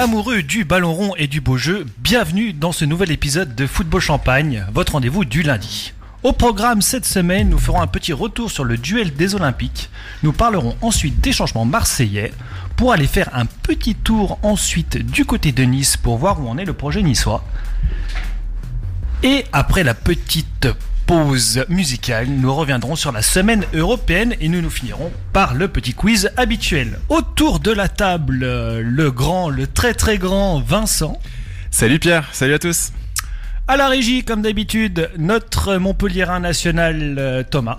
[0.00, 4.00] Amoureux du ballon rond et du beau jeu, bienvenue dans ce nouvel épisode de Football
[4.00, 5.92] Champagne, votre rendez-vous du lundi.
[6.22, 9.90] Au programme cette semaine, nous ferons un petit retour sur le duel des Olympiques.
[10.22, 12.32] Nous parlerons ensuite des changements marseillais
[12.76, 16.58] pour aller faire un petit tour ensuite du côté de Nice pour voir où en
[16.58, 17.42] est le projet niçois.
[19.24, 20.68] Et après la petite
[21.08, 25.94] pause musicale, nous reviendrons sur la semaine européenne et nous nous finirons par le petit
[25.94, 26.98] quiz habituel.
[27.08, 31.18] Autour de la table, euh, le grand, le très très grand Vincent.
[31.70, 32.92] Salut Pierre, salut à tous.
[33.68, 37.78] À la régie, comme d'habitude, notre Montpellierin national euh, Thomas.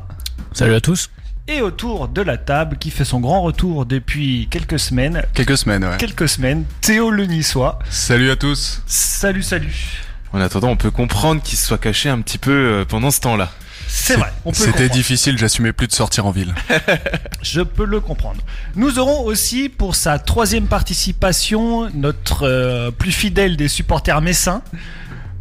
[0.52, 1.12] Salut à tous.
[1.48, 5.22] Et autour de la table, qui fait son grand retour depuis quelques semaines.
[5.36, 5.98] Quelques semaines, ouais.
[6.00, 7.78] Quelques semaines, Théo le Niçois.
[7.92, 8.82] Salut à tous.
[8.88, 10.09] Salut, salut.
[10.34, 13.20] En attendant, on peut comprendre qu'il se soit caché un petit peu euh, pendant ce
[13.22, 13.50] temps-là.
[13.88, 16.54] C'est vrai, on peut le C'était difficile, j'assumais plus de sortir en ville.
[17.42, 18.42] Je peux le comprendre.
[18.76, 24.62] Nous aurons aussi pour sa troisième participation notre euh, plus fidèle des supporters messins,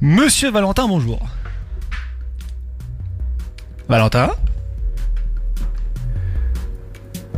[0.00, 1.20] Monsieur Valentin, bonjour.
[3.88, 4.30] Valentin?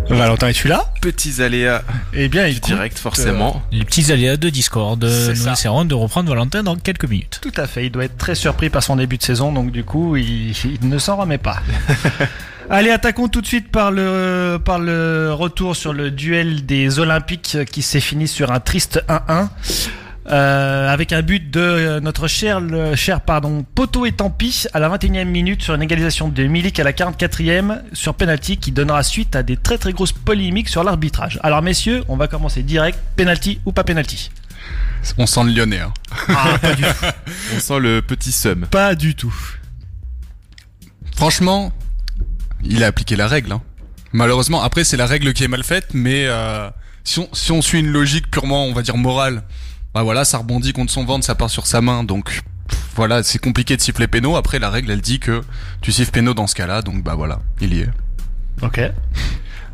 [0.09, 3.63] Valentin, es-tu là Petits aléas Eh bien, écoute, direct, forcément.
[3.71, 5.05] Les petits aléas de Discord.
[5.09, 5.53] C'est Nous ça.
[5.53, 7.39] essaierons de reprendre Valentin dans quelques minutes.
[7.43, 9.85] Tout à fait, il doit être très surpris par son début de saison, donc du
[9.85, 11.59] coup, il, il ne s'en remet pas.
[12.71, 17.59] Allez, attaquons tout de suite par le, par le retour sur le duel des Olympiques
[17.71, 19.49] qui s'est fini sur un triste 1-1.
[20.31, 24.79] Euh, avec un but de euh, notre cher, le, cher pardon, Poto et Tampi à
[24.79, 29.03] la 21e minute sur une égalisation de Milik à la 44e sur penalty qui donnera
[29.03, 31.41] suite à des très très grosses polémiques sur l'arbitrage.
[31.43, 34.31] Alors messieurs, on va commencer direct, penalty ou pas penalty?
[35.19, 35.81] On sent le lyonnais.
[35.81, 35.93] Hein.
[36.29, 36.89] Ah, pas du tout.
[37.57, 38.67] On sent le petit seum.
[38.71, 39.35] Pas du tout.
[41.17, 41.73] Franchement,
[42.63, 43.53] il a appliqué la règle.
[43.53, 43.63] Hein.
[44.13, 46.71] Malheureusement, après c'est la règle qui est mal faite, mais euh,
[47.05, 49.43] si, on, si on suit une logique purement, on va dire morale,
[49.95, 52.41] bah voilà, ça rebondit contre son ventre, ça part sur sa main, donc
[52.95, 54.37] voilà, c'est compliqué de siffler péno.
[54.37, 55.43] Après la règle, elle dit que
[55.81, 57.89] tu siffles péno dans ce cas-là, donc bah voilà, il y est.
[58.63, 58.81] Ok.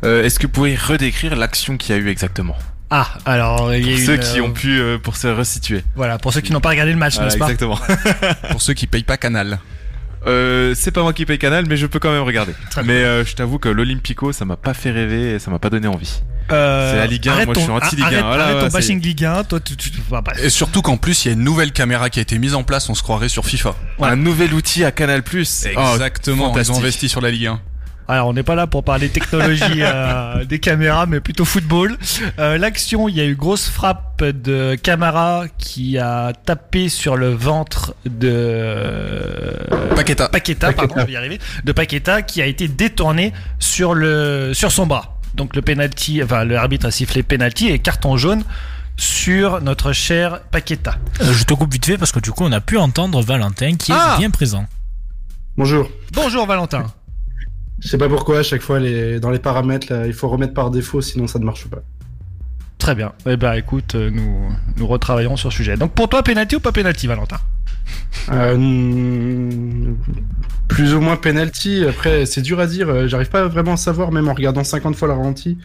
[0.05, 2.55] Euh, Est-ce que vous pourriez redécrire l'action qu'il y a eu exactement?
[2.89, 5.83] Ah, alors il y a Pour ceux qui euh, ont pu, euh, pour se resituer.
[5.95, 7.45] Voilà, pour ceux qui n'ont pas regardé le match, Voilà, n'est-ce pas?
[7.45, 7.77] exactement.
[8.51, 9.59] Pour ceux qui payent pas Canal.
[10.25, 12.53] Euh, c'est pas moi qui paye Canal, mais je peux quand même regarder.
[12.71, 15.59] Très mais euh, je t'avoue que l'Olympico, ça m'a pas fait rêver et ça m'a
[15.59, 16.21] pas donné envie.
[16.51, 18.07] Euh, C'est la Ligue 1, arrête moi, je ton- suis anti-Ligue 1.
[18.07, 19.75] Arrête, Voilà, arrête ouais, ton bashing Ligue 1, toi tu...
[19.75, 20.39] tu, tu enfin, bref.
[20.43, 22.63] Et surtout qu'en plus, il y a une nouvelle caméra qui a été mise en
[22.63, 23.75] place, on se croirait sur FIFA.
[23.99, 24.09] Ouais.
[24.09, 25.23] Un nouvel outil à Canal+.
[25.25, 26.75] Oh, Exactement, ils fantastique.
[26.75, 27.59] ont investi sur la Ligue 1.
[28.09, 31.97] Alors on n'est pas là pour parler technologie euh, des caméras, mais plutôt football.
[32.39, 37.33] Euh, L'action, il y a eu grosse frappe de Camara qui a tapé sur le
[37.33, 39.53] ventre de...
[39.95, 40.29] Paqueta.
[40.29, 44.71] Paqueta, pardon, je vais y arriver, de Paqueta qui a été détourné sur le sur
[44.71, 45.16] son bras.
[45.37, 48.43] Donc le penalty, enfin le arbitre a sifflé penalty et carton jaune
[48.97, 50.97] sur notre cher Paqueta.
[51.21, 53.75] Euh, je te coupe vite fait parce que du coup on a pu entendre Valentin
[53.75, 54.65] qui est Ah bien présent.
[55.55, 55.89] Bonjour.
[56.13, 56.85] Bonjour Valentin.
[57.79, 59.19] Je sais pas pourquoi à chaque fois les...
[59.19, 61.83] dans les paramètres là, il faut remettre par défaut sinon ça ne marche pas.
[62.79, 63.13] Très bien.
[63.27, 65.77] Eh ben écoute, euh, nous nous retravaillerons sur le sujet.
[65.77, 67.37] Donc pour toi penalty ou pas penalty Valentin?
[68.31, 69.93] Euh,
[70.67, 71.85] plus ou moins penalty.
[71.87, 72.89] Après c'est dur à dire.
[72.89, 75.57] euh, J'arrive pas vraiment à savoir même en regardant 50 fois la ralenti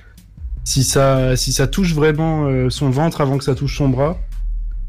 [0.64, 4.18] si ça si ça touche vraiment euh, son ventre avant que ça touche son bras.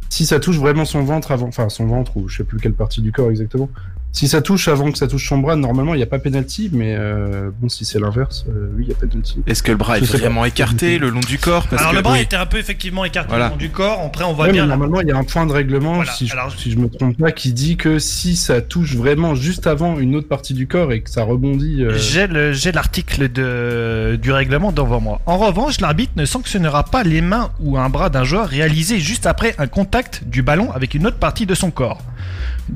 [0.10, 2.74] Si ça touche vraiment son ventre avant, enfin son ventre ou je sais plus quelle
[2.74, 3.70] partie du corps exactement.
[4.16, 6.70] Si ça touche avant que ça touche son bras, normalement il n'y a pas penalty,
[6.72, 9.42] mais euh, bon si c'est l'inverse, euh, oui il y a penalty.
[9.48, 10.18] Est-ce que le bras est pas.
[10.20, 11.66] vraiment écarté le long du corps?
[11.68, 12.22] Parce Alors que- le bras oui.
[12.22, 13.48] était un peu effectivement écarté Voilà.
[13.48, 14.00] au fond du corps.
[14.06, 14.68] Après on voit Ouais, mais bien.
[14.68, 16.90] normalement, il y a un point de règlement, Voilà, si, je, alors- si je me
[16.90, 20.68] trompe pas, qui dit que si ça touche vraiment juste avant une autre partie du
[20.68, 21.84] corps et que ça rebondit.
[21.84, 25.22] euh, J'ai le- j'ai l'article de du règlement devant moi.
[25.26, 29.26] En revanche, l'arbitre ne sanctionnera pas les mains ou un bras d'un joueur réalisé juste
[29.26, 32.00] après un contact du ballon avec une autre partie de son corps,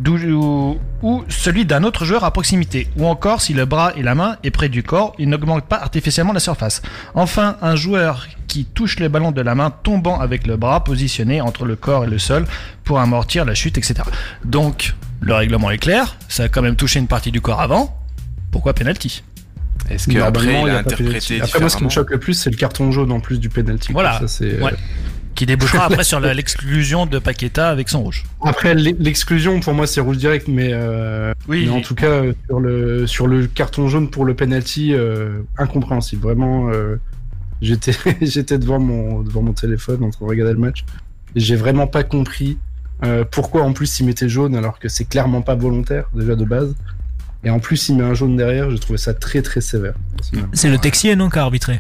[0.06, 4.16] ou, ou celui d'un autre joueur à proximité, ou encore si le bras et la
[4.16, 6.82] main est près du corps, il n'augmente pas artificiellement la surface.
[7.16, 11.42] Enfin, un joueur qui touche le ballon de la main tombant avec le bras positionné
[11.42, 12.46] entre le corps et le sol
[12.84, 13.96] pour amortir la chute, etc.
[14.46, 17.98] Donc, le règlement est clair, ça a quand même touché une partie du corps avant.
[18.52, 19.24] Pourquoi penalty?
[19.90, 22.20] Est-ce que normalement, après il il a interprété Après, moi, ce qui me choque le
[22.20, 23.94] plus, c'est le carton jaune en plus du penalty.
[23.94, 24.20] Voilà.
[24.20, 24.74] Ça, c'est, Ouais.
[25.38, 28.24] Qui débouchera après sur l'exclusion de Paqueta avec son rouge.
[28.44, 32.08] Après, l'e- l'exclusion, pour moi, c'est rouge direct, mais, euh, Oui, mais en tout cas,
[32.08, 36.24] euh, sur le, sur le carton jaune pour le penalty, euh, incompréhensible.
[36.24, 36.96] Vraiment, euh,
[37.62, 37.92] j'étais
[38.22, 40.84] j'étais devant mon, devant mon téléphone en train de regarder le match.
[41.36, 42.58] Et j'ai vraiment pas compris
[43.06, 46.46] euh, pourquoi en plus il mettait jaune alors que c'est clairement pas volontaire, déjà de
[46.46, 46.74] base.
[47.44, 49.94] Et en plus, il met un jaune derrière, j'ai trouvé ça très très sévère.
[50.54, 51.80] C'est le Texier non qui a arbitré?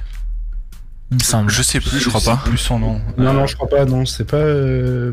[1.11, 1.49] Il me semble.
[1.49, 2.41] Je sais plus, je crois pas.
[2.45, 3.01] Plus son nom.
[3.17, 4.37] Non, non, je crois pas, non, c'est pas.
[4.37, 5.11] euh,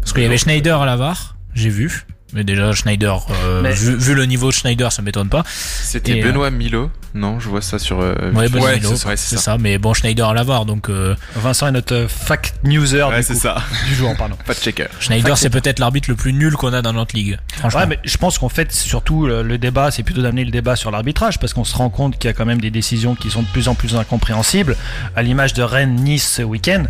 [0.00, 2.06] Parce qu'il y avait Schneider à la VAR, j'ai vu.
[2.34, 5.44] Mais déjà, Schneider, euh, Mais- vu, vu le niveau de Schneider, ça m'étonne pas.
[5.46, 6.90] C'était euh, Benoît Milo.
[7.14, 8.00] Non, je vois ça sur.
[8.00, 8.48] euh, Ouais.
[8.48, 9.56] Benoît Ouais, Milo, c'est ça.
[9.56, 13.26] Mais bon, Schneider à la VAR, donc euh, Vincent est notre fact newser Ouais, du,
[13.26, 13.62] coup, ça.
[13.88, 14.36] du jour, pardon.
[14.44, 14.86] Pas de checker.
[14.98, 17.38] Schneider, c'est peut-être l'arbitre le plus nul qu'on a dans notre ligue.
[17.56, 17.80] Franchement.
[17.80, 20.74] Ouais, mais je pense qu'en fait, surtout, le, le débat, c'est plutôt d'amener le débat
[20.74, 23.30] sur l'arbitrage, parce qu'on se rend compte qu'il y a quand même des décisions qui
[23.30, 24.76] sont de plus en plus incompréhensibles,
[25.14, 26.82] à l'image de Rennes-Nice ce week-end,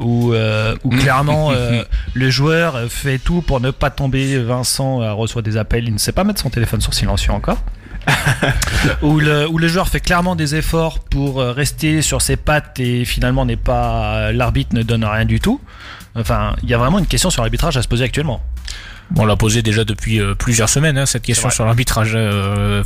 [0.00, 1.82] où, euh, où clairement euh,
[2.14, 4.38] le joueur fait tout pour ne pas tomber.
[4.42, 7.58] Vincent euh, reçoit des appels, il ne sait pas mettre son téléphone sur silencieux encore.
[9.02, 13.04] où, le, où le joueur fait clairement des efforts pour rester sur ses pattes et
[13.04, 15.60] finalement n'est pas l'arbitre ne donne rien du tout.
[16.14, 18.42] Enfin, il y a vraiment une question sur l'arbitrage à se poser actuellement.
[19.10, 22.12] Bon, on l'a posé déjà depuis euh, plusieurs semaines, hein, cette question sur l'arbitrage.
[22.14, 22.84] euh,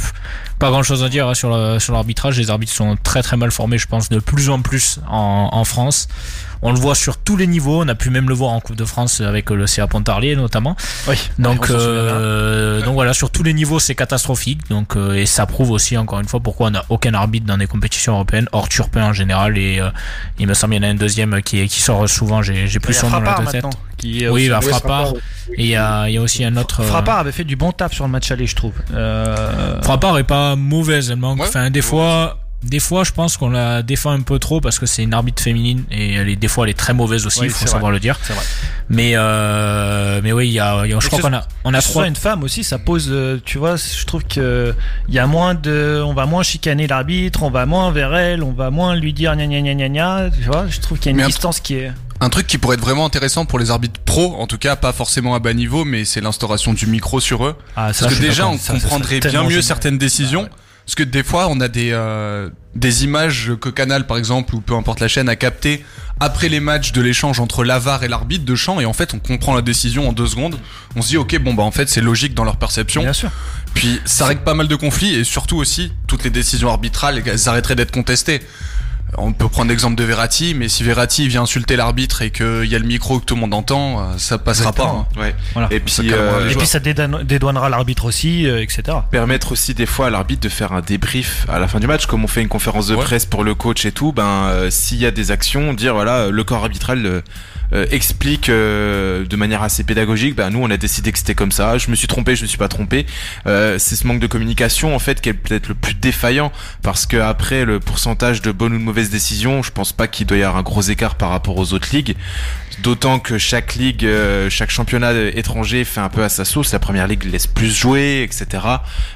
[0.58, 2.38] pas grand chose à dire hein, sur l'arbitrage.
[2.38, 5.64] Les arbitres sont très très mal formés, je pense, de plus en plus en, en
[5.64, 6.08] France.
[6.66, 7.82] On le voit sur tous les niveaux.
[7.84, 10.76] On a pu même le voir en Coupe de France avec le CA Pontarlier notamment.
[11.06, 11.16] Oui.
[11.38, 14.60] Donc, euh, donc voilà, sur tous les niveaux, c'est catastrophique.
[14.70, 17.58] Donc, euh, et ça prouve aussi, encore une fois, pourquoi on n'a aucun arbitre dans
[17.58, 19.58] des compétitions européennes, hors Turpin en général.
[19.58, 19.90] Et euh,
[20.38, 22.42] il me semble qu'il y en a un deuxième qui, est- qui sort souvent.
[22.42, 23.64] J'ai j'ai plus son nom la tête.
[23.98, 25.08] qui est Oui, bah, Frappard.
[25.08, 25.12] Frappard,
[25.58, 26.80] Et il y a, il y a aussi un autre.
[26.80, 28.72] euh, Frappard avait fait du bon taf sur le match aller, je trouve.
[28.94, 31.40] Euh, Frappard est pas mauvaise, elle manque.
[31.40, 31.46] Ouais.
[31.48, 34.86] enfin, des fois, des fois, je pense qu'on la défend un peu trop parce que
[34.86, 37.40] c'est une arbitre féminine et elle est, des fois, elle est très mauvaise aussi.
[37.40, 38.18] Oui, Il faut savoir le dire.
[38.28, 38.36] Vrai.
[38.88, 41.72] Mais, euh, mais oui, il y a, il y a- je crois qu'on a, on
[41.74, 42.02] a que ce trois.
[42.02, 44.74] soit une femme aussi, ça pose, euh, tu vois, je trouve que
[45.08, 48.42] il y a moins de, on va moins chicaner l'arbitre, on va moins vers elle,
[48.42, 51.06] on va moins lui dire gna gna gna gna gna, tu vois, je trouve qu'il
[51.06, 51.92] y a une Mais distance qui est.
[52.20, 54.92] Un truc qui pourrait être vraiment intéressant pour les arbitres pros, en tout cas pas
[54.92, 57.56] forcément à bas niveau, mais c'est l'instauration du micro sur eux.
[57.76, 60.42] Ah, Parce que déjà, on comprendrait bien mieux certaines décisions.
[60.44, 60.60] Bah ouais.
[60.86, 64.60] Parce que des fois, on a des, euh, des images que Canal, par exemple, ou
[64.60, 65.84] peu importe la chaîne, a capté
[66.20, 69.18] après les matchs de l'échange entre l'avare et l'arbitre de champ, et en fait, on
[69.18, 70.58] comprend la décision en deux secondes.
[70.94, 73.02] On se dit, ok, bon, bah, en fait, c'est logique dans leur perception.
[73.02, 73.30] Bien sûr.
[73.72, 77.48] Puis, ça règle pas mal de conflits, et surtout aussi, toutes les décisions arbitrales, elles
[77.48, 78.42] arrêteraient d'être contestées.
[79.16, 82.74] On peut prendre l'exemple de Verratti, mais si Verratti vient insulter l'arbitre et qu'il y
[82.74, 85.04] a le micro que tout le monde entend, euh, ça passera Exactement.
[85.14, 85.20] pas.
[85.20, 85.22] hein.
[85.22, 85.36] Ouais.
[85.52, 85.68] Voilà.
[85.70, 88.82] Et puis euh, Et puis ça dédouane- dédouanera l'arbitre aussi, euh, etc.
[89.12, 92.06] permettre aussi des fois à l'arbitre de faire un débrief à la fin du match,
[92.06, 93.04] comme on fait une conférence de Ouais.
[93.04, 94.12] presse pour le coach et tout.
[94.12, 97.22] Ben euh, s'il y a des actions, dire voilà le corps arbitral
[97.74, 100.34] euh, euh, explique euh, de manière assez pédagogique.
[100.36, 101.76] Ben nous on a décidé que c'était comme ça.
[101.78, 103.06] Je me suis trompé, je me suis pas trompé.
[103.46, 107.06] Euh, c'est ce manque de communication en fait qui est peut-être le plus défaillant parce
[107.06, 110.36] que après le pourcentage de bonnes ou de mauvaises décisions, je pense pas qu'il doit
[110.38, 112.16] y avoir un gros écart par rapport aux autres ligues.
[112.82, 116.72] D'autant que chaque ligue, euh, chaque championnat étranger fait un peu à sa sauce.
[116.72, 118.64] La première ligue laisse plus jouer, etc.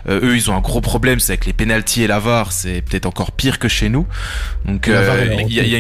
[0.09, 2.83] Euh, eux, ils ont un gros problème, c'est avec les pénalties et la VAR, c'est
[2.83, 4.07] peut-être encore pire que chez nous.
[4.65, 5.75] Donc, La euh, il y, y la- y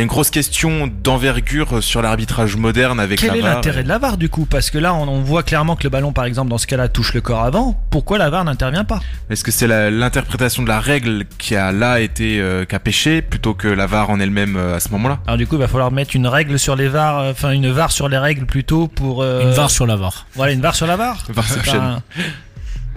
[0.00, 3.54] a une grosse question d'envergure sur l'arbitrage moderne avec Quel la est VAR.
[3.54, 5.88] l'intérêt de la VAR du coup Parce que là, on, on voit clairement que le
[5.88, 7.80] ballon, par exemple, dans ce cas-là, touche le corps avant.
[7.90, 9.00] Pourquoi la VAR n'intervient pas
[9.30, 13.22] Est-ce que c'est l'interprétation de la règle qui a là été euh, qui a péché
[13.22, 15.20] plutôt que la VAR en elle-même euh, à ce moment-là?
[15.26, 17.70] Alors du coup, il va falloir mettre une règle sur les VAR, euh, enfin une
[17.70, 19.22] VAR sur les règles plutôt pour.
[19.22, 20.26] euh, Une VAR sur la VAR.
[20.34, 21.24] Voilà, une VAR sur la VAR.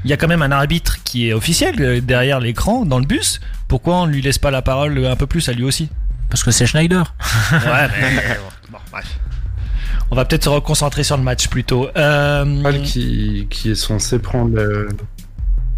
[0.04, 3.40] Il y a quand même un arbitre qui est officiel derrière l'écran, dans le bus.
[3.68, 5.90] Pourquoi on lui laisse pas la parole un peu plus à lui aussi?
[6.30, 7.14] Parce que c'est Schneider.
[7.52, 8.38] Ouais, mais
[8.72, 9.06] bon, bref.
[10.12, 11.90] On va peut-être se reconcentrer sur le match plutôt.
[11.96, 14.60] Euh, qui, qui est censé prendre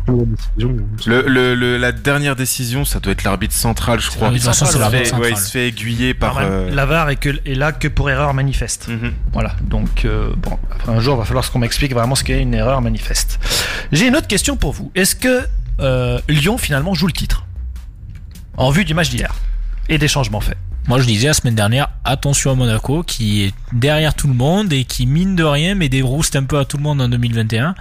[0.06, 0.78] prendre la décision.
[1.06, 4.32] Le, le, le- la dernière décision, ça doit être l'arbitre central, je crois.
[4.32, 5.32] Façon, c'est Il se l'arbitre fait- central.
[5.32, 6.38] ouais, il se fait aiguiller par.
[6.38, 8.88] alors, euh, La VAR est, que, est là que pour erreur manifeste.
[8.88, 9.14] mhm.
[9.34, 12.42] Voilà, donc euh, bon, après un jour, il va falloir qu'on m'explique vraiment ce qu'est
[12.42, 13.40] une erreur manifeste.
[13.92, 14.92] J'ai une autre question pour vous.
[14.96, 15.46] Est-ce que
[15.80, 17.46] euh, Lyon finalement joue le titre?
[18.58, 19.34] En vue du match d'hier
[19.90, 23.54] et des changements faits Moi, je disais la semaine dernière, attention à Monaco, qui est
[23.74, 26.66] derrière tout le monde et qui, mine de rien, met des roustes un peu à
[26.66, 27.76] tout le monde en 2021.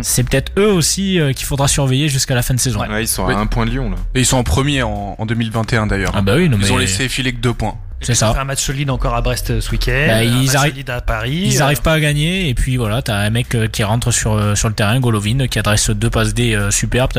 [0.00, 2.80] C'est peut-être eux aussi euh, qu'il faudra surveiller jusqu'à la fin de saison.
[2.80, 3.34] Ouais, ils sont Oui.
[3.34, 3.96] à un point de Lyon là.
[4.14, 6.12] Et ils sont en premier en, en 2021 d'ailleurs.
[6.14, 7.74] Ah bah oui, non, ils mais ont laissé filer que deux points.
[8.00, 8.34] c'est Ils ont ça.
[8.34, 10.04] fait un match solide encore à Brest euh, ce week-end.
[10.06, 11.42] Bah, un ils match arri- solide à Paris.
[11.46, 14.12] Ils euh, arrivent pas à gagner et puis voilà, t'as un mec euh, qui rentre
[14.12, 17.18] sur euh, sur le terrain, Golovin, qui adresse deux passes D euh, superbes.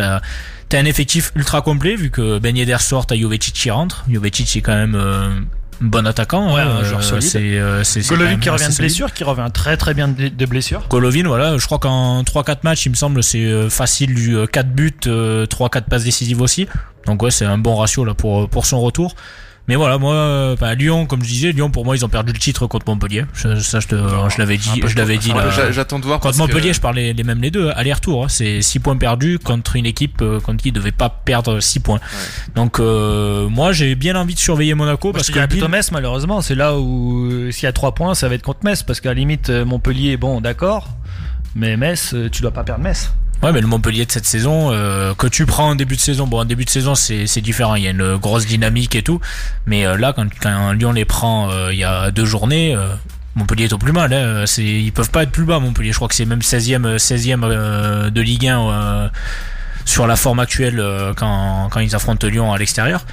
[0.70, 4.06] T'as un effectif ultra complet vu que Ben Yedder sort, t'as Jovetic qui rentre.
[4.10, 5.30] Jovetic est quand même euh,
[5.82, 6.54] un bon attaquant.
[6.54, 7.24] Ouais, hein, un joueur euh, solide.
[7.28, 10.86] C'est euh, c'est- Golovin qui revient de blessure, qui revient très très bien de, blessure.
[10.88, 14.46] Golovin, voilà, je crois qu'en 3-4 matchs, il me semble, c'est euh, facile du euh,
[14.46, 16.68] 4 buts, euh, 3-4 passes décisives aussi.
[17.08, 19.16] Donc ouais, c'est un bon ratio là pour, pour son retour.
[19.70, 22.34] Mais voilà, moi, euh, bah, Lyon, comme je disais, Lyon pour moi ils ont perdu
[22.34, 23.26] le titre contre Montpellier.
[23.36, 25.32] Je, ça, je, te- je l'avais dit, je l'avais dit.
[25.34, 26.20] Ah, J'attends de voir.
[26.20, 28.24] Contre que- Montpellier, je parlais les mêmes les deux, aller-retour.
[28.26, 28.30] hein.
[28.30, 31.82] C'est 6 points perdus contre une équipe euh, contre qui ne devait pas perdre 6
[31.82, 32.00] points.
[32.56, 36.42] Donc euh, moi j'ai bien envie de surveiller Monaco Parce que plutôt Metz, malheureusement.
[36.42, 38.82] C'est là où, euh, s'il y a 3 points, ça va être contre Metz.
[38.82, 40.88] Parce qu'à la limite, euh, Montpellier, bon, d'accord.
[41.54, 43.14] Mais Metz, euh, tu dois pas perdre Metz.
[43.42, 46.28] Ouais, mais le Montpellier de cette saison, euh, que tu prends en début de saison,
[46.28, 47.76] bon, en début de saison, c'est différent.
[47.76, 49.22] Il y a une grosse dynamique et tout.
[49.66, 52.76] Mais euh, là, quand, quand Lyon les prend euh, il y a deux journées,
[53.36, 54.14] Montpellier est au plus mal.
[54.14, 54.46] Hein.
[54.58, 55.92] Ils peuvent pas être plus bas, Montpellier.
[55.92, 59.10] Je crois que c'est même 16e, euh, 16e euh, de Ligue 1 euh,
[59.86, 60.84] sur la forme actuelle
[61.16, 63.06] quand, ils affrontent Lyon à l'extérieur.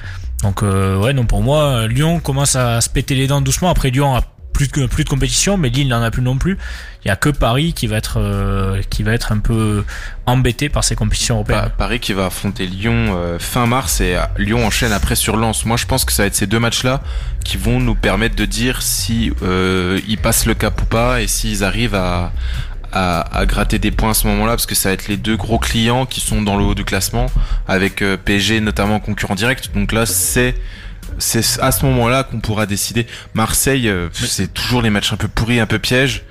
[0.43, 3.71] Donc, ouais, non, pour moi, Lyon commence à se péter les dents doucement.
[3.71, 4.21] Après, Lyon a
[4.57, 6.57] plus de, plus de compétition, mais Lille n'en a plus non plus.
[7.05, 9.85] Il y a que Paris qui va être, euh, qui va être un peu
[10.25, 11.61] embêté par ces compétitions européennes.
[11.61, 15.37] Pa- Paris qui va affronter Lyon euh, fin mars et euh, Lyon enchaîne après sur
[15.37, 15.63] Lens.
[15.65, 17.01] Moi, je pense que ça va être ces deux matchs-là
[17.45, 21.27] qui vont nous permettre de dire si euh, ils passent le cap ou pas et
[21.27, 22.33] s'ils arrivent à,
[22.91, 25.37] à, à gratter des points à ce moment-là, parce que ça va être les deux
[25.37, 27.27] gros clients qui sont dans le haut du classement,
[27.67, 29.69] avec PSG notamment concurrent direct.
[29.75, 30.55] Donc là, c'est
[31.17, 33.07] c'est à ce moment-là qu'on pourra décider.
[33.33, 36.23] Marseille, euh, c'est toujours les matchs un peu pourris, un peu pièges.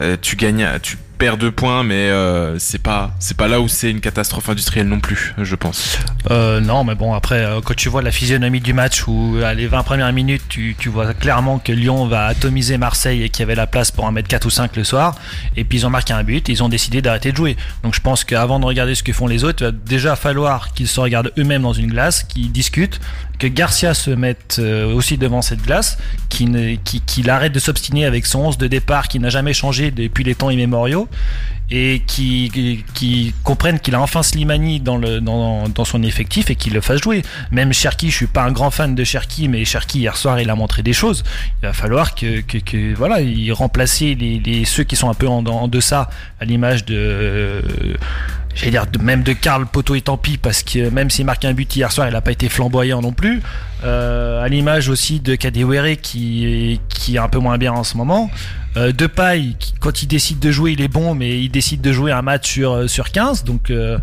[0.00, 3.66] Euh, tu gagnes, tu perds deux points, mais euh, c'est pas, c'est pas là où
[3.66, 5.98] c'est une catastrophe industrielle non plus, je pense.
[6.30, 9.66] Euh, non, mais bon, après, quand tu vois la physionomie du match où à les
[9.66, 13.42] 20 premières minutes, tu, tu vois clairement que Lyon va atomiser Marseille et qu'il y
[13.42, 15.16] avait la place pour en mettre 4 ou 5 le soir.
[15.56, 17.56] Et puis ils ont marqué un but, ils ont décidé d'arrêter de jouer.
[17.82, 20.72] Donc je pense qu'avant de regarder ce que font les autres, il va déjà falloir
[20.72, 23.00] qu'ils se regardent eux-mêmes dans une glace, qu'ils discutent,
[23.38, 28.40] que Garcia se mette euh, aussi devant cette glace, qu'il arrête de s'obstiner avec son
[28.40, 31.08] 11 de départ qui n'a jamais changé depuis les temps immémoriaux
[31.70, 36.54] et qui, qui, comprennent qu'il a enfin Slimani dans, le, dans, dans son effectif et
[36.54, 37.22] qu'il le fasse jouer.
[37.50, 40.48] Même Cherki, je suis pas un grand fan de Cherki, mais Cherki hier soir il
[40.48, 41.24] a montré des choses.
[41.62, 45.14] Il va falloir que, que, que voilà, il remplacer les, les, ceux qui sont un
[45.14, 46.08] peu en, en deçà,
[46.40, 47.62] à l'image de euh,
[48.54, 51.52] j'allais dire même de Karl Poto et tant pis parce que même s'il marque un
[51.52, 53.42] but hier soir il n'a pas été flamboyant non plus
[53.84, 57.96] Euh, à l'image aussi de Kadewere qui, qui est un peu moins bien en ce
[57.96, 58.28] moment
[58.76, 61.92] euh, Depay qui, quand il décide de jouer il est bon mais il décide de
[61.92, 63.98] jouer un match sur, euh, sur 15 donc euh,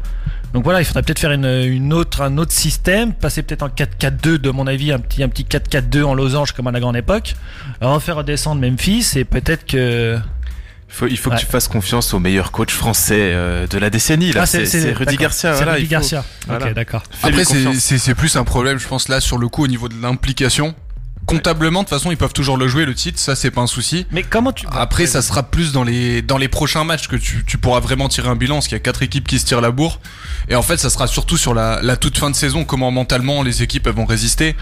[0.54, 3.68] donc voilà, il faudrait peut-être faire une, une autre, un autre système, passer peut-être en
[3.68, 6.96] 4-4-2 de mon avis, un petit, un petit 4-4-2 en losange comme à la grande
[6.96, 7.34] époque,
[7.82, 10.16] refaire redescendre Memphis et peut-être que
[10.88, 11.36] Il faut, il faut Ouais.
[11.36, 14.32] que tu fasses confiance au meilleur coach français euh, de la décennie.
[14.32, 15.18] Là, Ah, c'est c'est Rudy.
[15.18, 15.52] Garcia.
[15.52, 16.24] C'est Voilà, Rudy il faut- Garcia.
[16.48, 16.68] voilà.
[16.68, 17.04] Ok, d'accord.
[17.22, 19.96] Après, c'est c'est plus un problème, je pense, là, sur le coup, au niveau de
[20.02, 20.74] l'implication.
[21.26, 23.68] Comptablement, de toute façon, ils peuvent toujours le jouer, le titre, ça, c'est pas un
[23.68, 24.06] souci.
[24.12, 27.44] Mais comment tu Après, ça sera plus dans les, dans les prochains matchs que tu,
[27.48, 29.62] tu pourras vraiment tirer un bilan, parce qu'il y a quatre équipes qui se tirent
[29.62, 30.00] la bourre.
[30.50, 33.42] Et en fait, ça sera surtout sur la, la toute fin de saison, comment mentalement
[33.44, 34.56] les équipes elles vont résister.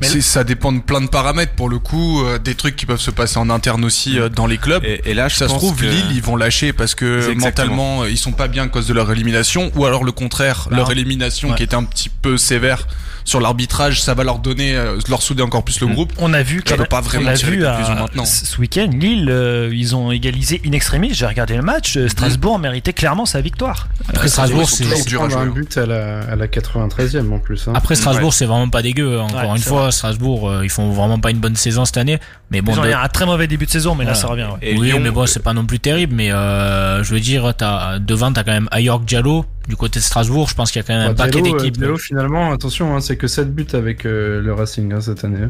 [0.00, 3.00] Mais Ça dépend de plein de paramètres, pour le coup, euh, des trucs qui peuvent
[3.00, 4.82] se passer en interne aussi euh, dans les clubs.
[4.84, 8.04] Et, et là, je ça se trouve, que- Lille, ils vont lâcher parce que mentalement,
[8.04, 10.90] ils sont pas bien à cause de leur élimination, ou alors le contraire, Bah, leur
[10.90, 11.54] élimination ouais.
[11.56, 12.88] qui était un petit peu sévère
[13.24, 15.92] sur l'arbitrage, ça va leur donner, euh, leur souder encore plus le Mm.
[15.94, 16.12] groupe.
[16.18, 17.78] On a vu, Tu peux pas vraiment on a vu à-
[18.24, 21.14] ce week-end, Lille, euh, ils ont égalisé in extremis.
[21.14, 21.96] J'ai regardé le match.
[21.96, 23.88] euh, Strasbourg méritait clairement sa victoire.
[24.08, 25.46] Après Strasbourg, c'est dur à un jouer.
[25.50, 27.66] but à la, à la 93e en plus.
[27.68, 27.72] Hein.
[27.74, 29.18] après Strasbourg, c'est vraiment pas dégueu.
[29.20, 29.24] hein.
[29.24, 32.18] Encore Ouais, une fois, Strasbourg, euh, ils font vraiment pas une bonne saison cette année.
[32.50, 34.26] Mais bon, Ils ont de- eu un très mauvais début de saison, mais là ça
[34.28, 34.44] revient.
[34.44, 34.58] ouais.
[34.70, 36.14] Et oui, Lyon, mais bon, c'est pas non plus terrible.
[36.14, 40.04] Mais euh, je veux dire, t'as devant, t'as quand même Ayork Diallo du côté de
[40.04, 40.48] Strasbourg.
[40.48, 41.76] Je pense qu'il y a quand même un Bah, paquet euh, d'équipes.
[41.78, 45.48] Diallo, finalement, attention, hein, c'est que 7 buts avec euh, le Racing hein, cette année.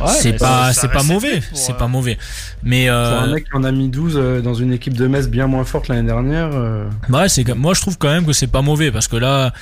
[0.00, 1.42] Ouais, c'est pas, c'est mauvais.
[1.52, 2.16] C'est euh, pas mauvais.
[2.62, 5.28] Mais Pour un mec qui en a mis 12 euh, dans une équipe de Metz
[5.28, 6.50] bien moins forte l'année dernière.
[6.54, 9.16] euh, ouais, c'est que- moi je trouve quand même que c'est pas mauvais parce que
[9.16, 9.52] là,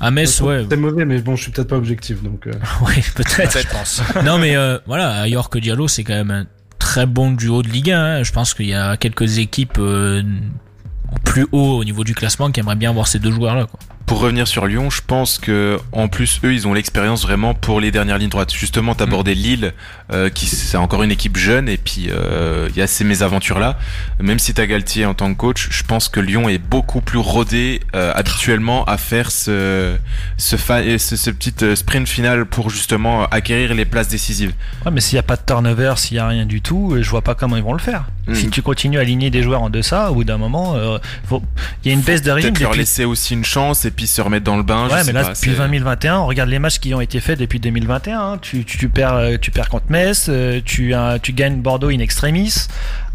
[0.00, 2.22] à Metz, ouais, C'est mauvais, mais bon, je suis peut-être pas objectif.
[2.22, 2.52] Donc, euh,
[2.86, 3.58] ouais, peut-être.
[3.60, 4.00] je pense.
[4.24, 6.46] non, mais euh, voilà, Ayork Diallo, c'est quand même un
[6.78, 8.00] très bon duo de Ligue 1.
[8.02, 8.22] hein.
[8.22, 10.22] Je pense qu'il y a quelques équipes euh,
[11.24, 13.66] plus haut au niveau du classement qui aimeraient bien avoir ces deux joueurs-là.
[13.66, 13.78] Quoi.
[14.06, 17.80] Pour revenir sur Lyon, je pense que en plus eux ils ont l'expérience vraiment pour
[17.80, 18.52] les dernières lignes droites.
[18.52, 19.72] Justement, t'abordais Lille,
[20.12, 23.58] euh, qui c'est encore une équipe jeune et puis euh, il y a ces mésaventures
[23.60, 23.78] là.
[24.20, 27.18] Même si t'as Galtier en tant que coach, je pense que Lyon est beaucoup plus
[27.20, 29.96] rodé euh, habituellement à faire ce
[30.36, 34.52] ce, fa- ce, ce petit euh, sprint final pour justement acquérir les places décisives.
[34.84, 37.08] Ouais, mais s'il n'y a pas de turnover, s'il n'y a rien du tout, je
[37.08, 38.04] vois pas comment ils vont le faire.
[38.28, 38.34] Mhm.
[38.36, 40.98] Si tu continues à aligner des joueurs en deçà, au bout d'un moment, euh,
[41.84, 42.50] il y a une baisse de rythme.
[42.50, 44.86] Peut-être leur laisser aussi une chance et puis se remettre dans le bain.
[44.88, 47.00] je Ouais, sais mais là, pas, depuis c'est- 2021, on regarde les matchs qui ont
[47.00, 48.20] été faits depuis 2021.
[48.34, 48.38] hein.
[48.40, 50.94] Tu, tu, tu perds, euh, tu perds contre Metz, euh, tu
[51.32, 52.54] gagnes Bordeaux in extremis,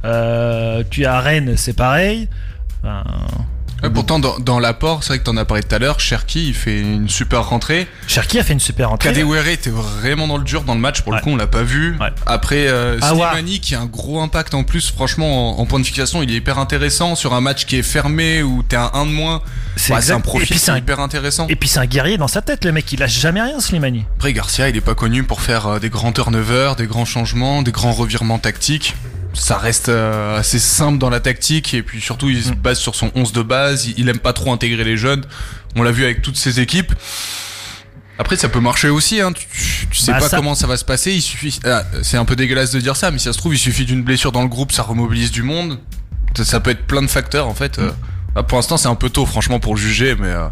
[0.04, 2.28] euh, tu as Rennes, c'est pareil.
[2.84, 3.04] Enfin,
[3.84, 6.48] Ouais, pourtant, dans, dans l'apport, c'est vrai que t'en as parlé tout à l'heure, Cherki,
[6.48, 7.88] il fait une super rentrée.
[8.08, 9.10] Cherki a fait une super entrée.
[9.10, 11.20] Kadewere était vraiment dans le dur dans le match, pour Ouais.
[11.20, 11.96] le coup, on l'a pas vu.
[12.00, 12.08] Ouais.
[12.26, 13.34] Après, euh, Aouar.
[13.34, 16.32] Slimani, qui a un gros impact en plus, franchement, en, en point de fixation, il
[16.32, 17.14] est hyper intéressant.
[17.16, 19.42] Sur un match qui est fermé, où t'es un 1 de moins,
[19.76, 21.46] C'est un profil puis c'est un- hyper intéressant.
[21.48, 24.06] Et puis c'est un guerrier dans sa tête, le mec, il lâche jamais rien, Slimani.
[24.18, 27.62] Après, Garcia, il est pas connu pour faire euh, des grands turnovers, des grands changements,
[27.62, 28.96] des grands revirements tactiques.
[29.40, 32.56] Ça reste euh, assez simple dans la tactique et puis surtout il se Mm.
[32.56, 35.24] base sur son 11 de base, il, il aime pas trop intégrer les jeunes.
[35.76, 36.92] On l'a vu avec toutes ses équipes.
[38.20, 39.32] Après ça peut marcher aussi hein.
[39.32, 39.46] tu,
[39.92, 42.26] tu sais Bah, pas ça- comment ça va se passer, il suffit ah, c'est un
[42.26, 44.42] peu dégueulasse de dire ça mais si ça se trouve il suffit d'une blessure dans
[44.42, 45.80] le groupe, ça remobilise du monde.
[46.36, 47.78] Ça, ça peut être plein de facteurs en fait.
[47.80, 47.92] euh.
[48.34, 50.48] Bah, pour l'instant c'est un peu tôt franchement pour juger mais euh,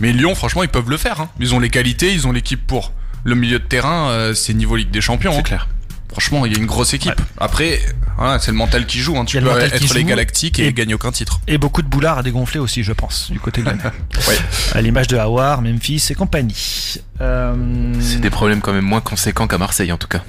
[0.00, 1.28] mais Lyon franchement ils peuvent le faire hein.
[1.40, 2.92] Ils ont les qualités, ils ont l'équipe pour.
[3.24, 5.32] Le milieu de terrain, euh, c'est niveau Ligue des Champions.
[5.32, 5.42] C'est hein.
[5.42, 5.68] clair.
[6.12, 7.20] Franchement, il y a une grosse équipe.
[7.38, 7.80] Après,
[8.18, 9.16] voilà, c'est le mental qui joue.
[9.16, 9.24] Hein.
[9.24, 10.04] Tu le peux être les.
[10.04, 11.40] Galactiques et, Et- gagner aucun titre.
[11.46, 13.70] Et beaucoup de boulards à dégonfler aussi, je pense, du côté de.
[14.28, 14.36] Ouais.
[14.74, 16.96] À l'image de Hawar, Memphis et compagnie.
[17.20, 17.54] Euh,
[18.00, 20.22] C'est des problèmes quand même moins conséquents qu'à Marseille en tout cas.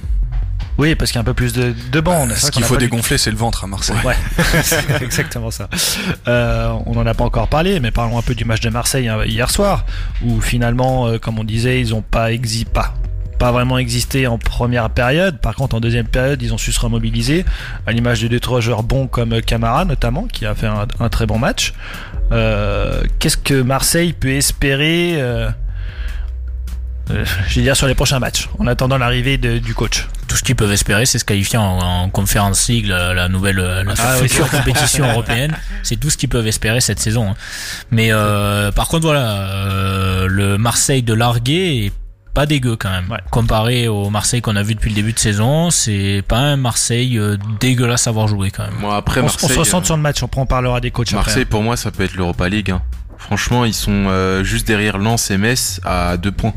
[0.78, 2.32] Oui, parce qu'il y a un peu plus de, de bandes.
[2.32, 3.96] Ce vrai qu'il faut dégonfler, c'est le ventre à Marseille.
[4.04, 4.16] Ouais,
[4.62, 5.68] c'est exactement ça.
[6.28, 9.08] Euh, on n'en a pas encore parlé, mais parlons un peu du match de Marseille
[9.08, 9.84] hein, hier soir,
[10.22, 12.94] où finalement, euh, comme on disait, ils ont pas exi pas
[13.42, 15.40] pas vraiment existé en première période.
[15.40, 17.44] Par contre, en deuxième période, ils ont su se remobiliser,
[17.88, 21.08] à l'image de deux trois joueurs bons comme Camara notamment, qui a fait un, un
[21.08, 21.72] très bon match.
[22.30, 25.50] Euh, Qu'est-ce que Marseille peut espérer euh,
[27.10, 30.06] euh, je vais dire sur les prochains matchs, en attendant l'arrivée du coach?
[30.28, 33.56] Tout ce qu'ils peuvent espérer, c'est se qualifier en, en conférence League, la, la nouvelle,
[33.56, 35.52] la Ah future compétition européenne.
[35.82, 37.30] C'est tout ce qu'ils peuvent espérer cette saison.
[37.30, 37.34] hein.
[37.90, 41.92] Mais euh, par contre, voilà, euh, le Marseille de Larguet est
[42.34, 43.10] pas dégueu quand même.
[43.10, 43.18] Ouais.
[43.30, 47.18] Comparé au Marseille qu'on a vu depuis le début de saison, c'est pas un Marseille
[47.18, 48.74] euh, dégueulasse à voir jouer quand même.
[48.80, 49.54] Moi après On, s- on Marseille.
[49.54, 51.16] se ressent sur le match, après on parlera des coachs après.
[51.16, 52.70] Marseille pour moi ça peut être l'Europa League.
[52.70, 52.82] hein.
[53.18, 56.54] Franchement ils sont euh, juste derrière Lens et Metz à deux points.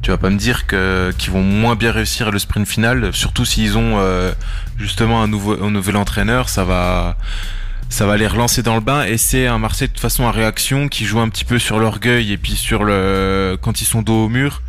[0.00, 3.44] Tu vas pas me dire que qu'ils vont moins bien réussir le sprint final, surtout
[3.44, 4.30] s'ils ont euh,
[4.78, 7.16] justement un nouveau un nouvel entraîneur, ça va
[7.88, 10.30] ça va les relancer dans le bain et c'est un Marseille de toute façon à
[10.30, 14.02] réaction qui joue un petit peu sur l'orgueil et puis sur le quand ils sont
[14.02, 14.62] dos au mur.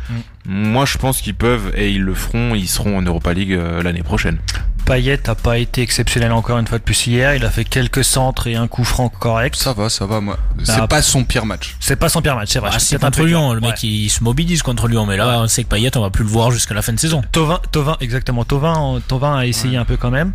[0.46, 3.82] Moi je pense qu'ils peuvent et ils le feront, ils seront en Europa League euh,
[3.82, 4.38] l'année prochaine.
[4.86, 7.34] Payet a pas été exceptionnel encore une fois de plus hier.
[7.36, 9.54] Il a fait quelques centres et un coup franc correct.
[9.54, 10.36] Ça va, ça va, moi.
[10.64, 11.76] C'est Ah, pas son pire match.
[11.78, 12.70] C'est pas son pire match, c'est vrai.
[12.72, 13.76] Ah, c'est contre peu Lyon, le mec Ouais.
[13.88, 16.30] il se mobilise contre Lyon, mais là on sait que Payet on va plus le
[16.30, 17.22] voir jusqu'à la fin de saison.
[17.30, 18.44] Tovin, Tovin, exactement.
[18.44, 20.32] Tovin, Tovin a essayé un peu quand même.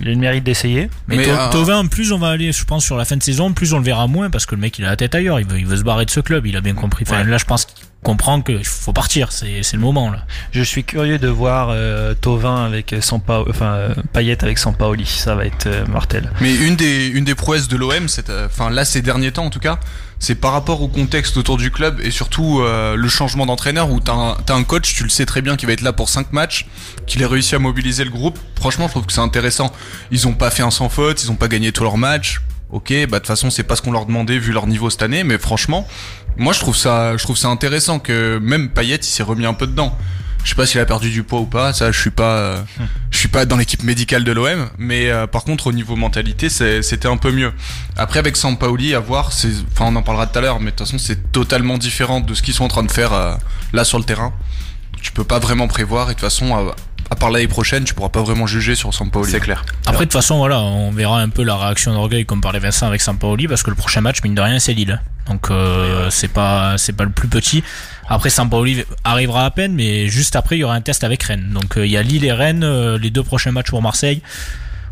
[0.00, 0.90] Il a le mérite d'essayer.
[1.08, 3.72] Mais, Mais, euh, plus on va aller, je pense, sur la fin de saison, plus
[3.72, 5.40] on le verra moins parce que le mec il a la tête ailleurs.
[5.40, 6.46] Il veut, il veut se barrer de ce club.
[6.46, 7.04] Il a bien compris.
[7.08, 7.30] Enfin, Ouais.
[7.30, 9.32] Là, je pense qu'il comprend qu'il faut partir.
[9.32, 10.24] C'est c'est le moment là.
[10.52, 15.06] Je suis curieux de voir euh, Tovin avec Sampa, enfin euh, Payet avec Sampaoli.
[15.06, 16.30] Ça va être euh, mortel.
[16.40, 19.46] Mais une des, une des prouesses de l'OM, c'est, euh, enfin là ces derniers temps
[19.46, 19.80] en tout cas,
[20.20, 23.98] c'est par rapport au contexte autour du club et surtout euh, le changement d'entraîneur où
[23.98, 26.08] t'as un, t'as un coach, tu le sais très bien, qui va être là pour
[26.08, 26.68] 5 matchs,
[27.08, 28.38] qu'il a réussi à mobiliser le groupe.
[28.54, 29.72] Franchement, je trouve que c'est intéressant.
[30.12, 32.40] Ils ont pas fait un sans faute, ils ont pas gagné tous leurs matchs.
[32.70, 35.02] Ok, bah de toute façon c'est pas ce qu'on leur demandait vu leur niveau cette
[35.02, 35.86] année, mais franchement,
[36.36, 39.54] moi je trouve ça, je trouve ça intéressant que même Payet il s'est remis un
[39.54, 39.96] peu dedans.
[40.44, 42.62] Je sais pas s'il a perdu du poids ou pas, ça je suis pas, euh,
[43.10, 46.48] je suis pas dans l'équipe médicale de l'OM, mais euh, par contre au niveau mentalité
[46.48, 47.52] c'était un peu mieux.
[47.96, 50.76] Après avec Sampaoli à voir, c'est, enfin on en parlera tout à l'heure, mais de
[50.76, 53.34] toute façon c'est totalement différent de ce qu'ils sont en train de faire euh,
[53.72, 54.32] là sur le terrain.
[55.02, 56.72] Tu peux pas vraiment prévoir et de toute façon
[57.10, 59.30] à, part l'année prochaine tu pourras pas vraiment juger sur Sampaoli.
[59.30, 59.64] C'est clair.
[59.86, 62.86] Après, de toute façon, voilà, on verra un peu la réaction d'orgueil comme parlait Vincent
[62.86, 65.00] avec Sampaoli parce que le prochain match, mine de rien, c'est Lille.
[65.26, 67.62] Donc euh, c'est pas c'est pas le plus petit.
[68.08, 71.50] Après, Sampaoli arrivera à peine, mais juste après, il y aura un test avec Rennes.
[71.52, 74.22] Donc euh, il y a Lille et Rennes, euh, les deux prochains matchs pour Marseille.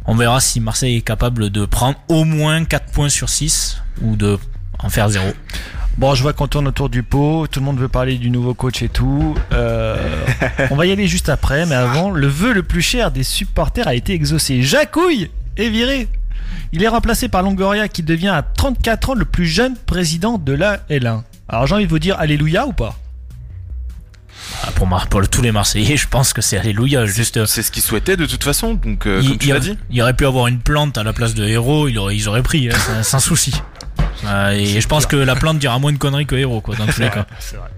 [0.06, 4.16] On verra si Marseille est capable de prendre au moins 4 points sur 6 ou
[4.16, 4.38] de
[4.80, 5.24] en faire 0.
[5.96, 7.46] Bon, je vois qu'on tourne autour du pot.
[7.46, 9.34] Tout le monde veut parler du nouveau coach et tout.
[9.52, 9.96] Euh,
[10.70, 13.86] on va y aller juste après, mais avant, le vœu le plus cher des supporters
[13.86, 14.62] a été exaucé.
[14.62, 16.08] Jacouille est viré.
[16.72, 20.52] Il est remplacé par Longoria qui devient à 34 ans le plus jeune président de
[20.52, 21.22] la L1.
[21.48, 22.96] Alors j'ai envie de vous dire Alléluia ou pas?
[24.64, 27.06] Ah, Pour, Mar- pour le- tous les Marseillais, je pense que c'est Alléluia.
[27.06, 29.60] Juste, euh, C'est ce qu'ils souhaitaient de toute façon, donc euh, il, comme tu l'as
[29.60, 29.78] dit.
[29.90, 32.42] il aurait pu avoir une plante à la place de héros, il aurait, ils auraient
[32.42, 33.52] pris, hein, sans souci.
[34.26, 36.86] Euh, et je pense que la plante dira moins de conneries que héros, quoi, dans
[36.86, 37.26] tous les cas.
[37.38, 37.68] C'est vrai.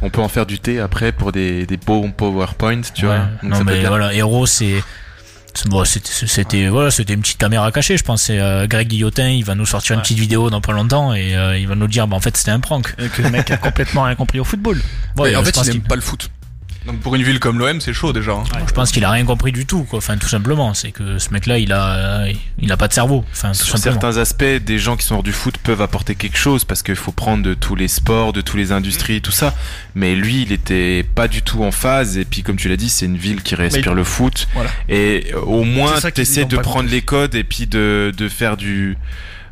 [0.00, 3.16] On peut en faire du thé après pour des, des bons PowerPoint, tu Ouais.
[3.16, 3.26] vois.
[3.42, 4.82] Donc non mais voilà, héros c'est
[5.66, 8.22] bon, c'était voilà, c'était une petite caméra cachée, je pense.
[8.22, 11.36] C'est euh, Greg Guillotin, il va nous sortir une petite vidéo dans pas longtemps et
[11.36, 12.94] euh, il va nous dire, bah en fait c'était un prank.
[12.98, 14.80] Et que le mec a complètement rien compris au football.
[15.16, 16.30] Ouais, en je fait il qu'il- aime pas le foot.
[16.88, 18.32] Donc pour une ville comme l'OM, c'est chaud déjà.
[18.32, 18.44] hein.
[18.66, 19.98] Je pense qu'il a rien compris du tout, quoi.
[19.98, 22.24] Enfin, tout simplement, c'est que ce mec-là, il a,
[22.58, 23.24] il a pas de cerveau.
[23.30, 24.00] Enfin, tout Sur simplement.
[24.00, 26.96] certains aspects, des gens qui sont hors du foot peuvent apporter quelque chose parce qu'il
[26.96, 29.54] faut prendre de tous les sports, de tous les industries, tout ça.
[29.94, 32.16] Mais lui, il était pas du tout en phase.
[32.16, 34.48] Et puis, comme tu l'as dit, c'est une ville qui respire le foot.
[34.54, 34.70] Voilà.
[34.88, 36.90] Et euh, au moins, t'essaies de prendre compris.
[36.90, 38.96] les codes et puis de, de faire du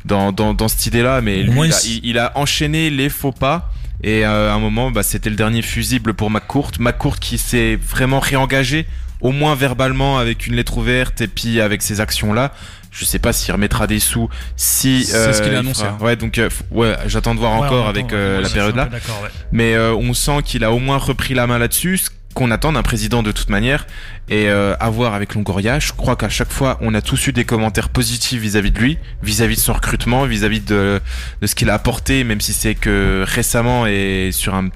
[0.05, 1.21] dans, dans, dans cette idée-là.
[1.21, 3.71] Mais Au lui, moins, il, a, si- il- il a enchaîné les faux pas.
[4.03, 6.71] Et euh, à un moment, bah, c'était le dernier fusible pour McCourt.
[6.79, 8.85] McCourt qui s'est vraiment réengagé,
[9.21, 12.53] au moins verbalement avec une lettre ouverte et puis avec ces actions-là.
[12.91, 14.29] Je sais pas s'il remettra des sous.
[14.55, 16.03] Si C'est ce qu'il a annoncé, fera- hein.
[16.03, 18.89] Ouais, donc euh, ouais, j'attends de voir Ouais, encore avec euh, ouais, la période là.
[18.91, 19.29] ouais.
[19.51, 22.71] Mais euh, on sent qu'il a au moins repris la main là-dessus, ce qu'on attend
[22.71, 23.87] d'un président de toute manière.
[24.29, 27.33] Et euh, à voir avec Longoria, je crois qu'à chaque fois, on a tous eu
[27.33, 31.01] des commentaires positifs vis-à-vis de lui, vis-à-vis de son recrutement, vis-à-vis de,
[31.41, 34.69] de ce qu'il a apporté, même si c'est que récemment et sur un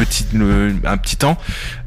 [0.00, 1.38] un petit temps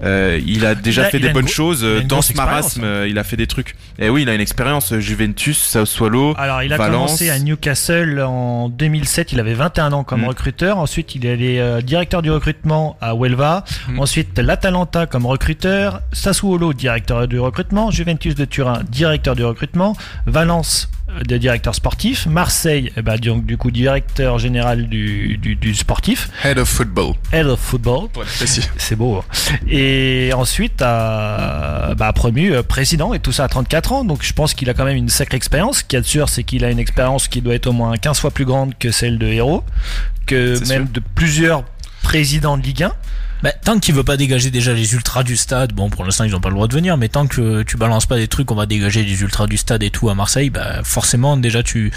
[0.04, 2.88] euh, il a déjà fait des bonnes choses euh, dans ce marasme hein.
[2.88, 6.64] euh, il a fait des trucs et oui il a une expérience Juventus Sassuolo Alors,
[6.64, 7.06] il a Valence.
[7.18, 9.32] commencé à Newcastle en 2007.
[9.34, 10.28] Il avait 21 ans comme Mm.
[10.28, 10.78] recruteur.
[10.78, 13.64] Ensuite, il est allé directeur du recrutement à Huelva.
[13.90, 14.00] Mm.
[14.00, 16.02] Ensuite, l'Atalanta comme recruteur.
[16.14, 17.92] Sassuolo, directeur du recrutement.
[17.92, 19.96] Juventus de Turin, directeur du recrutement.
[20.26, 22.26] Valence, euh, de directeur sportif.
[22.26, 26.30] Marseille, eh ben, donc, du coup, directeur général du, du, du sportif.
[26.44, 27.14] Head of football.
[27.32, 28.10] Head of football.
[28.10, 28.24] Pour.
[28.26, 29.18] C'est beau.
[29.18, 29.56] hein.
[29.70, 34.04] Et ensuite, a, bah, promu euh, président et tout ça à 34 ans.
[34.06, 35.80] Donc je pense qu'il a quand même une sacrée expérience.
[35.80, 37.74] Ce qu'il y a de sûr, c'est qu'il a une expérience qui doit être au
[37.74, 39.64] moins 15 fois plus grande que celle de Héros,
[40.26, 41.64] que même de plusieurs
[42.04, 42.92] présidents de Ligue 1.
[43.44, 46.36] Bah, tant qu'il veut pas dégager déjà les ultras du stade, bon pour l'instant ils
[46.36, 48.56] ont pas le droit de venir, mais tant que tu balances pas des trucs, on
[48.56, 51.92] va dégager les ultras du stade et tout à Marseille, bah forcément déjà tu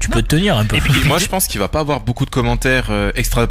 [0.00, 0.76] tu peux te tenir un peu.
[0.76, 3.46] Et puis moi je pense qu'il va pas avoir beaucoup de commentaires euh, extra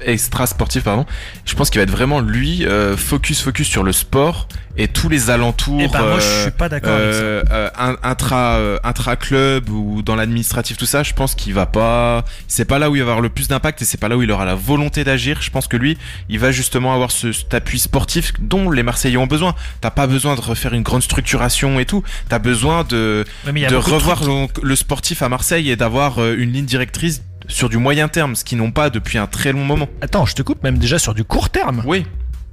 [0.00, 1.04] extra sportifs pardon.
[1.44, 5.08] Je pense qu'il va être vraiment lui euh, focus focus sur le sport et tous
[5.08, 5.80] les alentours.
[5.80, 7.20] Et ben moi je euh, suis pas d'accord avec ça.
[7.20, 12.24] euh, euh, intra intra club ou dans l'administratif tout ça je pense qu'il va pas
[12.46, 14.22] c'est pas là où il va avoir le plus d'impact et c'est pas là où
[14.22, 17.52] il aura la volonté d'agir je pense que lui il va justement avoir ce, cet
[17.52, 21.78] appui sportif dont les Marseillais ont besoin t'as pas besoin de refaire une grande structuration
[21.80, 24.22] et tout t'as besoin de Ouais, de revoir
[24.62, 28.58] le sportif à Marseille et d'avoir une ligne directrice sur du moyen terme ce qu'ils
[28.58, 31.24] n'ont pas depuis un très long moment Attends, je te coupe même déjà sur du
[31.24, 31.82] court terme.
[31.86, 32.06] oui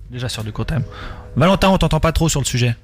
[0.10, 0.84] Déjà sur du court terme.
[1.36, 2.76] Valentin, on t'entend pas trop sur le sujet.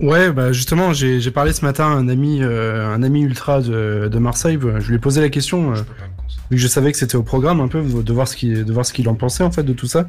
[0.00, 4.08] Ouais, bah justement, j'ai parlé ce matin à un ami, euh, un ami ultra de,
[4.10, 4.58] de Marseille.
[4.60, 5.76] Je lui ai posé la question, euh,
[6.50, 8.72] vu que je savais que c'était au programme un peu, de voir ce qu'il de
[8.72, 10.08] voir ce qu'il en pensait en fait de tout ça.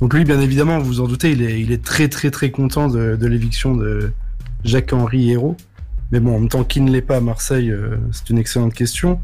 [0.00, 2.50] Donc lui, bien évidemment, vous vous en doutez, il est, il est très très très
[2.50, 4.12] content de, de l'éviction de
[4.64, 5.56] Jacques-Henri Hérault.
[6.10, 8.74] Mais bon, en même temps, qui ne l'est pas à Marseille, euh, c'est une excellente
[8.74, 9.20] question.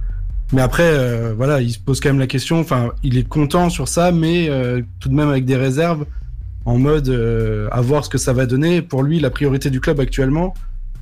[0.53, 2.61] Mais après, euh, voilà, il se pose quand même la question.
[2.61, 6.05] Enfin, il est content sur ça, mais euh, tout de même avec des réserves,
[6.65, 8.83] en mode euh, à voir ce que ça va donner.
[8.83, 10.55] Pour lui, la priorité du club actuellement,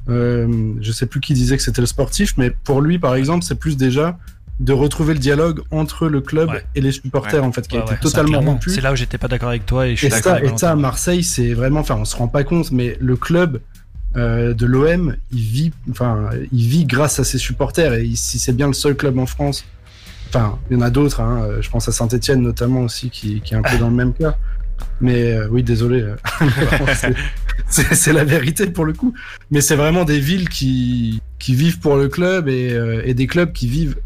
[0.08, 3.44] euh, je sais plus qui disait que c'était le sportif, mais pour lui, par exemple,
[3.44, 4.18] c'est plus déjà
[4.60, 6.64] de retrouver le dialogue entre le club Ouais.
[6.74, 8.70] et les supporters, en fait, qui Ouais, a été totalement rompu.
[8.70, 10.72] C'est là où j'étais pas d'accord avec toi et je suis Et d'accord et ça,
[10.72, 10.76] à.
[10.76, 13.60] Marseille, c'est vraiment, enfin, on se rend pas compte, mais le club
[14.16, 17.94] euh, de l'OM, il vit, enfin, il vit grâce à ses supporters.
[17.94, 19.64] Et si c'est bien le seul club en France,
[20.28, 21.20] enfin, il y en a d'autres.
[21.20, 24.12] Hein, je pense à Saint-Etienne notamment aussi, qui, qui est un peu dans le même
[24.12, 24.36] cas.
[25.00, 26.02] Mais euh, oui, désolé.
[26.02, 26.16] euh,
[27.68, 29.14] c'est- la vérité pour le coup.
[29.50, 33.26] Mais c'est vraiment des villes qui, qui vivent pour le club et, euh, et des
[33.26, 33.96] clubs qui vivent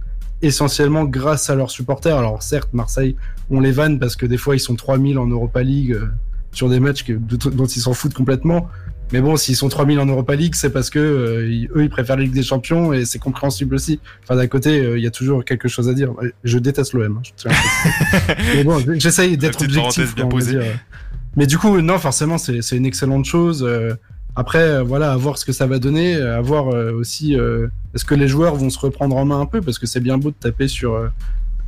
[0.43, 2.17] essentiellement grâce à leurs supporters.
[2.17, 3.17] Alors certes, Marseille,
[3.51, 6.07] on les vanne parce que des fois ils sont 3000 en Europa League euh,
[6.53, 8.69] sur des matchs que, dont ils s'en foutent complètement.
[9.13, 12.17] Mais bon, s'ils sont 3000 en Europa League, c'est parce que euh, eux ils préfèrent
[12.17, 14.01] la Ligue des Champions et c'est compréhensible aussi.
[14.25, 16.13] Enfin d'un côté, euh, il y a toujours quelque chose à dire.
[16.43, 17.21] Je déteste l'OM.
[17.47, 17.51] hein.
[18.57, 20.15] Mais bon, j'essaye d'être objectif.
[20.17, 20.59] bien posée.
[21.37, 23.63] Mais du coup, non, forcément, c'est c'est une excellente chose.
[23.63, 23.95] Euh,
[24.35, 28.05] Après, euh, voilà, à voir ce que ça va donner, à voir aussi euh, est-ce
[28.05, 30.31] que les joueurs vont se reprendre en main un peu, parce que c'est bien beau
[30.31, 30.99] de taper sur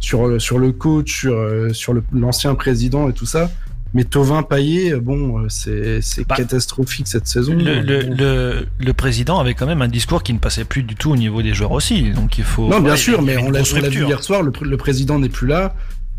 [0.01, 3.51] sur sur le coach, sur sur l'ancien président et tout ça.
[3.95, 7.55] Mais Tovin Payet, euh, bon, euh, c'est c'est Bah, catastrophique cette saison.
[7.55, 10.95] Le, le, le, le président avait quand même un discours qui ne passait plus du
[10.95, 12.11] tout au niveau des joueurs aussi.
[12.11, 12.69] Donc il faut.
[12.69, 15.31] Non, bien Ouais, sûr, mais on l'a vu hier soir, le, pr- le président n'est
[15.31, 15.75] plus là.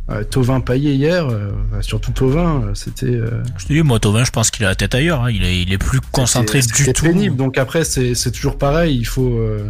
[0.09, 1.51] Euh, Tovin Payet hier, euh,
[1.81, 4.75] surtout Tovin, euh, c'était euh, Je te dis, moi, Tovin, je pense qu'il a la
[4.75, 5.23] tête ailleurs.
[5.25, 5.29] hein.
[5.29, 7.05] Il, est, il est plus concentré du c'était tout.
[7.05, 7.35] pénible.
[7.35, 8.97] Donc après, c'est c'est toujours pareil.
[8.97, 9.69] Il faut, euh,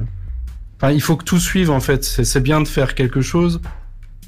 [0.81, 2.05] enfin, il faut que tout suive en fait.
[2.05, 3.59] C'est c'est bien de faire quelque chose,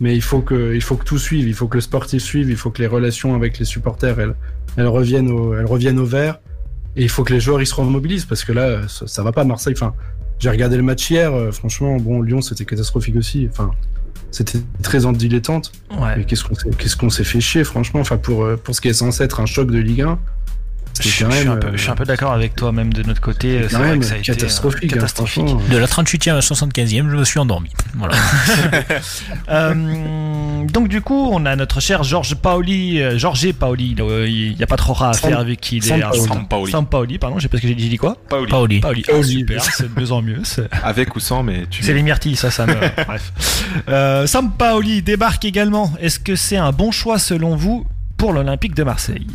[0.01, 1.47] mais il faut que, il faut que tout suive.
[1.47, 2.49] Il faut que le sportif suive.
[2.49, 4.35] Il faut que les relations avec les supporters, elles,
[4.75, 6.39] elles reviennent au, elles reviennent au vert.
[6.97, 9.31] Et il faut que les joueurs ils se remobilisent parce que là, ça, ça va
[9.31, 9.75] pas Marseille.
[9.77, 9.93] Enfin,
[10.39, 11.31] j'ai regardé le match hier.
[11.33, 13.47] euh, franchement, bon, Lyon, c'était catastrophique aussi.
[13.51, 13.71] Enfin,
[14.31, 15.71] c'était très en dilettante.
[15.91, 16.17] Ouais.
[16.17, 17.99] Mais qu'est-ce qu'on s'est, qu'est-ce qu'on s'est fait chier, franchement.
[17.99, 20.19] Enfin, pour, euh, pour ce qui est censé être un choc de Ligue 1,
[20.99, 23.21] Je, suis- je un peu, je suis un peu d'accord avec toi, même de notre
[23.21, 23.61] côté.
[23.69, 24.93] C'est vrai que ça a été euh, catastrophique.
[25.49, 25.57] hein.
[25.69, 27.69] De la 38e à la 75e, je me suis endormi.
[27.95, 28.15] Voilà.
[29.49, 33.95] Euh, donc du coup, on a notre cher Georges Paoli, euh, Georges Paoli.
[33.97, 35.87] Il n'y a pas trop rare à faire avec qui il est.
[36.01, 36.27] Sampaoli.
[36.27, 36.71] Sampaoli.
[36.71, 37.37] Sampaoli, pardon.
[37.37, 37.83] Je sais pas ce que j'ai dit.
[37.83, 38.49] J'ai dit quoi Paoli.
[38.49, 38.79] Paoli.
[38.79, 39.03] Paoli.
[39.11, 40.41] Ah, super, c'est de mieux en mieux.
[40.83, 41.83] Avec ou sans, mais tu.
[41.83, 42.73] C'est les myrtilles, ça, ça me.
[43.05, 43.33] Bref.
[43.89, 45.91] Euh, Sampaoli débarque également.
[45.99, 47.85] Est-ce que c'est un bon choix selon vous
[48.17, 49.27] pour l'Olympique de Marseille?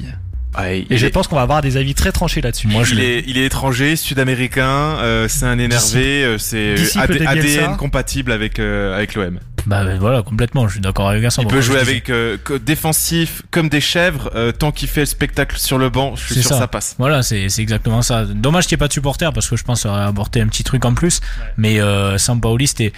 [0.59, 2.67] Ouais, Et je est- pense qu'on va avoir des avis très tranchés là-dessus.
[2.69, 4.65] Moi, je il l'ai- est, il est étranger, sud-américain,
[5.01, 7.23] euh, c'est un énervé, euh, c'est AD-.
[7.27, 9.39] ADN compatible avec avec l'OM.
[9.67, 11.43] Bah euh, voilà, complètement, je suis d'accord avec ça.
[11.43, 15.07] Il peut je jouer avec euh, défensif comme des chèvres, euh, tant qu'il fait le
[15.07, 16.59] spectacle sur le banc, je suis sûr que ça.
[16.61, 16.95] ça passe.
[16.99, 18.25] Voilà, c'est c'est exactement ça.
[18.25, 20.63] Dommage qu'il n'y ait pas de supporter parce que je pense aurait apporté un petit
[20.65, 21.21] truc en plus.
[21.57, 22.93] Mais euh, Sampaoli, c'était.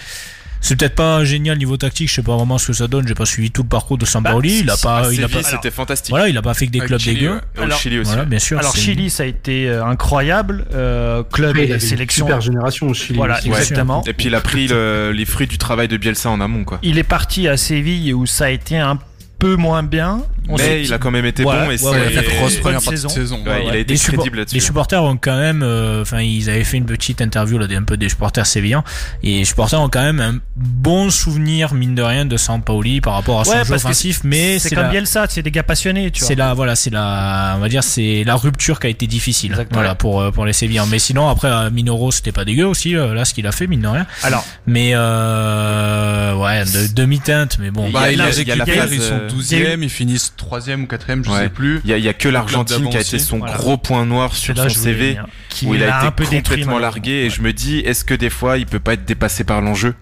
[0.61, 3.13] C'est peut-être pas génial niveau tactique, je sais pas vraiment ce que ça donne, j'ai
[3.13, 6.09] pas suivi tout le parcours de Sampaoli, il a pas, il a pas, c'était fantastique.
[6.09, 7.31] voilà, il a pas fait que des clubs dégueux.
[7.57, 7.63] ouais.
[7.63, 8.09] Alors, Chili aussi.
[8.09, 8.59] Voilà, bien sûr.
[8.59, 10.65] Alors Chili, ça a été euh, incroyable.
[10.73, 12.25] Euh, club il et sélection.
[12.25, 13.17] super génération au Chili.
[13.17, 13.49] Voilà, aussi.
[13.49, 13.57] Ouais.
[13.59, 14.03] exactement.
[14.05, 16.79] Et puis il a pris le- les fruits du travail de Bielsa en amont, quoi.
[16.83, 18.97] Il est parti à Séville où ça a été un
[19.39, 20.21] peu moins bien.
[20.51, 22.23] On Mais il a quand même été Voilà, bon et ouais, c'est- ouais, Il a
[22.23, 23.07] fait grosse première partie saison.
[23.09, 23.39] de saison.
[23.45, 24.59] Ouais, il a été les, crédible les là-dessus.
[24.61, 27.97] supporters ont quand même, euh, enfin, ils avaient fait une petite interview là, un peu
[27.97, 28.83] des supporters sévillans,
[29.21, 33.13] et les supporters ont quand même un bon souvenir mine de rien de Sampaoli par
[33.13, 35.61] rapport à son Ouais, jeu offensif, mais c'est c'est comme la, Bielsa, c'est des gars
[35.63, 36.27] passionnés, tu vois.
[36.27, 39.51] c'est la, voilà, c'est la, on va dire, c'est la rupture qui a été difficile,
[39.51, 39.79] Exactement.
[39.81, 40.87] voilà, pour euh, pour les sévillans.
[40.87, 43.67] Mais sinon, après, euh, Minoro, c'était pas dégueu aussi, euh, là, ce qu'il a fait
[43.67, 44.07] mine de rien.
[44.23, 47.89] Alors, Mais euh, ouais, de demi-teinte, mais bon.
[47.91, 49.83] Bah, Il y il a- a il y a la récupéré, phase, ils sont 12e,
[49.83, 51.43] ils finissent 3e ou 4e, je Ouais.
[51.43, 51.81] sais plus.
[51.85, 53.55] Il y y a que l'Argentine qui a été son Voilà.
[53.55, 55.07] gros point noir sur là son CV.
[55.09, 55.25] venir.
[55.65, 58.65] Où il a été complètement largué et je me dis est-ce que des fois il
[58.65, 59.95] peut pas être dépassé par l'enjeu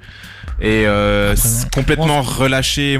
[0.59, 2.99] et euh, Après, complètement relâché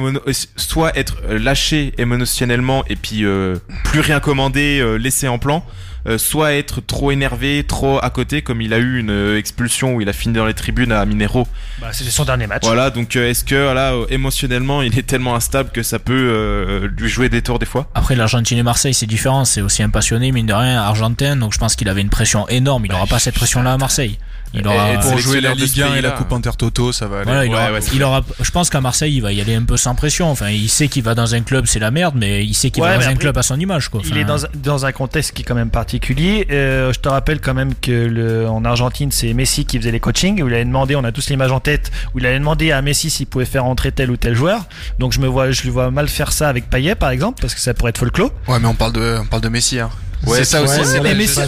[0.58, 5.66] soit être euh, lâché émotionnellement et puis euh, plus rien commander euh, laissé en plan
[6.08, 9.96] euh, soit être trop énervé trop à côté comme il a eu une euh, expulsion
[9.96, 11.48] où il a fini dans les tribunes à Minero
[11.82, 12.64] Bah, c'était son dernier match.
[12.66, 16.14] voilà donc euh, est-ce que voilà euh, émotionnellement il est tellement instable que ça peut
[16.14, 17.90] euh, lui jouer des tours des fois?
[17.96, 21.54] Après l'Argentine et Marseille c'est différent, c'est aussi un passionné mine de rien argentin, donc
[21.54, 24.18] je pense qu'il avait une pression énorme, il n'aura pas cette pression là à Marseille.
[24.54, 26.12] Il aura, Et Pour jouer la Ligue 1 et la.
[26.12, 27.26] Coupe Intertoto, ça va aller.
[27.26, 29.42] voilà, il, Ouais, aura, ouais, c'est il aura, je pense qu'à Marseille il va y
[29.42, 30.30] aller un peu sans pression.
[30.32, 32.82] Enfin, il sait qu'il va dans un club c'est la merde, mais il sait qu'il
[32.84, 34.02] Ouais, va dans un club à son image quoi.
[34.06, 36.48] Il est dans, dans un contexte qui est quand même particulier.
[36.52, 40.00] Euh, je te rappelle quand même que le, en Argentine, c'est Messi qui faisait les
[40.00, 42.72] coachings, où il avait demandé, on a tous l'image en tête, où il avait demandé
[42.72, 44.66] à Messi s'il pouvait faire entrer tel ou tel joueur.
[45.00, 47.54] Donc je me vois, je lui vois mal faire ça avec Payet par exemple, parce
[47.54, 48.32] que ça pourrait être folklore.
[48.48, 49.90] Ouais, mais on parle de, on parle de Messi, hein.
[50.28, 50.78] Ouais, c'est ça aussi.
[50.80, 51.40] ouais, c'est mais la- Messi-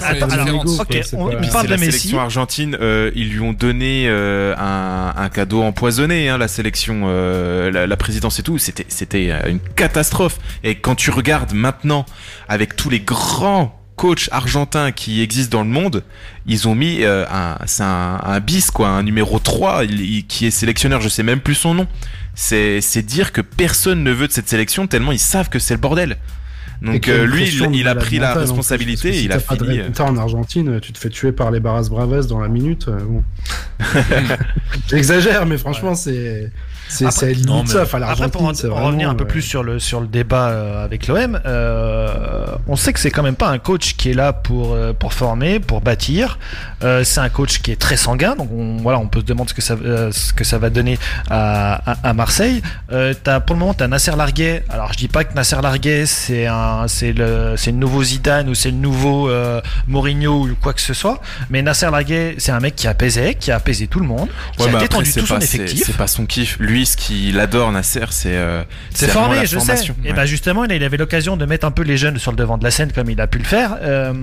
[1.18, 1.92] on- parle de la Messi.
[1.92, 7.04] sélection argentine, euh, ils lui ont donné euh, un, un cadeau empoisonné, hein, la sélection,
[7.08, 8.58] euh, la, la présidence et tout.
[8.58, 10.38] C'était, c'était une catastrophe.
[10.63, 12.06] Et quand tu regardes maintenant,
[12.48, 16.04] avec tous les grands coachs argentins qui existent dans le monde,
[16.46, 20.26] ils ont mis euh, un, c'est un, un bis quoi, un numéro 3 il- il-
[20.26, 21.88] qui est sélectionneur, je sais même plus son nom.
[22.34, 25.74] C'est, c'est dire que personne ne veut de cette sélection tellement ils savent que c'est
[25.74, 26.18] le bordel.
[26.82, 29.80] Donc euh, lui, il, a pris la responsabilité, si il a t'as pas de fini.
[29.80, 32.88] euh, en Argentine, tu te fais tuer par les Barras Braves dans la minute.
[32.88, 33.24] euh, bon.
[34.89, 36.52] J'exagère, mais franchement, c'est
[36.88, 37.84] c'est Après- non, mais- ça.
[37.84, 41.06] Enfin, Après, pour en, vraiment, revenir un peu plus sur le, sur le débat avec
[41.08, 44.76] l'OM, euh, on sait que c'est quand même pas un coach qui est là pour,
[44.98, 46.39] pour former, pour bâtir.
[46.84, 49.50] Euh, c'est un coach qui est très sanguin, donc on, voilà, on peut se demander
[49.50, 49.78] ce que ça,
[50.12, 50.98] ce que ça va donner
[51.30, 52.63] à, à, à Marseille.
[52.92, 54.63] Euh, as, pour le moment, tu as Nasser Larguet.
[54.70, 56.56] Alors, je dis pas que Nasser Larguet, c'est un,
[56.88, 60.82] c'est le, c'est le nouveau Zidane ou c'est le nouveau euh, Mourinho ou quoi que
[60.82, 64.00] ce soit, mais Nasser Larguet, c'est un mec qui a apaisé, qui a apaisé tout
[64.00, 65.84] le monde, qui Ouais, a détendu c'est tout son pas- c'est- effectif.
[65.86, 66.58] C'est pas son kiff.
[66.60, 68.36] Lui, ce qu'il adore, Nasser, c'est.
[68.36, 69.76] euh, C'est formé, je sais.
[70.06, 72.58] Et ben justement, il avait l'occasion de mettre un peu les jeunes sur le devant
[72.58, 73.78] de la scène comme il a pu le faire.
[73.82, 74.14] Euh,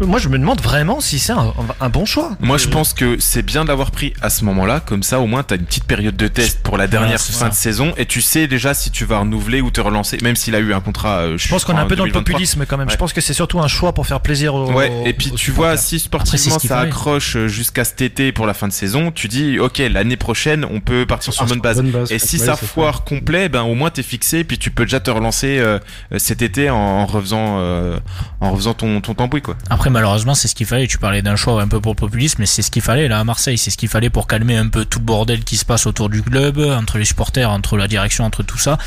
[0.00, 2.30] Moi, je me demande vraiment si c'est un, un bon choix.
[2.40, 4.80] Moi, je pense que c'est bien de l'avoir pris à ce moment-là.
[4.80, 7.54] Comme ça, au moins, t'as une petite période de test pour la dernière fin de
[7.54, 10.58] saison et tu sais déjà si tu vas renouveler ou te relancer, même s'il a
[10.58, 11.18] eu un contrat.
[11.20, 12.32] euh, Je pense qu'on est un peu dans le 2023.
[12.32, 12.88] populisme quand même.
[12.90, 14.72] Je pense que c'est surtout un choix pour faire plaisir aux.
[14.72, 18.32] Ouais, et puis tu vois, si Après, sportivement qu'il ça accroche euh, jusqu'à cet été
[18.32, 21.46] pour la fin de saison, tu dis, ok, l'année prochaine, on peut partir sur Ah,
[21.46, 21.76] bonne base.
[21.76, 24.70] bonne base, Et si ouais, ça foire complet, ben au moins t'es fixé, puis tu
[24.70, 25.78] peux déjà te relancer euh,
[26.12, 27.98] euh, cet été en, en refaisant, euh,
[28.40, 29.56] en refaisant ton, ton tambouille quoi.
[29.68, 30.86] Après, malheureusement, c'est ce qu'il fallait.
[30.86, 33.20] Tu parlais d'un choix un peu pour le populisme, mais c'est ce qu'il fallait là
[33.20, 33.58] à Marseille.
[33.58, 36.08] C'est ce qu'il fallait pour calmer un peu tout le bordel qui se passe autour
[36.08, 38.78] du club, entre les supporters, entre la direction, entre tout ça.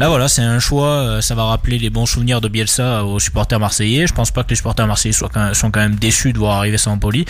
[0.00, 0.86] Là, voilà, c'est un choix.
[0.86, 4.06] euh, Ça va rappeler les bons souvenirs de Bielsa aux supporters marseillais.
[4.06, 6.38] Je pense pas que les supporters marseillais soient quand même, sont quand même déçus de
[6.38, 7.26] voir arriver Sampoli.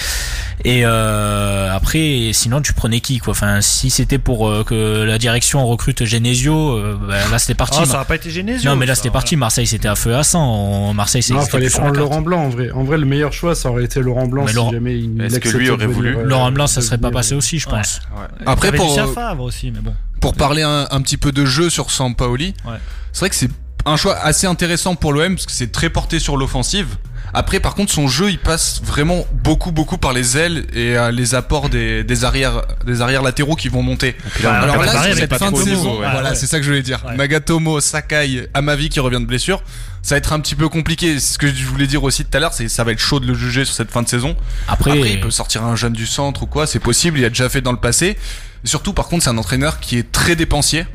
[0.64, 3.33] Et euh, après, sinon, tu prenais qui quoi?
[3.33, 7.78] Enfin, si c'était pour euh, que la direction recrute Genesio, euh, bah, là c'était parti.
[7.83, 8.61] Oh, ça n'a pas été génial.
[8.64, 9.35] non, mais là c'était parti.
[9.37, 10.94] Marseille, c'était à feu à sang.
[10.94, 11.98] Marseille, c'est Non, fallait prendre.
[11.98, 12.70] Laurent Blanc en vrai.
[12.70, 15.20] En vrai, le meilleur choix, ça aurait été Laurent Blanc Mais si Laurent- jamais il
[15.20, 18.00] Est-ce que lui aurait voulu Laurent Blanc, ça serait pas passé aussi, je pense.
[18.46, 19.94] Après, Après, pour, aussi, mais bon.
[20.20, 22.76] Pour parler un, un petit peu de jeu sur Sampaoli, Ouais.
[23.12, 23.50] c'est vrai que c'est
[23.87, 26.87] un choix assez intéressant pour l'OM parce que c'est très porté sur l'offensive.
[27.33, 31.12] Après, par contre, son jeu, il passe vraiment beaucoup, beaucoup par les ailes et euh,
[31.12, 34.16] les apports des, des arrières, des arrières latéraux qui vont monter.
[34.44, 36.11] Alors là, parlé sur cette fin de Nagatomo, saison, ouais.
[36.11, 36.35] voilà, Ouais.
[36.35, 37.00] c'est ça que je voulais dire.
[37.06, 37.16] Ouais.
[37.16, 39.62] Nagatomo, Sakai, Amavi qui revient de blessure,
[40.02, 41.20] ça va être un petit peu compliqué.
[41.20, 43.20] Ce que je voulais dire aussi tout à l'heure, c'est que ça va être chaud
[43.20, 44.35] de le juger sur cette fin de saison.
[44.66, 47.28] Après, Après, il peut sortir un jeune du centre ou quoi, c'est possible, il a
[47.28, 48.18] déjà fait dans le passé.
[48.64, 50.86] Surtout, par contre, c'est un entraîneur qui est très dépensier,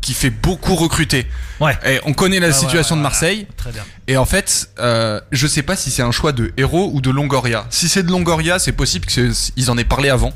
[0.00, 1.26] qui fait beaucoup recruter.
[1.60, 1.78] Ouais.
[1.86, 3.46] Et on connaît la situation ouais, de Marseille.
[3.56, 3.84] Très bien.
[4.08, 7.10] Et en fait, euh, je sais pas si c'est un choix de héros ou de
[7.10, 7.66] Longoria.
[7.70, 10.32] Si c'est de Longoria, c'est possible qu'ils en aient parlé avant.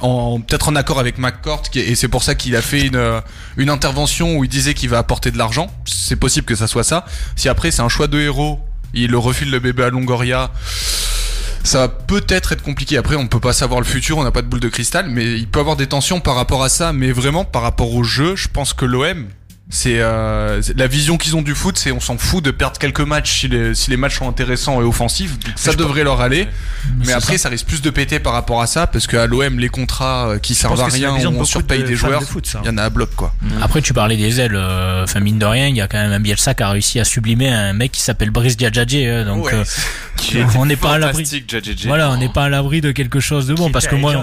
[0.00, 3.20] En, peut-être en accord avec McCourt, et c'est pour ça qu'il a fait une, euh,
[3.56, 5.72] une intervention où il disait qu'il va apporter de l'argent.
[5.86, 7.06] C'est possible que ça soit ça.
[7.36, 8.60] Si après c'est un choix de héros,
[8.92, 10.50] il le refile le bébé à Longoria,
[11.64, 12.96] ça va peut-être être compliqué.
[12.96, 15.38] Après, on peut pas savoir le futur, on n'a pas de boule de cristal, mais
[15.38, 16.92] il peut avoir des tensions par rapport à ça.
[16.92, 19.26] Mais vraiment, par rapport au jeu, je pense que l'OM,
[19.70, 23.00] c'est euh, la vision qu'ils ont du foot, c'est on s'en fout de perdre quelques
[23.00, 25.32] matchs si les, si les matchs sont intéressants et offensifs.
[25.56, 26.48] Ça devrait leur aller.
[27.04, 27.48] Mais après, ça.
[27.50, 30.54] risque plus de péter par rapport à ça, parce qu'à l'OM, les contrats euh, qui
[30.54, 32.60] Je servent à rien, on surpaye de des joueurs, de foot, ça.
[32.64, 33.34] il y en a à bloc quoi.
[33.60, 34.54] Après, tu parlais des ailes.
[34.56, 36.98] euh, Enfin, mine de rien, il y a quand même un Bielsa qui a réussi
[37.00, 38.94] à sublimer un mec qui s'appelle Brice Diadjadje.
[38.96, 39.54] euh, donc, Ouais.
[39.54, 39.64] euh,
[40.16, 41.24] Qui on n'est pas à l'abri.
[41.86, 44.12] Voilà, on n'est pas à l'abri de quelque chose de bon Qui parce que moi,
[44.12, 44.18] je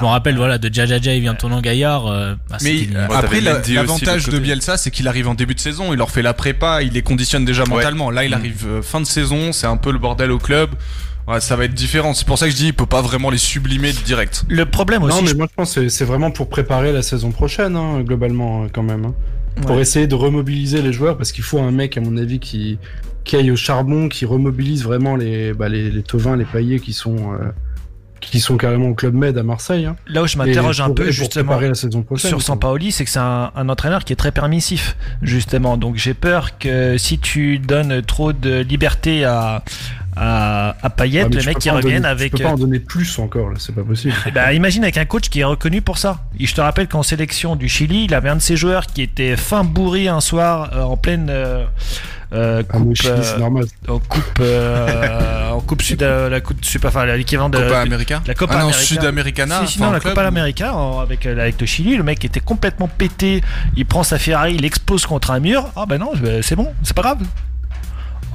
[0.00, 2.06] me rappelle voilà de Djadjadja et Antonin Gaillard.
[2.06, 4.38] euh, bah, Mais après, l'avantage de de
[4.76, 7.44] c'est qu'il arrive en début de saison, il leur fait la prépa, il les conditionne
[7.44, 7.68] déjà Ouais.
[7.70, 8.10] mentalement.
[8.10, 8.34] Là, il Mm.
[8.34, 10.70] arrive euh, fin de saison, c'est un peu le bordel au club.
[11.28, 12.14] Ouais, ça va être différent.
[12.14, 14.44] C'est pour ça que je dis, il peut pas vraiment les sublimer direct.
[14.48, 17.02] Le problème aussi, Non, mais je- moi je pense que c'est vraiment pour préparer la
[17.02, 19.06] saison prochaine, hein, globalement, euh, quand même.
[19.06, 19.14] hein.
[19.66, 22.78] Pour essayer de remobiliser les joueurs, parce qu'il faut un mec, à mon avis, qui,
[23.24, 26.92] qui aille au charbon, qui remobilise vraiment les, bah, les, les Tovins, les Paillets qui
[26.92, 27.38] sont, euh,
[28.20, 29.86] qui sont carrément au Club Med à Marseille.
[29.86, 29.96] Hein.
[30.08, 32.28] là où je m'interroge un peu justement la saison prochaine.
[32.30, 32.42] sur.
[32.42, 35.76] Sampaoli, c'est que c'est un, un entraîneur qui est très permissif, justement.
[35.76, 39.62] Donc j'ai peur que si tu donnes trop de liberté à
[40.18, 42.78] à, à Payet, Ah, le mec qui revienne donner- avec Tu peux pas en donner
[42.80, 44.14] plus encore, là, c'est pas possible.
[44.34, 46.20] Bah, imagine avec un coach qui est reconnu pour ça.
[46.40, 49.02] Et je te rappelle qu'en sélection du Chili, il avait un de ses joueurs qui
[49.02, 51.66] était fin bourré un soir euh, en pleine euh,
[52.36, 53.64] euh, coupe, Chili, euh, c'est normal.
[53.88, 58.22] en coupe, euh, en coupe sud, euh, la coupe super, enfin l'équivalent de Copa América
[58.26, 58.84] la Copa ah non, América.
[58.84, 59.60] Sudamericana.
[59.66, 60.14] Si, sinon la club.
[60.14, 63.42] Copa América en- avec avec le Chili, le mec était complètement pété.
[63.76, 65.68] Il prend sa Ferrari, il explose contre un mur.
[65.76, 67.18] Ah ben non, c'est bon, c'est pas grave.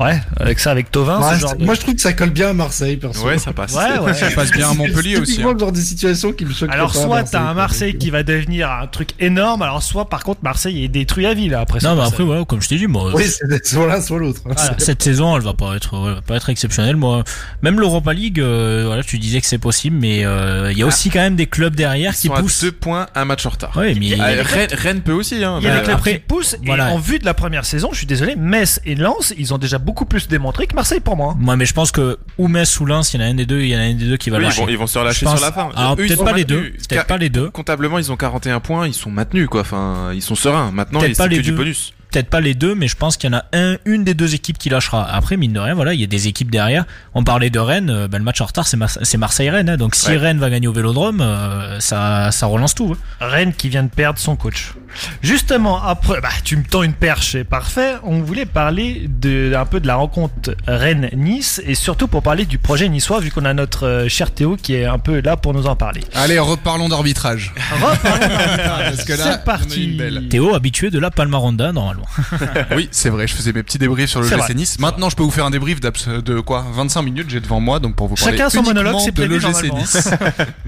[0.01, 2.13] Ouais, avec ça, avec Tovin, Ouais, ce genre c'est- de- Moi, je trouve que ça
[2.13, 3.25] colle bien à Marseille, perso.
[3.25, 3.73] Ouais, ça passe.
[3.73, 4.13] Ouais, ouais.
[4.21, 5.31] Ça passe bien à Montpellier C'est aussi.
[5.33, 5.53] typiquement hein.
[5.53, 7.53] le genre de situation qui me choque Alors pas à soit Marseille, t'as un.
[7.53, 11.33] Marseille qui va devenir un truc énorme, alors soit par contre Marseille est détruit à
[11.33, 11.79] vie là après.
[11.83, 14.41] Non, mais après, voilà, comme je t'ai dit, moi, Oui, c'est soit l'un, soit l'autre.
[14.45, 14.75] Voilà.
[14.77, 16.95] cette saison, elle va pas être, elle va pas être exceptionnelle.
[16.95, 17.23] Moi,
[17.61, 20.85] même l'Europa League, euh, voilà, tu disais que c'est possible, mais euh, il y a
[20.85, 22.61] aussi quand même des clubs derrière Ils qui sont à poussent.
[22.61, 23.75] deux points, un match en retard.
[23.75, 25.43] Ouais, mais Ah, Rennes, Rennes peut aussi.
[25.43, 26.89] Hein, Il y a mais- des clubs qui poussent voilà.
[26.89, 29.57] et en vue de la première saison, je suis désolé, Metz et Lens, ils ont
[29.57, 31.36] déjà beaucoup plus démontré que Marseille pour moi.
[31.39, 33.45] moi, mais je pense que ou Metz ou Lens, il y en a un des
[33.45, 34.62] deux, il y en a un des deux qui va Oui, ils lâcher.
[34.62, 35.69] vont, ils vont se relâcher sur la fin.
[35.75, 38.88] Alors ils peut-être pas les deux, peut-être pas les deux, Comptablement, ils ont 41 points,
[38.88, 39.62] ils sont maintenus, quoi.
[39.62, 40.71] Enfin, ils sont sereins.
[40.71, 41.93] Maintenant, c'est que du bonus.
[42.12, 44.36] Peut-être pas les deux, mais je pense qu'il y en a un, une des deux
[44.36, 45.04] équipes qui lâchera.
[45.10, 46.86] Après, mine de rien, voilà, il y a des équipes derrière.
[47.13, 49.69] On parlait de Rennes, euh, ben, le match en retard, c'est Mar- c'est Marseille-Rennes.
[49.69, 49.78] hein.
[49.78, 50.17] donc si Ouais.
[50.17, 52.95] Rennes va gagner au Vélodrome, euh, ça, ça relance tout.
[53.21, 53.26] hein.
[53.28, 54.74] Rennes qui vient de perdre son coach.
[55.21, 57.95] Justement, après, bah, tu me tends une perche, c'est parfait.
[58.04, 62.58] On voulait parler de, un peu de la rencontre Rennes-Nice et surtout pour parler du
[62.58, 65.54] projet niçois, vu qu'on a notre euh, cher Théo qui est un peu là pour
[65.54, 66.02] nous en parler.
[66.13, 67.54] Allez, reparlons d'arbitrage.
[67.74, 68.91] Reparlons d'arbitrage.
[68.95, 70.02] Parce que là, c'est parti.
[70.30, 72.00] Théo, habitué de la Palmaronda, normalement.
[72.75, 74.53] Oui, c'est vrai, je faisais mes petits débriefs sur le GC.
[74.53, 74.79] Nice.
[74.79, 76.65] Maintenant, je peux vous faire un débrief de quoi?
[76.73, 79.71] 25 minutes, j'ai devant moi, donc pour vous parler Chacun son monologue, c'est de l'OGC.
[79.73, 80.09] Nice.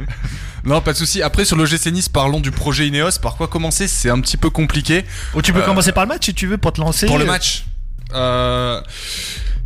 [0.65, 1.21] non, pas de souci.
[1.21, 3.19] Après, sur le GC Nice, parlons du projet Ineos.
[3.21, 3.87] Par quoi commencer?
[3.87, 5.05] C'est un petit peu compliqué.
[5.35, 7.05] Ou tu peux Euh, commencer par le match si tu veux pour te lancer.
[7.07, 7.65] Pour le match,
[8.13, 8.81] euh,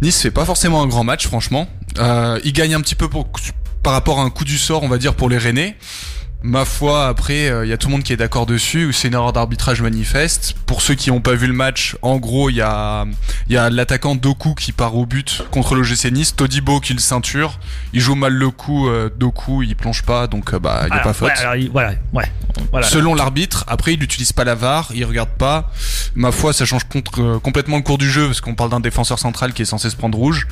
[0.02, 1.68] Nice fait pas forcément un grand match, franchement.
[2.00, 3.28] Euh, il gagne un petit peu pour,
[3.84, 5.76] par rapport à un coup du sort, on va dire, pour les Rennais.
[6.44, 8.94] Ma foi, après, il y a tout le monde qui est d'accord dessus.
[8.94, 10.56] C'est une erreur d'arbitrage manifeste.
[10.68, 13.06] Pour ceux qui n'ont pas vu le match, en gros, il y a,
[13.50, 16.36] il y a l'attaquant Doku qui part au but contre le GC Nice.
[16.36, 17.60] Todibo qui le ceinture.
[17.92, 18.88] Il joue mal le coup.
[18.88, 21.30] euh, Doku, il plonge pas, donc euh, bah, il n'y a Alors, pas faute.
[21.30, 22.32] ouais, alors, il- voilà, ouais,
[22.72, 22.86] voilà.
[22.88, 25.72] Selon l'arbitre, après il n'utilise pas la VAR, il regarde pas.
[26.16, 28.80] ma foi, ça change contre, euh, complètement le cours du jeu parce qu'on parle d'un
[28.80, 30.48] défenseur central qui est censé se prendre rouge.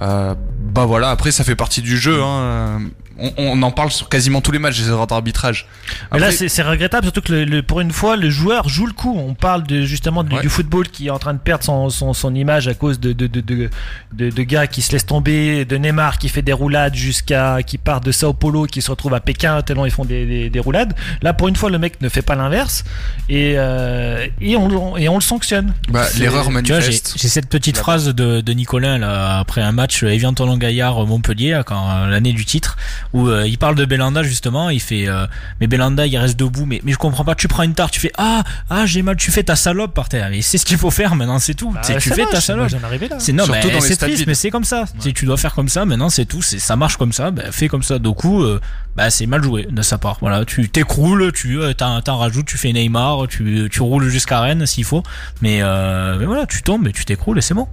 [0.00, 2.22] Euh, bah voilà, après ça fait partie du jeu.
[2.22, 2.80] Hein.
[3.18, 5.66] On, on en parle sur quasiment tous les matchs des erreurs d'arbitrage.
[6.12, 8.92] Mais là, c'est regrettable, surtout que le, le- pour une fois, le joueur joue le
[8.92, 9.16] coup.
[9.18, 10.42] On parle de, justement du, Ouais.
[10.42, 13.12] du football qui est en train de perdre son, son, son image à cause de,
[13.12, 13.70] de, de, de,
[14.12, 17.78] de, de gars qui se laissent tomber, de Neymar qui fait des roulades jusqu'à qui
[17.78, 20.60] part de Sao Paulo, qui se retrouve à Pékin tellement ils font des, des, des
[20.60, 20.94] roulades.
[21.22, 22.84] Là, pour une fois, le mec ne fait pas l'inverse
[23.28, 25.74] et, euh, et, on, et on le sanctionne.
[25.88, 27.14] bah, l'erreur Tu vois, j'ai manifeste.
[27.16, 31.02] j'ai cette petite phrase de, de Nicolas là, après un match euh, Evian Tonon Gaillard
[31.02, 32.76] euh, Montpellier quand l'année du titre
[33.12, 35.26] où euh, il parle de Belanda justement il fait euh,
[35.60, 38.00] mais Belanda il reste debout mais mais je comprends pas tu prends une tarte tu
[38.00, 40.76] fais ah ah j'ai mal tu fais ta salope par terre mais c'est ce qu'il
[40.78, 43.16] faut faire maintenant c'est tout Bah, c'est tu fais ta salope J'en arrivais là.
[43.18, 44.84] c'est non, Surtout mais c'est triste, mais c'est comme ça.
[45.00, 45.84] Tu, tu dois faire comme ça.
[45.84, 46.42] Maintenant, c'est tout.
[46.42, 47.30] C'est ça marche comme ça.
[47.30, 47.98] Ben, fais comme ça.
[47.98, 48.60] Du coup, euh,
[48.96, 50.18] bah, c'est mal joué de sa part.
[50.20, 54.40] Voilà, tu t'écroules, tu euh, t'en t'en rajoutes, tu fais Neymar, tu, tu roules jusqu'à
[54.40, 55.02] Rennes s'il faut.
[55.40, 57.68] Mais, euh, mais voilà, tu tombes et tu t'écroules et c'est bon.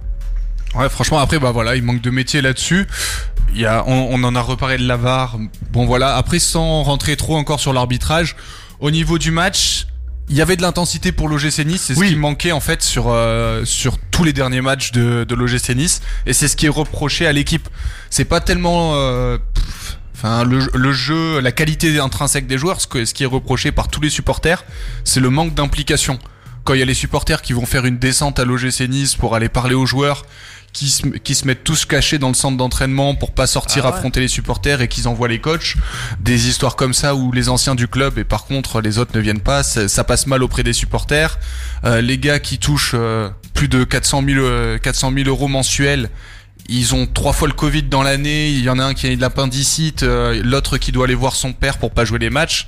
[0.74, 2.86] Ouais, franchement, après, bah voilà, il manque de métier là-dessus.
[3.54, 5.38] Y a, on, on en a reparlé de l'avare.
[5.72, 6.16] Bon, voilà.
[6.16, 8.36] Après, sans rentrer trop encore sur l'arbitrage,
[8.80, 9.86] au niveau du match,
[10.28, 11.82] il y avait de l'intensité pour l'OGC Nice.
[11.86, 15.34] C'est ce qui manquait, en fait, sur, euh, sur tous les derniers matchs de, de
[15.34, 16.02] l'OGC Nice.
[16.26, 17.68] Et c'est ce qui est reproché à l'équipe.
[18.10, 22.86] C'est pas tellement, euh, pff, Enfin, le, le jeu, la qualité intrinsèque des joueurs, ce,
[22.86, 24.64] que, ce qui est reproché par tous les supporters,
[25.04, 26.18] c'est le manque d'implication.
[26.64, 29.34] Quand il y a les supporters qui vont faire une descente à l'OGC Nice pour
[29.36, 30.24] aller parler aux joueurs,
[30.76, 33.90] qui se, qui se mettent tous cachés dans le centre d'entraînement pour pas sortir Ah
[33.90, 33.96] ouais.
[33.96, 35.74] affronter les supporters et qu'ils envoient les coachs.
[36.20, 39.20] Des histoires comme ça où les anciens du club et par contre les autres ne
[39.20, 41.38] viennent pas, ça, ça passe mal auprès des supporters.
[41.84, 46.10] Euh, les gars qui touchent euh, plus de 400 000, euh, 400 000 euros mensuels,
[46.68, 48.50] ils ont trois fois le Covid dans l'année.
[48.50, 51.36] Il y en a un qui a de l'appendicite, euh, l'autre qui doit aller voir
[51.36, 52.66] son père pour pas jouer les matchs.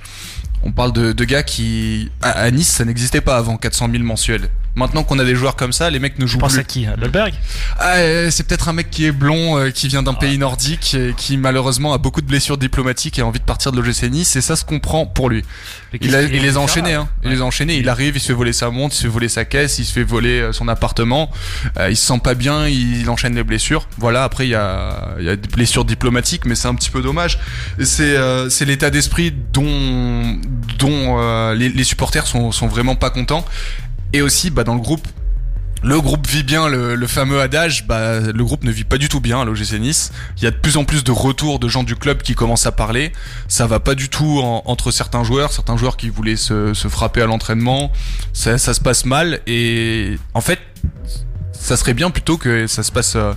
[0.63, 4.03] On parle de, de gars qui à, à Nice ça n'existait pas avant 400 000
[4.03, 4.49] mensuels.
[4.79, 6.61] Maintenant qu'on a des joueurs comme ça, les mecs ne jouent pense plus.
[6.61, 7.33] à qui Dolberg
[7.77, 10.95] Ah, euh, c'est peut-être un mec qui est blond, euh, qui vient d'un pays nordique,
[10.95, 14.09] et qui malheureusement a beaucoup de blessures diplomatiques et a envie de partir de l'OGC
[14.09, 15.43] Nice, et ça se comprend pour lui.
[16.01, 17.09] Il, a, les a enchaînés, hein.
[17.23, 17.77] Il les a enchaînés.
[17.77, 19.85] Il arrive, il se fait voler sa montre, il se fait voler sa caisse, il
[19.85, 21.31] se fait voler euh, son appartement.
[21.77, 23.87] Euh, il se sent pas bien, il, enchaîne les blessures.
[23.97, 24.23] Voilà.
[24.23, 27.01] Après, il y a, il y a des blessures diplomatiques, mais c'est un petit peu
[27.01, 27.39] dommage.
[27.83, 30.37] C'est, euh, l'état d'esprit dont,
[30.77, 33.43] dont les, les supporters sont, sont vraiment pas contents.
[34.13, 35.07] Et aussi, bah, dans le groupe.
[35.81, 39.07] Le groupe vit bien, le, le fameux adage, bah, le groupe ne vit pas du
[39.07, 40.11] tout bien à l'OGC Nice.
[40.37, 42.65] Il y a de plus en plus de retours de gens du club qui commencent
[42.65, 43.13] à parler.
[43.47, 46.89] Ça va pas du tout en- entre certains joueurs, certains joueurs qui voulaient se, se
[46.89, 47.93] frapper à l'entraînement.
[48.33, 50.59] Ça, ça se passe mal et en fait,
[51.53, 53.15] ça serait bien plutôt que ça se passe.
[53.15, 53.31] euh,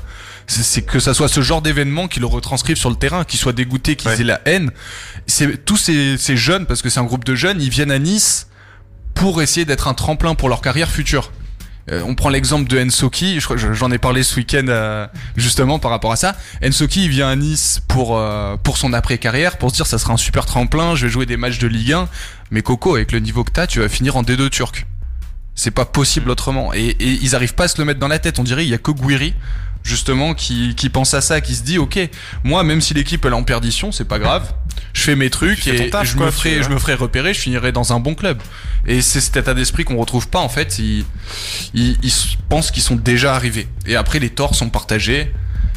[0.48, 3.38] c'est c'est que ça soit ce genre d'événement qui le retranscrivent sur le terrain, qu'ils
[3.38, 4.20] soient dégoûtés, qu'ils Ouais.
[4.20, 4.72] aient la haine.
[5.28, 8.00] C'est tous ces, ces jeunes, parce que c'est un groupe de jeunes, ils viennent à
[8.00, 8.48] Nice
[9.14, 11.30] pour essayer d'être un tremplin pour leur carrière future.
[11.90, 15.06] Euh, on prend l'exemple de Ensoki, j'en ai parlé ce week-end euh,
[15.36, 16.36] justement par rapport à ça.
[16.64, 19.98] Ensoki il vient à Nice pour euh, pour son après carrière, pour se dire ça
[19.98, 22.08] sera un super tremplin, je vais jouer des matchs de Ligue 1.
[22.52, 24.86] Mais Coco, avec le niveau que t'as, tu vas finir en D2 turc.
[25.54, 26.72] C'est pas possible autrement.
[26.72, 28.38] Et, et ils arrivent pas à se le mettre dans la tête.
[28.38, 29.34] On dirait il y a que Guiri
[29.82, 31.98] justement qui, qui pense à ça, qui se dit ok,
[32.44, 34.52] moi même si l'équipe elle est en perdition, c'est pas grave.
[34.94, 37.40] Je fais mes trucs et taf, je quoi, me ferai je me ferai repérer, je
[37.40, 38.38] finirai dans un bon club.
[38.86, 40.78] Et c'est cet état d'esprit qu'on retrouve pas en fait.
[40.78, 41.04] Ils,
[41.74, 42.12] ils, ils
[42.48, 43.68] pensent qu'ils sont déjà arrivés.
[43.86, 45.32] Et après les torts sont partagés.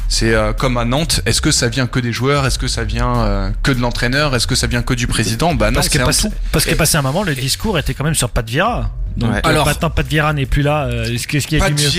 [0.08, 1.20] C'est euh, comme à Nantes.
[1.26, 2.46] Est-ce que ça vient que des joueurs?
[2.46, 4.36] Est-ce que ça vient euh, que de l'entraîneur?
[4.36, 5.52] Est-ce que ça vient que du président?
[5.54, 6.34] Bah non, Parce que, passé, tout.
[6.52, 8.92] parce que Et- passé un moment, le discours était quand même sur Pat Vieira.
[9.16, 9.38] Donc Ouais.
[9.38, 10.84] euh, Alors- maintenant Pat Vieira n'est plus là.
[10.84, 11.90] euh, Est-ce que- est-ce qu'il y a Pat du mieux?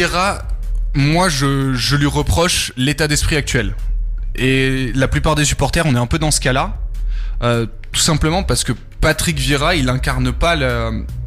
[0.98, 3.76] Moi je, lui reproche l'état d'esprit actuel.
[4.36, 6.78] Et la plupart des supporters, on est un peu dans ce cas-là.
[7.44, 10.58] Euh, tout simplement parce que Patrick Vieira, il incarne pas.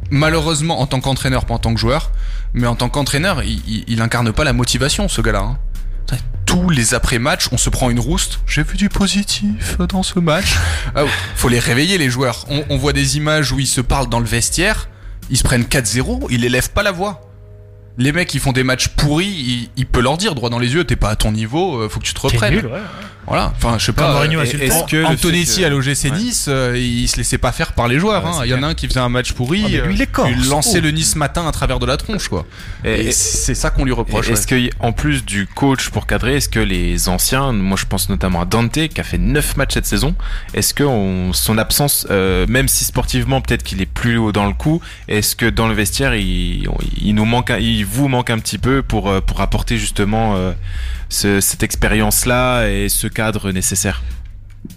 [0.09, 2.11] Malheureusement, en tant qu'entraîneur, pas en tant que joueur,
[2.53, 5.39] mais en tant qu'entraîneur, il, incarne pas la motivation, ce gars-là.
[5.39, 5.57] hein.
[6.45, 8.41] Tous les après-matchs, on se prend une rouste.
[8.45, 10.57] J'ai vu du positif dans ce match.
[10.95, 11.05] Ah,
[11.35, 12.45] faut les réveiller, les joueurs.
[12.49, 14.89] On, on voit des images où ils se parlent dans le vestiaire.
[15.29, 17.30] Ils se prennent 4-0, ils élèvent pas la voix.
[18.01, 20.73] Les mecs, ils font des matchs pourris, il, il peut leur dire droit dans les
[20.73, 22.55] yeux, t'es pas à ton niveau, euh, faut que tu te reprennes.
[22.55, 22.79] nul, ouais.
[23.31, 23.53] Voilà.
[23.55, 24.13] Enfin, je sais pas.
[24.13, 26.11] Mourinho euh, est-ce que le Antonetti à l'OGC Ouais.
[26.17, 28.23] Nice, euh, il se laissait pas faire par les joueurs.
[28.25, 28.41] Ouais, hein.
[28.43, 30.29] Il y en a un qui faisait un match pourri, Ah, lui, il est corse.
[30.31, 30.83] il lançait Oh.
[30.83, 32.45] le Nice matin à travers de la tronche, quoi.
[32.83, 34.29] Et- Et, c'est ça qu'on lui reproche.
[34.29, 38.09] Est-ce que en plus du coach pour cadrer, est-ce que les anciens, moi je pense
[38.09, 40.13] notamment à Dante qui a fait 9 matchs cette saison,
[40.53, 44.45] est-ce que on- son absence, euh, même si sportivement peut-être qu'il est plus haut dans
[44.47, 46.67] le coup, est-ce que dans le vestiaire il,
[47.01, 50.35] il nous manque, un- il vous manque un petit peu pour euh, pour apporter justement
[50.35, 50.51] euh,
[51.11, 54.01] ce- cette expérience-là et ce cadre nécessaire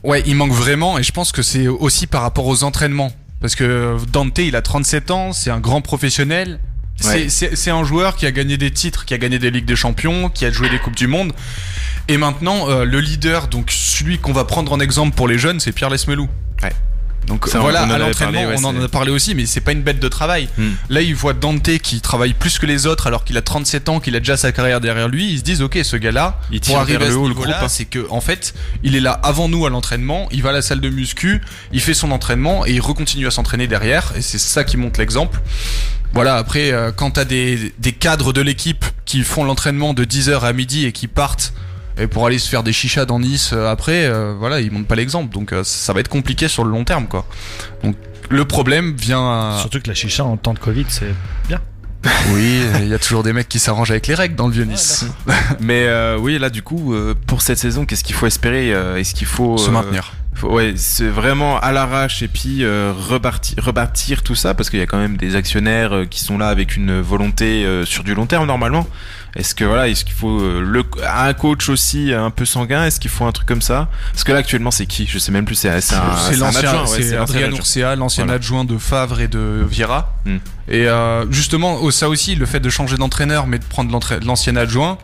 [0.02, 3.12] Ouais, il manque vraiment, et je pense que c'est aussi par rapport aux entraînements.
[3.40, 6.58] Parce que Dante, il a 37 ans, c'est un grand professionnel.
[7.04, 7.28] Ouais.
[7.28, 10.30] C'est un joueur qui a gagné des titres, qui a gagné des Ligues des Champions,
[10.30, 11.32] qui a joué des Coupes du Monde.
[12.08, 15.60] Et maintenant, euh, le leader, donc celui qu'on va prendre en exemple pour les jeunes,
[15.60, 16.28] c'est Pierre Lesmelou.
[16.62, 16.72] Ouais.
[17.26, 19.82] Donc Ça, voilà, à l'entraînement, ouais, on en a parlé aussi, mais c'est pas une
[19.82, 20.48] bête de travail.
[20.58, 20.72] Hmm.
[20.88, 24.00] Là, ils voient Dante qui travaille plus que les autres alors qu'il a 37 ans,
[24.00, 25.32] qu'il a déjà sa carrière derrière lui.
[25.32, 27.68] Ils se disent, ok, ce gars-là, pour arriver à le ce niveau-là, groupe, hein.
[27.68, 30.28] c'est que en fait, il est là avant nous à l'entraînement.
[30.32, 31.40] Il va à la salle de muscu,
[31.72, 34.12] il fait son entraînement et il recontinue à s'entraîner derrière.
[34.16, 35.40] Et c'est ça qui montre l'exemple.
[36.12, 40.40] Voilà, après, euh, quand t'as des, des cadres de l'équipe qui font l'entraînement de 10h
[40.40, 41.52] à midi et qui partent
[41.98, 44.86] et pour aller se faire des chichas dans Nice euh, après, euh, voilà, ils montrent
[44.88, 45.32] pas l'exemple.
[45.32, 47.26] Donc euh, ça va être compliqué sur le long terme, quoi.
[47.82, 47.96] Donc
[48.30, 49.58] le problème vient à...
[49.60, 51.14] Surtout que la chicha en temps de Covid, c'est
[51.48, 51.60] bien.
[52.34, 54.64] Oui, il y a toujours des mecs qui s'arrangent avec les règles dans le vieux
[54.64, 55.06] Nice.
[55.60, 59.14] Mais euh, oui, là, du coup, euh, pour cette saison, qu'est-ce qu'il faut espérer Est-ce
[59.14, 60.12] qu'il faut Se maintenir.
[60.34, 64.80] faut- Ouais, c'est vraiment à l'arrache et puis euh, rebâtir, rebâtir tout ça parce qu'il
[64.80, 68.14] y a quand même des actionnaires qui sont là avec une volonté euh, sur du
[68.14, 68.86] long terme normalement.
[69.36, 73.00] Est-ce que voilà, est-ce qu'il faut euh, le, un coach aussi un peu sanguin Est-ce
[73.00, 73.88] qu'il faut un truc comme ça?
[74.12, 75.06] Parce que là actuellement c'est qui?
[75.06, 75.56] Je sais même plus.
[75.56, 75.68] C'est
[76.36, 77.50] l'ancien, c'est Adrien.
[77.50, 80.14] Urcea, l'ancien adjoint de Favre et de Vieira.
[80.24, 80.38] Hmm.
[80.68, 84.98] Et euh, justement, ça aussi, le fait de changer d'entraîneur, mais de prendre l'ancien adjoint,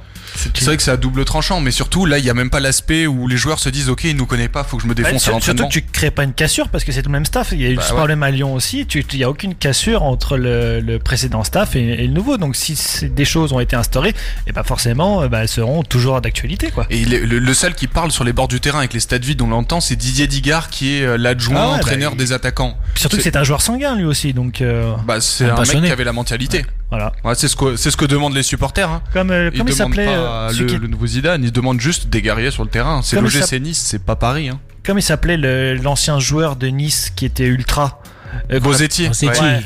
[0.54, 1.60] c'est vrai que c'est à double tranchant.
[1.60, 4.04] Mais surtout, là, il y a même pas l'aspect où les joueurs se disent, ok,
[4.04, 5.68] il nous connaît pas, faut que je me défonce à sur- surtout l'entraînement.
[5.68, 7.50] que tu crées pas une cassure parce que c'est tout le même staff.
[7.52, 7.96] Il y a eu Bah ce ouais.
[7.96, 8.86] problème à Lyon aussi.
[8.94, 12.36] Il y a aucune cassure entre le, le précédent staff et, et le nouveau.
[12.36, 12.76] Donc si
[13.08, 14.14] des choses ont été instaurées,
[14.46, 16.86] et bah forcément, euh, bah, elles seront toujours d'actualité, quoi.
[16.90, 19.24] Et le, le- le seul qui parle sur les bords du terrain avec les stades
[19.24, 22.32] vides, on l'entend, c'est Didier Digard qui est euh, l'adjoint Ah ouais, entraîneur bah, des
[22.32, 22.76] attaquants.
[22.94, 24.32] Surtout que C'est- un joueur sanguin lui aussi.
[24.32, 25.86] Donc euh, Bah, c'est Un un mec passionné.
[25.88, 26.64] qui avait la mentalité.
[26.90, 27.12] Voilà.
[27.24, 28.88] Ouais, c'est ce que c'est ce que demandent les supporters.
[28.90, 29.02] Hein.
[29.12, 31.80] Comme, euh, Ils comme il s'appelait, pas euh, le, qui- le nouveau Zidane, ils demandent
[31.80, 33.00] juste des guerriers sur le terrain.
[33.02, 34.48] C'est l'OGC Nice, c'est pas Paris.
[34.48, 34.60] Hein.
[34.84, 38.02] comme il s'appelait le- l'ancien joueur de Nice qui était ultra.
[38.52, 38.60] euh.
[39.08, 39.60] On s'est Ouais.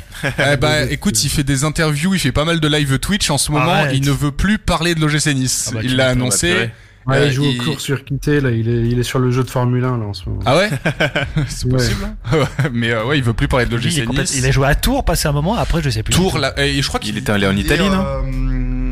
[0.52, 3.38] Eh bah, écoute, il fait des interviews, il fait pas mal de live Twitch en
[3.38, 3.70] ce moment.
[3.70, 3.92] Arrête.
[3.94, 5.66] Il ne veut plus parler de l'OGC Nice.
[5.68, 6.70] Ah bah, il l'a annoncé.
[7.06, 9.18] Ouais, Euh, il joue il- au cours sur quitté, là, il est, il est sur
[9.18, 10.40] le jeu de Formule 1 là en ce moment.
[10.46, 10.70] Ah ouais
[11.48, 11.72] C'est Ouais.
[11.72, 12.04] possible.
[12.04, 14.36] hein Ouais, Mais euh, ouais, il veut plus parler de il, l'OGC complète- Nice.
[14.38, 15.54] il a joué à Tours, passé un moment.
[15.54, 16.14] Après, je sais plus.
[16.14, 18.90] Tour là, et je crois qu'il Il était allé en il Italie, non euh,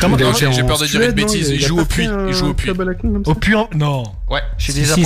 [0.00, 1.48] Comment il j'ai peur de dire une bêtise.
[1.50, 2.72] Il joue au un Il joue au ça
[3.26, 3.68] Au puits en...
[3.74, 4.02] Non.
[4.30, 4.40] Ouais.
[4.58, 5.04] Chez des si, apprentis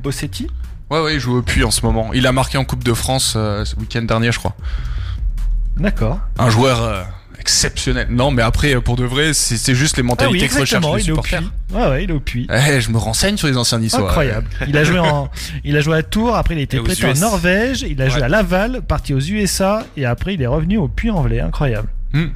[0.00, 0.46] Bossetti
[0.90, 2.10] Ouais, ouais, il joue au puits en ce moment.
[2.14, 4.54] Il a marqué en Coupe de France euh, ce week-end dernier, je crois.
[5.76, 6.20] D'accord.
[6.38, 7.02] Un joueur euh,
[7.40, 8.08] exceptionnel.
[8.10, 10.60] Non, mais après, euh, pour de vrai, c'est c'est juste les Ah mentalités oui, que
[10.60, 11.04] recherchent Il est au puits.
[11.04, 11.42] supporters.
[11.72, 12.46] Ouais, ouais, il est au puits.
[12.52, 14.00] Eh, je me renseigne sur les anciens niçois.
[14.08, 14.46] Incroyable.
[14.68, 15.30] Il a joué en,
[15.64, 16.34] il a joué à Tours.
[16.36, 17.14] Après, il a été prêté en.
[17.14, 17.82] Norvège.
[17.82, 21.40] Il a joué à Laval, parti aux USA, et après, il est revenu au Puy-en-Velay.
[21.40, 21.88] Incroyable.
[22.12, 22.26] Hmm.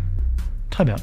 [0.71, 0.97] Très bien.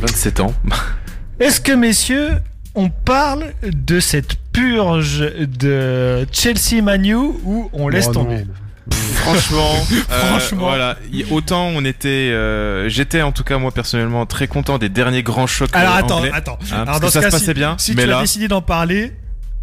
[0.00, 0.54] 27 ans.
[1.40, 2.30] Est-ce que, messieurs,
[2.74, 8.46] on parle de cette purge de Chelsea Manu ou on laisse Oh, tomber non.
[8.90, 9.74] Franchement,
[10.10, 10.58] euh, Franchement.
[10.60, 10.96] voilà.
[11.12, 15.22] Y- Autant on était, euh, j'étais en tout cas moi personnellement très content des derniers
[15.22, 15.70] grands chocs.
[15.74, 16.58] Alors euh, attends, anglais, attends.
[16.72, 18.48] hein, Alors dans ce ça cas, se si- passait bien, Si mais tu as décidé
[18.48, 19.12] d'en parler,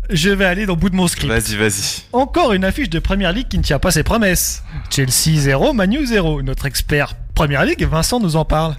[0.09, 1.31] je vais aller dans le bout de mon script.
[1.31, 2.01] vas-y, vas-y.
[2.13, 4.63] Encore une affiche de Première Ligue qui ne tient pas ses promesses.
[4.89, 6.41] Chelsea 0, Manu 0.
[6.41, 8.75] Notre expert Première Ligue, Vincent, nous en parle.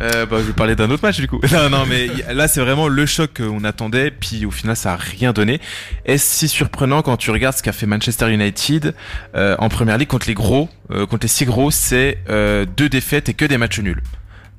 [0.00, 1.40] Euh, bah, je vais parler d'un autre match du coup.
[1.52, 4.96] Non, non, mais là c'est vraiment le choc qu'on attendait, puis au final ça a
[4.96, 5.60] rien donné.
[6.04, 8.94] Est-ce si surprenant quand tu regardes ce qu'a fait Manchester United
[9.34, 12.88] euh, en première ligue contre les gros, euh, contre les six gros, c'est euh, deux
[12.88, 14.02] défaites et que des matchs nuls.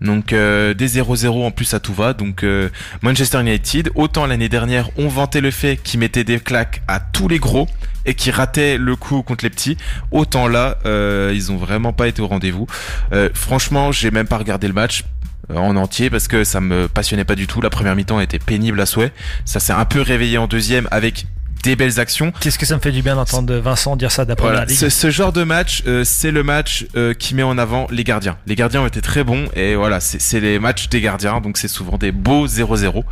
[0.02, 2.14] Donc euh, des 0-0 en plus à tout va.
[2.14, 2.70] Donc euh,
[3.02, 7.28] Manchester United, autant l'année dernière on vantait le fait qu'ils mettaient des claques à tous
[7.28, 7.68] les gros
[8.08, 9.78] et qu'ils rataient le coup contre les petits,
[10.12, 12.66] autant là euh, ils ont vraiment pas été au rendez-vous.
[13.14, 15.04] Euh, franchement, j'ai même pas regardé le match
[15.52, 17.62] euh, en entier parce que ça me passionnait pas du tout.
[17.62, 19.12] La première mi-temps était pénible à souhait.
[19.46, 21.28] Ça s'est un peu réveillé en deuxième avec
[21.64, 22.32] des belles actions.
[22.40, 24.90] Qu'est-ce que ça me fait du bien d'entendre Vincent dire ça de la Ligue ce,
[24.90, 28.38] ce genre de match, euh, c'est le match euh, qui met en avant les gardiens.
[28.48, 31.68] Les gardiens ont été très bons et voilà, c'est les matchs des gardiens, donc c'est
[31.68, 33.04] souvent des beaux 0-0.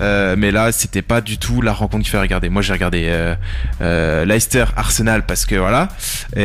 [0.00, 2.48] Euh, mais là, c'était pas du tout la rencontre qui fait regarder.
[2.48, 3.34] Moi, j'ai regardé euh,
[3.80, 5.88] euh, Leicester Arsenal parce que voilà,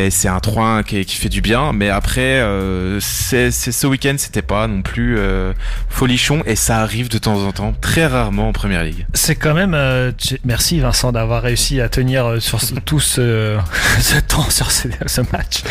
[0.10, 1.74] c'est un 3-1 qui, qui fait du bien.
[1.74, 5.54] Mais après, euh, c'est ce week-end, c'était pas non plus euh,
[5.90, 9.06] folichon et ça arrive de temps en temps, très rarement en première ligue.
[9.14, 9.74] C'est quand même.
[9.74, 13.58] euh, tu- merci Vincent d'avoir réussi à tenir euh, sur ce- tout ce,
[14.00, 15.64] ce temps sur ce, ce match.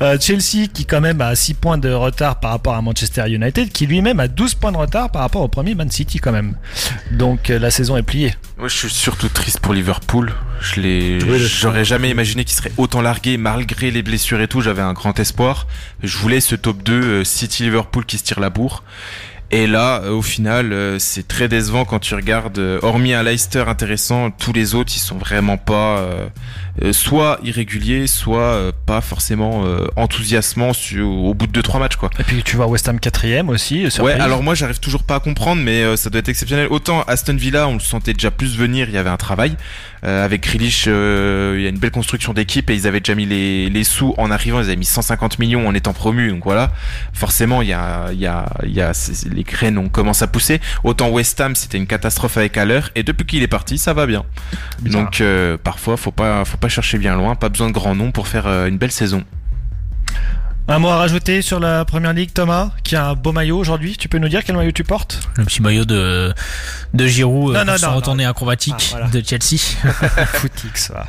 [0.00, 3.70] Euh, Chelsea qui quand même a 6 points de retard par rapport à Manchester United,
[3.72, 6.56] qui lui-même a 12 points de retard par rapport au premier Man City quand même.
[7.10, 8.34] Donc euh, la saison est pliée.
[8.58, 10.32] Moi, je suis surtout triste pour Liverpool.
[10.60, 14.48] Je l'ai, Oui, le- j'aurais jamais imaginé qu'il serait autant largué malgré les blessures et
[14.48, 14.60] tout.
[14.60, 15.66] J'avais un grand espoir.
[16.02, 18.84] Je voulais ce top 2 euh, City Liverpool qui se tire la bourre.
[19.54, 22.58] Et là, euh, au final, euh, c'est très décevant quand tu regardes.
[22.58, 26.08] euh, hormis un Leicester intéressant, tous les autres, ils sont vraiment pas.
[26.80, 31.96] Euh, soit irrégulier, soit euh, pas forcément euh, enthousiasmant su- au bout de 2-3 matchs
[31.96, 32.08] quoi.
[32.18, 33.86] Et puis tu vois West Ham 4ème aussi.
[34.00, 36.68] Ouais, alors moi j'arrive toujours pas à comprendre, mais euh, ça doit être exceptionnel.
[36.70, 39.56] Autant Aston Villa, on le sentait déjà plus venir, il y avait un travail.
[40.04, 43.14] Euh, avec Grealish, euh, il y a une belle construction d'équipe et ils avaient déjà
[43.14, 46.42] mis les, les sous en arrivant, ils avaient mis 150 millions en étant promus, donc
[46.42, 46.72] voilà.
[47.12, 48.92] Forcément, il y a, il y a, il y a
[49.30, 50.60] les graines on commence à pousser.
[50.82, 54.06] Autant West Ham, c'était une catastrophe avec Haller et depuis qu'il est parti, ça va
[54.06, 54.24] bien.
[54.80, 55.02] Bizarre.
[55.04, 58.12] Donc euh, parfois, faut pas, faut pas chercher bien loin, pas besoin de grands noms
[58.12, 59.24] pour faire euh, une belle saison.
[60.68, 63.96] Un mot à rajouter sur la première ligue, Thomas, qui a un beau maillot aujourd'hui.
[63.98, 65.18] Tu peux nous dire quel maillot tu portes?
[65.36, 66.32] Le petit maillot de,
[66.94, 69.08] de Giroud Non, euh, non, non, retourné acrobatique Ah, voilà.
[69.08, 69.58] de Chelsea.
[70.34, 71.06] Footix, va.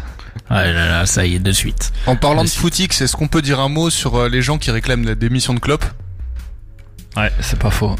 [0.49, 1.93] Ah là là, ça y est, de suite.
[2.07, 2.57] En parlant de Merci.
[2.57, 5.53] footix, est-ce qu'on peut dire un mot sur euh, les gens qui réclament la démission
[5.53, 5.85] de Klopp?
[7.15, 7.95] Ouais, c'est pas faux.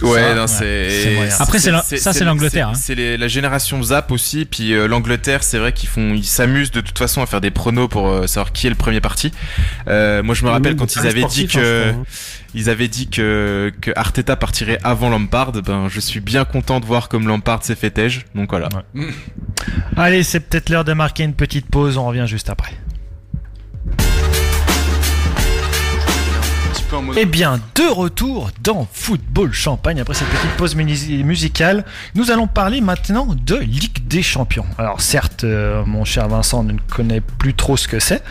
[0.00, 1.30] Ouais, Ça, non, ouais, c'est.
[1.42, 2.74] Après, c'est la- ça, c'est l'Angleterre, hein.
[2.74, 4.44] C'est les- la génération Zap aussi.
[4.46, 7.50] Puis euh, l'Angleterre, c'est vrai qu'ils font, ils s'amusent de toute façon à faire des
[7.50, 9.30] pronos pour euh, savoir qui est le premier parti.
[9.88, 11.92] Euh, moi, je me rappelle quand ils avaient dit que,
[12.54, 15.52] ils avaient dit que que Arteta partirait avant Lampard.
[15.52, 18.24] Ben, je suis bien content de voir comme Lampard s'est fait tège.
[18.34, 18.68] Donc voilà.
[19.96, 21.96] Allez, c'est peut-être l'heure de marquer une petite pause.
[21.96, 22.72] On revient juste après.
[26.92, 31.84] Peu en mode- Eh bien, de retour dans Football Champagne après cette petite pause musicale.
[32.14, 34.66] Nous allons parler maintenant de Ligue des Champions.
[34.78, 38.22] Alors certes, euh, mon cher Vincent ne connaît plus trop ce que c'est.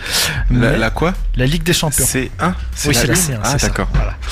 [0.52, 1.14] La, mais la quoi?
[1.36, 2.06] La Ligue des Champions.
[2.08, 2.54] C'est un.
[2.86, 3.88] Oui, c'est la une C1, Ah, d'accord.
[3.94, 4.16] Voilà.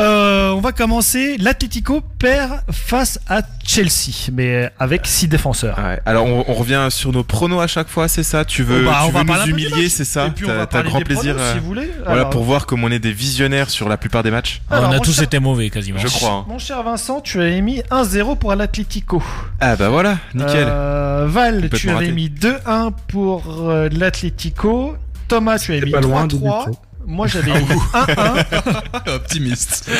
[0.00, 1.36] Euh, on va commencer.
[1.38, 5.76] L'Atlético perd face à Chelsea, mais avec six défenseurs.
[5.78, 6.00] Ouais.
[6.06, 8.44] Alors on, on revient sur nos pronos à chaque fois, c'est ça?
[8.44, 10.30] Tu veux, Oh, bah, tu veux nous humilier, c'est ça?
[10.70, 11.34] T'as grand plaisir.
[11.34, 11.90] pronos, euh, si vous voulez.
[12.06, 14.62] Voilà pour voir comme on est des visionnaires sur la plupart des matchs.
[14.70, 15.98] Alors, on a tous cher- été mauvais quasiment.
[15.98, 16.30] Je crois.
[16.30, 16.44] hein.
[16.48, 19.22] Mon cher Vincent, tu avais mis 1-0 pour l'Atlético.
[19.60, 20.66] Ah bah voilà, nickel.
[20.68, 22.12] Euh, Val, tu avais raté.
[22.12, 24.96] mis 2-1 pour euh, l'Atlético.
[25.28, 26.66] Thomas, tu avais mis pas loin du 3-3.
[26.70, 26.78] but.
[27.06, 28.82] Moi, j'avais mis 1-1.
[29.14, 29.90] Optimiste.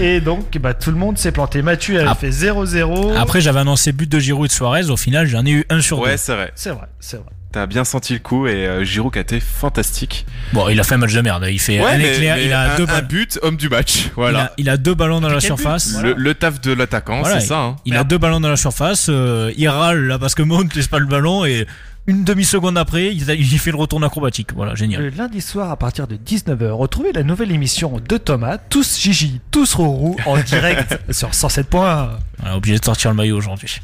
[0.00, 1.62] Et donc, bah, tout le monde s'est planté.
[1.62, 2.14] Mathieu avait Ah.
[2.14, 3.16] fait 0-0.
[3.16, 4.90] Après, j'avais annoncé but de Giroud et de Suarez.
[4.90, 6.16] Au final, j'en ai eu un sur Ouais, deux.
[6.16, 6.52] c'est vrai.
[6.56, 7.26] C'est vrai, c'est vrai.
[7.54, 10.26] T'as bien senti le coup et euh, Giroud qui a été fantastique.
[10.52, 11.46] Bon, il a fait un match de merde.
[11.48, 12.34] Il fait un éclair.
[12.34, 14.06] mais il a un, deux un but, homme du match.
[14.06, 14.40] Il, Voilà.
[14.46, 15.92] a, il a deux ballons dans la surface.
[15.92, 16.08] Voilà.
[16.08, 17.60] Le, le taf de l'attaquant, Voilà, c'est ça.
[17.60, 17.76] Hein.
[17.84, 19.06] Il a deux ballons dans la surface.
[19.08, 21.64] euh, il râle là parce que Mount laisse pas le ballon et
[22.06, 24.52] une demi-seconde après, il fait le retour acrobatique.
[24.54, 25.00] Voilà, génial.
[25.00, 29.40] Le lundi soir, à partir de 19h, retrouvez la nouvelle émission de Thomas, tous Gigi,
[29.50, 32.18] tous Rourou, en direct sur 107 points.
[32.38, 33.80] Voilà, obligé de sortir le maillot aujourd'hui.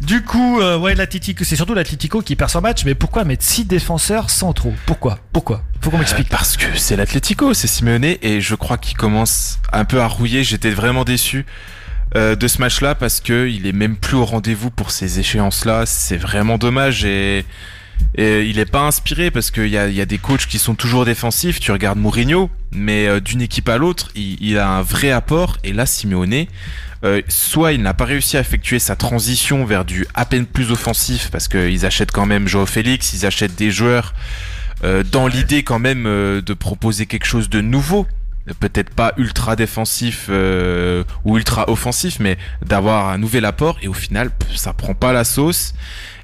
[0.00, 3.44] Du coup, euh, ouais, l'Atlético, c'est surtout l'Atlético qui perd son match, mais pourquoi mettre
[3.44, 5.18] 6 défenseurs centraux Pourquoi?
[5.32, 5.62] Pourquoi?
[5.82, 6.30] Faut qu'on m'explique.
[6.30, 10.42] Parce que c'est l'Atlético, c'est Simeone et je crois qu'il commence un peu à rouiller.
[10.42, 11.44] J'étais vraiment déçu
[12.14, 15.86] euh, de ce match-là parce que il est même plus au rendez-vous pour ces échéances-là.
[15.86, 17.44] C'est vraiment dommage et,
[18.18, 21.04] il est pas inspiré parce qu'il y a, y a des coachs qui sont toujours
[21.04, 21.60] défensifs.
[21.60, 25.58] Tu regardes Mourinho, mais euh, d'une équipe à l'autre, il, il a un vrai apport.
[25.62, 26.46] Et là, Simeone,
[27.04, 30.70] euh, soit il n'a pas réussi à effectuer sa transition vers du à peine plus
[30.70, 34.14] offensif parce qu'ils achètent quand même Joao Félix, ils achètent des joueurs
[34.84, 38.06] euh, dans l'idée quand même euh, de proposer quelque chose de nouveau
[38.58, 43.92] peut-être pas ultra défensif euh, ou ultra offensif mais d'avoir un nouvel apport et au
[43.92, 45.74] final ça prend pas la sauce.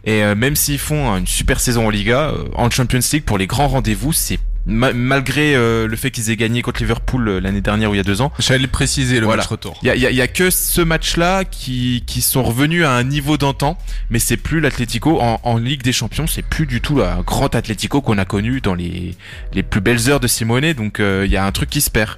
[0.05, 3.39] Et euh, même s'ils font une super saison en Liga euh, en Champions League pour
[3.39, 4.39] les grands rendez-vous c'est
[4.69, 7.97] ma- malgré euh, le fait qu'ils aient gagné contre Liverpool euh, l'année dernière ou il
[7.97, 9.43] y a deux ans J'allais le préciser, le Voilà.
[9.43, 9.77] match retour.
[9.83, 12.43] il y a, il y a- il y a que ce match-là qui, qui sont
[12.45, 13.77] revenus à un niveau d'antan,
[14.11, 17.55] mais c'est plus l'Atlético en, en Ligue des Champions, c'est plus du tout le grand
[17.55, 19.15] Atlético qu'on a connu dans les,
[19.55, 21.91] les plus belles heures de Simone, donc euh, il y a un truc qui se
[21.91, 22.11] perd.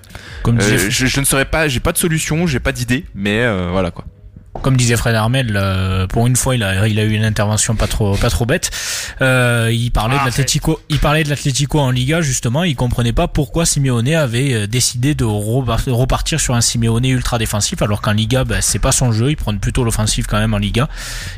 [0.43, 3.41] Comme Euh, je, je ne saurais pas, j'ai pas de solution, j'ai pas d'idée, mais
[3.41, 4.05] euh, voilà quoi.
[4.63, 7.77] Comme disait Fred Armel, euh, pour une fois, il a, il a eu une intervention
[7.77, 8.71] pas trop, pas trop bête.
[9.23, 12.65] Euh, il parlait Ah, de l'Atlético, il parlait de l'Atlético en Liga justement.
[12.65, 17.39] Il comprenait pas pourquoi Simeone avait euh, décidé de repar- repartir sur un Simeone ultra
[17.39, 19.31] défensif, alors qu'en Liga, ben, c'est pas son jeu.
[19.31, 20.89] Il prend plutôt l'offensive quand même en Liga.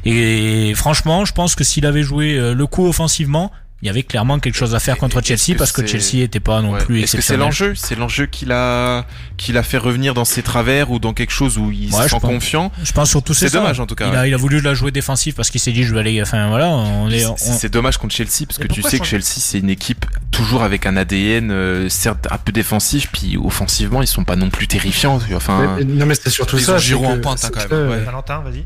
[0.04, 3.52] Et franchement, je pense que s'il avait joué le coup offensivement,
[3.83, 6.39] il y avait clairement quelque chose à faire contre Chelsea que parce que Chelsea était
[6.39, 6.85] pas non Ouais.
[6.85, 7.74] plus Est-ce que c'est l'enjeu?
[7.74, 9.05] C'est l'enjeu qui l'a,
[9.37, 12.09] qui l'a fait revenir dans ses travers ou dans quelque chose où il Ouais, se
[12.11, 12.30] sent pense.
[12.30, 12.70] confiant?
[12.85, 14.09] Je pense surtout c'est dommage en tout cas.
[14.09, 16.22] Il a, il a voulu la jouer défensif parce qu'il s'est dit je vais aller.
[16.22, 17.26] Enfin voilà, on est.
[17.26, 20.07] on- C'est c'est dommage contre Chelsea parce que tu sais que Chelsea c'est une équipe
[20.30, 24.49] toujours avec un ADN euh, certes un peu défensif puis offensivement ils sont pas non
[24.49, 26.78] plus terrifiants enfin Mais- mais- non mais c'est surtout Ils ça.
[26.78, 28.62] Giroud en pointe, hein, quand même, Valentin, vas-y.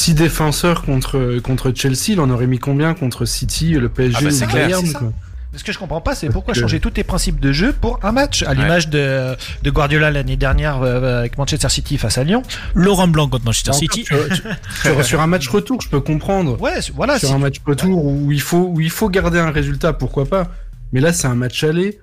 [0.00, 4.24] Six défenseurs contre contre Chelsea, il en aurait mis combien contre City, le PSG Ah
[4.24, 5.12] bah, c'est le Bayern quoi.
[5.56, 7.98] Ce que je comprends pas, c'est pourquoi que- changer tous tes principes de jeu pour
[8.04, 12.22] un match, à l'image de, de Guardiola l'année dernière euh, avec Manchester City face à
[12.24, 12.42] Lyon.
[12.74, 14.04] Laurent Blanc contre Manchester Encore, City.
[14.04, 16.60] tu vois, tu- sur, un match retour, je peux comprendre.
[16.60, 17.18] Ouais, c'est- voilà.
[17.18, 20.26] sur si- un match retour où il faut où il faut garder un résultat, pourquoi
[20.26, 20.48] pas.
[20.92, 21.98] Mais là, c'est un match aller.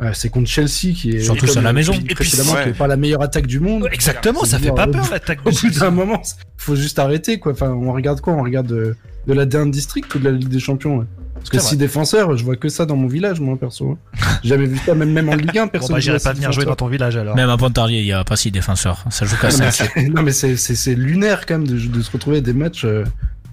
[0.00, 1.92] Euh, c'est contre Chelsea qui est Surtout, à la maison.
[1.92, 2.64] Et puis, précédemment, ouais.
[2.64, 3.88] qui est pas la meilleure attaque du monde.
[3.92, 6.20] Exactement, ça fait pas peur l'attaque Au bout d'un moment,
[6.56, 7.52] faut juste arrêter quoi.
[7.52, 8.32] Enfin, on regarde quoi?
[8.32, 8.96] On regarde de,
[9.28, 11.04] de la dernière district ou de la Ligue des Champions ouais.
[11.36, 13.98] Parce que si défenseur, je vois que ça dans mon village, moi perso.
[14.42, 15.90] J'ai jamais vu ça, même même en Ligue 1, Bon, personne.
[15.90, 17.36] bah, ne j'irai pas six venir jouer dans ton village alors.
[17.36, 19.04] Même à Pontarlier, il y a pas six défenseurs.
[19.10, 19.90] Ça joue qu'à Non, mais 5.
[19.94, 22.54] c'est- non, mais c'est c'est c'est lunaire quand même de, de se retrouver à des
[22.54, 22.84] matchs.
[22.84, 23.04] euh,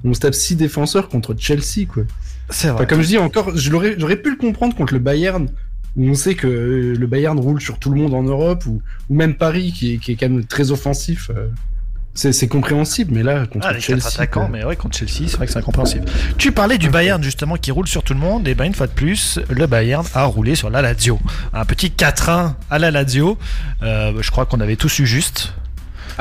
[0.03, 2.03] où on se tape 6 défenseurs contre Chelsea quoi.
[2.49, 2.87] C'est Enfin, vrai.
[2.87, 5.47] comme je dis encore, je l'aurais, j'aurais pu le comprendre contre le Bayern,
[5.97, 8.81] où on sait que euh, le Bayern roule sur tout le monde en Europe, ou,
[9.09, 11.29] ou même Paris, qui est, qui est quand même très offensif.
[11.35, 11.47] euh,
[12.13, 14.05] c'est, compréhensible, mais là, contre Ah, les Chelsea.
[14.05, 16.03] attaquants, mais ouais, contre Chelsea, c'est vrai que c'est incompréhensible.
[16.37, 18.87] Tu parlais du Bayern justement qui roule sur tout le monde, et ben une fois
[18.87, 21.19] de plus, le Bayern a roulé sur la Lazio.
[21.53, 23.37] Un petit 4-1 à la Lazio.
[23.81, 25.53] Euh, je crois qu'on avait tous eu juste.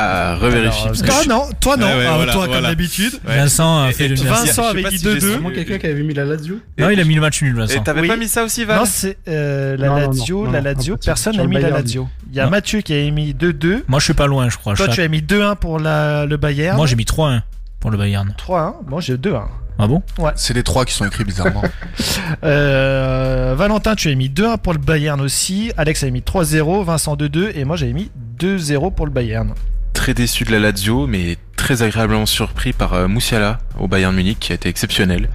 [0.00, 0.70] À revérifier.
[0.70, 3.12] Alors, parce que toi je- non, toi non, Ouais, ouais, Ah, voilà, toi comme d'habitude.
[3.26, 3.36] Ouais.
[3.36, 4.46] Vincent a Et- fait et le tu- merci.
[4.46, 5.20] Vincent avait dit si j'ai 2-2.
[5.20, 7.54] su- Vraiment quelqu'un qui avait mis la Lazio Non, il a mis le match nul,
[7.54, 7.74] Vincent.
[7.80, 8.08] Et t'avais Oui.
[8.08, 11.42] pas mis ça aussi, Val Non, c'est euh, la Lazio, non, la Lazio, personne n'a
[11.42, 11.70] le mis la.
[11.70, 12.08] Lazio.
[12.30, 12.50] Il y a Non.
[12.50, 13.84] Mathieu qui a mis 2-2.
[13.88, 14.74] Moi, je suis pas loin, je crois.
[14.74, 16.76] Toi, Chaque- tu as mis 2-1 pour la, le Bayern.
[16.76, 17.42] Moi, j'ai mis 3-1
[17.80, 18.32] pour le Bayern.
[18.36, 18.74] 3-1.
[18.88, 19.48] Moi, j'ai 2-1.
[19.82, 20.02] Ah bon?
[20.36, 21.62] C'est les trois qui sont écrits bizarrement.
[22.44, 25.72] Euh, Valentin, tu as mis 2-1 pour le Bayern aussi.
[25.76, 26.84] Alex a mis 3-0.
[26.84, 27.50] Vincent 2-2.
[27.54, 29.52] Et moi, j'avais mis 2-0 pour le Bayern.
[30.00, 34.38] Très déçu de la Lazio, mais très agréablement surpris par euh, Moussiala au Bayern Munich,
[34.40, 35.28] qui a été exceptionnel.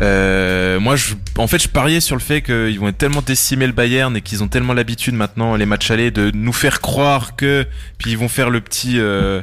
[0.00, 3.72] Euh, moi, je, en fait, je pariais sur le fait qu'ils vont tellement décimer le
[3.72, 7.64] Bayern et qu'ils ont tellement l'habitude maintenant, les matchs allés, de nous faire croire que,
[7.98, 9.40] puis ils vont faire le petit, euh,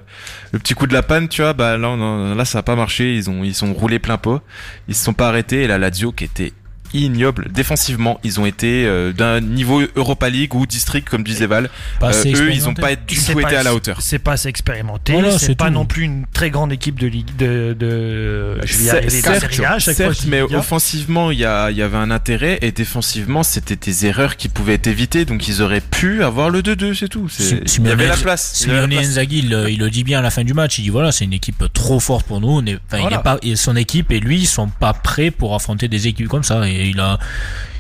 [0.76, 1.53] coup de la panne, tu vois.
[1.53, 3.16] Bah là, non, là, ça a pas marché.
[3.16, 4.41] Ils ont, ils sont roulés plein pot.
[4.89, 5.64] Ils se sont pas arrêtés.
[5.64, 6.51] Et la Lazio, qui était
[6.93, 11.69] ignoble défensivement, ils ont été euh, d'un niveau Europa League ou district, comme disait Val.
[12.01, 12.81] Euh, eux, ils ont expérimenté.
[12.81, 14.01] pas du tout été à la hauteur.
[14.01, 15.13] C'est pas assez expérimenté.
[15.13, 15.73] Voilà, c'est pas tout.
[15.73, 18.55] non plus une très grande équipe de ligue de de.
[18.59, 21.71] de je vais y arriver, de certes, Serie A, chaque mais offensivement, il y, a-
[21.71, 25.47] il y avait un intérêt et défensivement, c'était des erreurs qui pouvaient être évitées, donc
[25.47, 27.27] ils auraient pu avoir le 2-2, c'est tout.
[27.39, 28.53] Il y avait la place.
[28.53, 28.93] Simeone.
[28.93, 30.77] Inzaghi, il, il le dit bien à la fin du match.
[30.79, 32.49] Il dit voilà, c'est une équipe trop forte pour nous.
[32.49, 33.17] On est, enfin, il Voilà.
[33.19, 36.27] est pas, et son équipe et lui, ils sont pas prêts pour affronter des équipes
[36.27, 36.67] comme ça.
[36.67, 37.19] Et il a,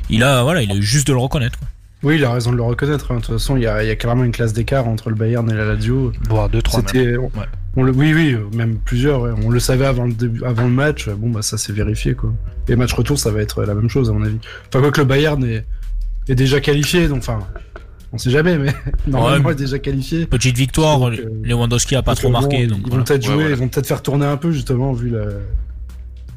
[0.09, 1.57] il a, voilà, il a eu juste de le reconnaître.
[1.59, 1.67] quoi.
[2.01, 3.11] Oui, il a raison de le reconnaître.
[3.11, 3.17] hein.
[3.17, 5.15] De toute façon, il y a, il y a clairement une classe d'écart entre le
[5.15, 6.13] Bayern et la Lazio.
[6.29, 6.87] Voire 2-3 même.
[6.87, 7.45] C'était, on, Ouais.
[7.75, 9.21] on le, oui, oui, même plusieurs.
[9.21, 9.31] ouais.
[9.43, 11.09] On le savait avant le début, avant le match.
[11.09, 12.31] Bon, bah ça s'est vérifié quoi.
[12.69, 14.37] Et match retour, ça va être la même chose à mon avis.
[14.69, 15.65] Enfin, quoi que le Bayern est,
[16.29, 17.39] est déjà qualifié, donc enfin,
[18.13, 18.73] on sait jamais, mais
[19.07, 20.25] normalement mais- est déjà qualifié.
[20.25, 22.65] Petite victoire, Donc, euh, Lewandowski a pas trop marqué.
[22.67, 22.97] bon, donc ils voilà.
[22.99, 23.49] vont peut-être Ouais, jouer, voilà.
[23.49, 25.25] ils vont peut-être faire tourner un peu justement vu la,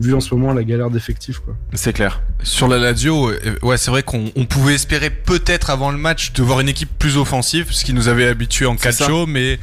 [0.03, 1.55] vu en ce moment la galère d'effectifs quoi.
[1.75, 2.21] C'est clair.
[2.43, 6.33] Sur la Lazio, euh, ouais, c'est vrai qu'on on pouvait espérer peut-être avant le match
[6.33, 9.59] de voir une équipe plus offensive, ce qui nous avait habitué en calcio, mais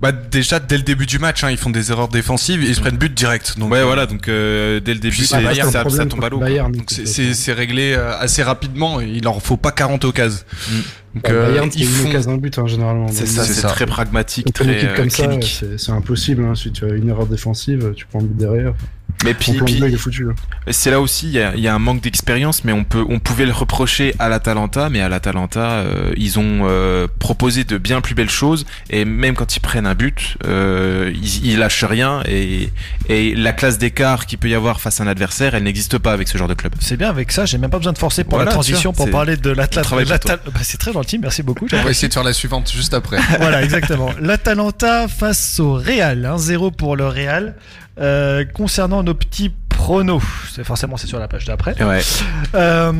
[0.00, 2.74] bah, déjà dès le début du match, hein, ils font des erreurs défensives et ils
[2.76, 3.58] se prennent but direct.
[3.58, 6.28] Donc Ouais, euh, voilà, donc euh, dès le début, Puis c'est- Bayern, ça, tombe à
[6.28, 6.38] l'eau.
[6.38, 9.00] Bayern, donc c'est- c'est c'est réglé assez rapidement.
[9.00, 10.38] Et il leur faut pas 40 occasions.
[10.70, 10.74] Mm.
[11.14, 12.08] Donc Bah, euh, Bayern, ils une font.
[12.10, 13.08] occasion d'un but hein, généralement.
[13.08, 15.56] C'est ça, c'est très pragmatique, une très équipe comme ça, clinique.
[15.58, 16.44] c'est c'est impossible.
[16.44, 18.74] Hein, si tu as une erreur défensive, tu prends un but derrière.
[19.24, 20.28] Mais puis, puis jeu, il est foutu.
[20.30, 20.34] hein.
[20.70, 23.04] c'est là aussi, il y a, il y a un manque d'expérience, mais on peut,
[23.08, 27.78] on pouvait le reprocher à l'Atalanta, mais à l'Atalanta, euh, ils ont euh, proposé de
[27.78, 31.84] bien plus belles choses, et même quand ils prennent un but, euh, ils, ils lâchent
[31.84, 32.70] rien, et,
[33.08, 36.12] et la classe d'écart qu'il peut y avoir face à un adversaire, elle n'existe pas
[36.12, 36.74] avec ce genre de club.
[36.80, 39.10] C'est bien avec ça, j'ai même pas besoin de forcer pour Voilà, la transition pour
[39.10, 40.38] parler de toi.
[40.52, 41.66] Bah, c'est très gentil, merci beaucoup.
[41.72, 43.18] On va essayer de faire la suivante juste après.
[43.40, 44.10] voilà, exactement.
[44.20, 47.54] L'Atalanta face au Real, 1-0 pour le Real.
[48.00, 50.22] Euh, concernant nos petits pronos,
[50.52, 51.80] c'est forcément c'est sur la page d'après.
[51.82, 52.00] Ouais.
[52.54, 52.92] Euh,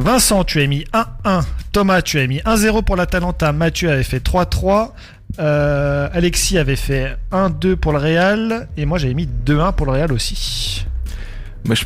[0.00, 0.84] Vincent, tu as mis
[1.24, 1.44] 1-1.
[1.72, 3.52] Thomas, tu as mis 1-0 pour l'Atalanta.
[3.52, 4.92] Mathieu avait fait 3-3.
[5.38, 8.68] Euh, Alexis avait fait 1-2 pour le Real.
[8.76, 10.86] Et moi, j'avais mis 2-1 pour le Real aussi.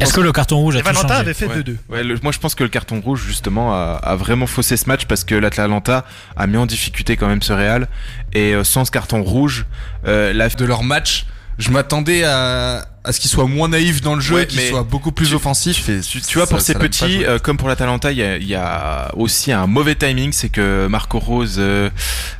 [0.00, 1.56] Est-ce que le carton rouge a Et tout Valentin changé avait fait Ouais.
[1.62, 1.76] 2-2.
[1.88, 4.86] Ouais, le- moi je pense que le carton rouge justement a, a vraiment faussé ce
[4.88, 6.04] match parce que l'Atalanta
[6.36, 7.88] a mis en difficulté quand même ce Real
[8.32, 9.66] et euh, sans ce carton rouge,
[10.06, 11.26] euh, la de leur match,
[11.58, 14.82] je m'attendais à, à ce qu'ils soient moins naïfs dans le jeu, Ouais, qu'ils soient
[14.84, 15.88] beaucoup plus tu- offensifs.
[15.88, 18.22] Et Tu, tu vois, pour ça- ces ça petits, euh, comme pour l'Atalanta, il y
[18.22, 21.90] a, il y a aussi un mauvais timing, c'est que Marco Rose, euh,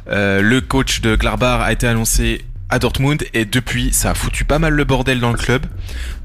[0.09, 4.45] euh, le coach de Gladbach, a été annoncé à Dortmund et depuis, ça a foutu
[4.45, 5.67] pas mal le bordel dans le club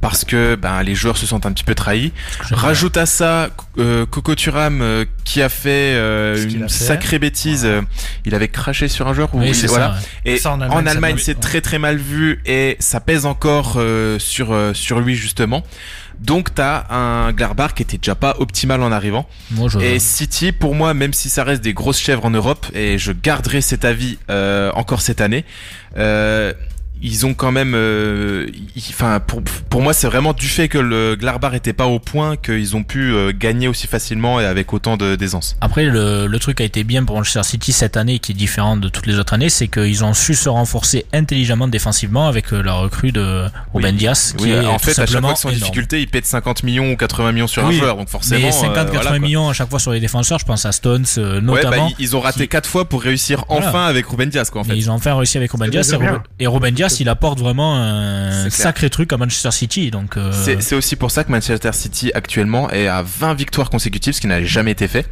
[0.02, 2.14] parce que ben les joueurs se sentent un petit peu trahis.
[2.52, 6.74] Rajoute à ça euh, Coco Thuram euh, qui a fait euh, une a fait.
[6.74, 7.66] sacrée bêtise.
[7.66, 7.82] euh,
[8.26, 9.88] il avait craché sur un joueur ou Oui, il- c'est voilà.
[9.88, 9.94] ça.
[10.26, 10.34] ouais.
[10.34, 14.54] Et Ça, en Allemagne, c'est très très mal vu et ça pèse encore euh, sur
[14.54, 15.64] euh, sur lui justement.
[16.20, 19.28] Donc t'as un Glarbar qui était déjà pas optimal en arrivant.
[19.52, 19.80] Moi, je...
[19.80, 23.12] Et City, pour moi, même si ça reste des grosses chèvres en Europe, et je
[23.12, 25.46] garderai cet avis euh, encore cette année,
[25.98, 26.54] euh,
[27.02, 28.48] ils ont quand même, euh,
[28.90, 32.36] enfin pour pour moi c'est vraiment du fait que le Glarbar était pas au point
[32.38, 35.56] qu'ils ont pu euh, gagner aussi facilement et avec autant de d'aisance.
[35.62, 38.78] Après, le, le truc a été bien pour Manchester City cette année, qui est différent
[38.78, 42.62] de toutes les autres années, c'est qu'ils ont su se renforcer intelligemment défensivement avec euh,
[42.62, 43.98] la recrue de Ruben Oui.
[44.00, 46.08] Diaz, qui Oui, est en tout fait, à chaque fois qu'ils sont en difficulté, ils
[46.08, 48.42] pètent 50 millions ou 80 millions sur Oui, un joueur, donc forcément.
[48.42, 49.20] Mais euh, 50-80 voilà, quoi.
[49.20, 51.88] millions à chaque fois sur les défenseurs, je pense à Stones euh, Ouais, notamment.
[51.88, 53.70] bah, ils- ils ont raté qui- quatre fois pour réussir Voilà.
[53.70, 54.78] enfin avec Ruben Diaz, quoi, en Et fait.
[54.78, 55.94] ils ont enfin réussi avec Ruben C'est Diaz.
[55.94, 56.22] Et, Ruben-.
[57.00, 59.92] Il apporte vraiment un sacré truc à Manchester City.
[59.92, 64.14] Donc, euh, C'est aussi pour ça que Manchester City actuellement est à 20 victoires consécutives,
[64.14, 65.08] ce qui n'a jamais été fait.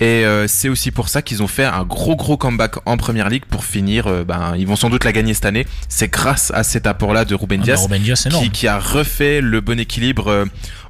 [0.00, 3.28] Et euh, c'est aussi pour ça qu'ils ont fait un gros gros comeback en Première
[3.28, 4.06] Ligue pour finir.
[4.06, 5.66] euh, ben, ils vont sans doute la gagner cette année.
[5.88, 8.44] C'est grâce à cet apport-là de Ruben ah, Ruben c'est énorme.
[8.44, 10.46] qui, qui a refait le bon équilibre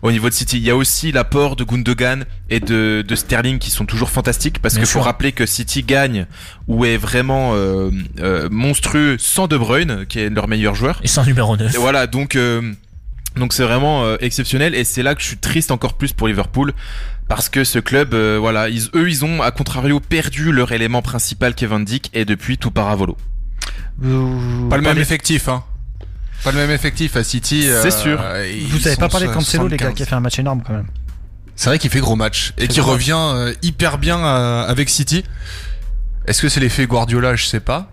[0.07, 0.59] au niveau de City.
[0.59, 4.61] Il y a aussi l'apport de Gundogan et de, de Sterling qui sont toujours fantastiques
[4.61, 6.27] parce Bien qu'il faut rappeler que City gagne
[6.69, 7.91] ou est vraiment euh,
[8.21, 11.01] euh, monstrueux sans De Bruyne qui est leur meilleur joueur.
[11.03, 11.75] Et sans numéro 9.
[11.75, 12.73] Et voilà, donc euh,
[13.37, 16.29] donc c'est vraiment euh, exceptionnel et c'est là que je suis triste encore plus pour
[16.29, 16.73] Liverpool
[17.29, 21.03] parce que ce club, euh, voilà, ils, eux ils ont à contrario perdu leur élément
[21.03, 23.17] principal Kevin Dick et depuis tout part à volo.
[23.99, 25.65] Vous, Pas le même parlez- effectif, hein.
[26.45, 27.69] Pas le même effectif à City.
[27.83, 28.23] C'est sûr.
[28.71, 30.75] Vous savez pas parler de Cancelo, les gars, qui a fait un match énorme quand
[30.75, 30.87] même.
[31.57, 35.25] C'est vrai qu'il fait gros match et qui revient euh, hyper bien euh, avec City.
[36.27, 37.35] Est-ce que c'est l'effet Guardiola?
[37.35, 37.91] Je sais pas.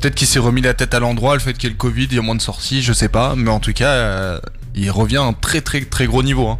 [0.00, 2.04] Peut-être qu'il s'est remis la tête à l'endroit, le fait qu'il y ait le Covid,
[2.04, 3.34] il y a moins de sorties, je sais pas.
[3.36, 4.40] Mais en tout cas, euh,
[4.74, 6.48] il revient à un très très très gros niveau.
[6.48, 6.58] Hein.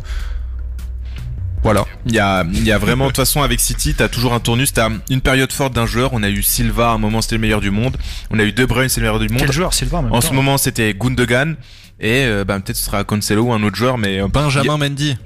[1.62, 1.84] Voilà.
[2.06, 4.40] Il y a, il y a vraiment, de toute façon, avec City, t'as toujours un
[4.40, 6.10] tournus, t'as une période forte d'un joueur.
[6.12, 7.96] On a eu Silva, à un moment, c'était le meilleur du monde.
[8.30, 9.38] On a eu De Bruyne, c'est le meilleur du monde.
[9.40, 10.28] Quel joueur, Silva en même En temps.
[10.28, 11.56] ce moment, c'était Gundogan.
[11.98, 15.16] Et euh, bah, peut-être ce sera Cancelo ou un autre joueur, mais euh, Benjamin Mendy.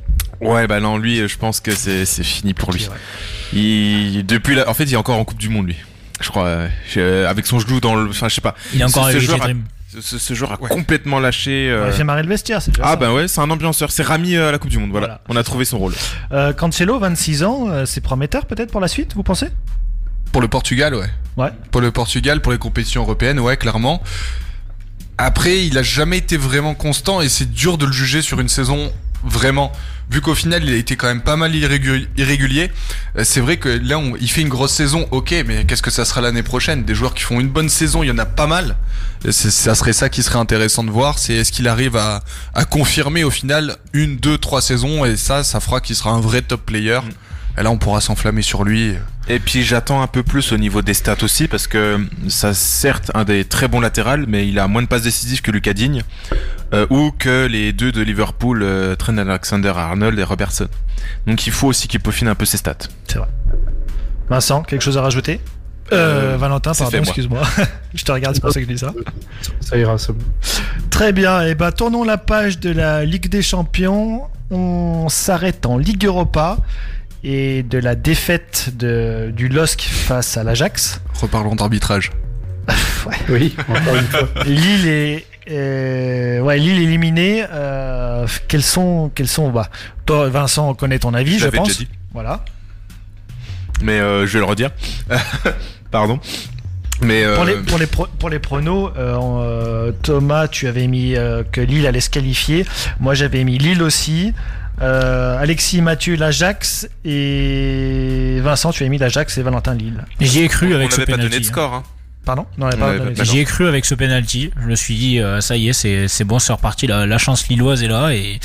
[0.40, 2.88] ouais, bah non, lui, je pense que c'est c'est fini pour lui.
[3.52, 5.76] Il, depuis, la, en fait, il est encore en Coupe du Monde, lui.
[6.20, 8.54] Je crois, euh, avec son genou dans le, enfin, je sais pas.
[8.72, 9.40] Il est encore Ce- ce avec joueur.
[10.00, 11.68] Ce, ce joueur a complètement lâché.
[11.68, 12.96] euh, Il a fait marrer le vestiaire, c'est déjà Ah ça.
[12.96, 13.90] bah ouais, c'est un ambianceur.
[13.90, 14.90] C'est Rami euh, à la Coupe du Monde.
[14.90, 15.20] Voilà, Voilà.
[15.28, 15.94] on a trouvé son rôle.
[16.32, 19.48] Euh, Cancelo, 26 ans, euh, c'est prometteur peut-être pour la suite, vous pensez?
[20.32, 21.08] Pour le Portugal, ouais.
[21.36, 21.50] Ouais.
[21.72, 24.00] Pour le Portugal, pour les compétitions européennes, ouais, clairement.
[25.18, 28.48] Après, il a jamais été vraiment constant et c'est dur de le juger sur une
[28.48, 28.92] saison
[29.24, 29.72] vraiment.
[30.10, 32.72] Vu qu'au final, il a été quand même pas mal irrégu- irrégulier.
[33.16, 35.90] euh, C'est vrai que là, on- il fait une grosse saison, ok, mais qu'est-ce que
[35.90, 36.84] ça sera l'année prochaine?
[36.84, 38.76] Des joueurs qui font une bonne saison, il y en a pas mal.
[39.30, 42.22] Ça serait ça qui serait intéressant de voir, c'est est-ce qu'il arrive à,
[42.54, 46.20] à confirmer au final une, deux, trois saisons et ça, ça fera qu'il sera un
[46.20, 47.00] vrai top player.
[47.60, 48.94] Et là, on pourra s'enflammer sur lui.
[49.28, 53.10] Et puis j'attends un peu plus au niveau des stats aussi parce que ça certes
[53.12, 56.02] un des très bons latérales, mais il a moins de passes décisives que Lucas Digne
[56.72, 60.68] euh, ou que les deux de Liverpool, euh, Trent Alexander-Arnold et Robertson.
[61.26, 62.88] Donc il faut aussi qu'il peaufine un peu ses stats.
[63.06, 63.28] C'est vrai.
[64.30, 65.40] Vincent, quelque chose à rajouter?
[65.92, 67.42] Euh, Euh, Valentin, pardon, excuse-moi.
[67.94, 68.94] je te regarde, c'est pour ça que je dis ça.
[69.60, 70.24] Ça ira, c'est bon.
[70.88, 74.22] Très bien, et ben tournons la page de la Ligue des Champions.
[74.50, 76.56] On s'arrête en Ligue Europa
[77.22, 81.00] et de la défaite de, du LOSC face à l'Ajax.
[81.20, 82.10] Reparlons d'arbitrage.
[83.28, 84.28] Oui, encore une fois.
[84.46, 87.44] Lille est euh, ouais, Lille éliminée.
[87.50, 89.68] Euh, quels sont quels sont bah,
[90.06, 91.68] toi Vincent on connaît ton avis, je, l'avais pense.
[91.68, 91.88] déjà dit.
[92.12, 92.44] Voilà.
[93.82, 94.70] Mais euh, je vais le redire.
[95.90, 96.20] Pardon.
[97.02, 98.92] Mais euh, Pour les pour les pro- pour les pronos,
[100.02, 102.66] Thomas, tu avais mis euh, que Lille allait se qualifier.
[103.00, 104.34] Moi, j'avais mis Lille aussi.
[104.82, 110.04] Euh, Alexis, Mathieu, l'Ajax et Vincent, tu as mis l'Ajax et Valentin Lille.
[110.20, 111.46] J'y ai cru on avec ce n'avait pas donné penalty.
[111.46, 111.74] de score.
[111.74, 111.82] Hein.
[112.24, 112.46] Pardon?
[112.58, 114.50] Non, on pas donné J'y ai cru avec ce penalty.
[114.60, 116.86] Je me suis dit, euh, ça y est, c'est c'est bon, c'est reparti.
[116.86, 118.38] La, la chance lilloise est là et.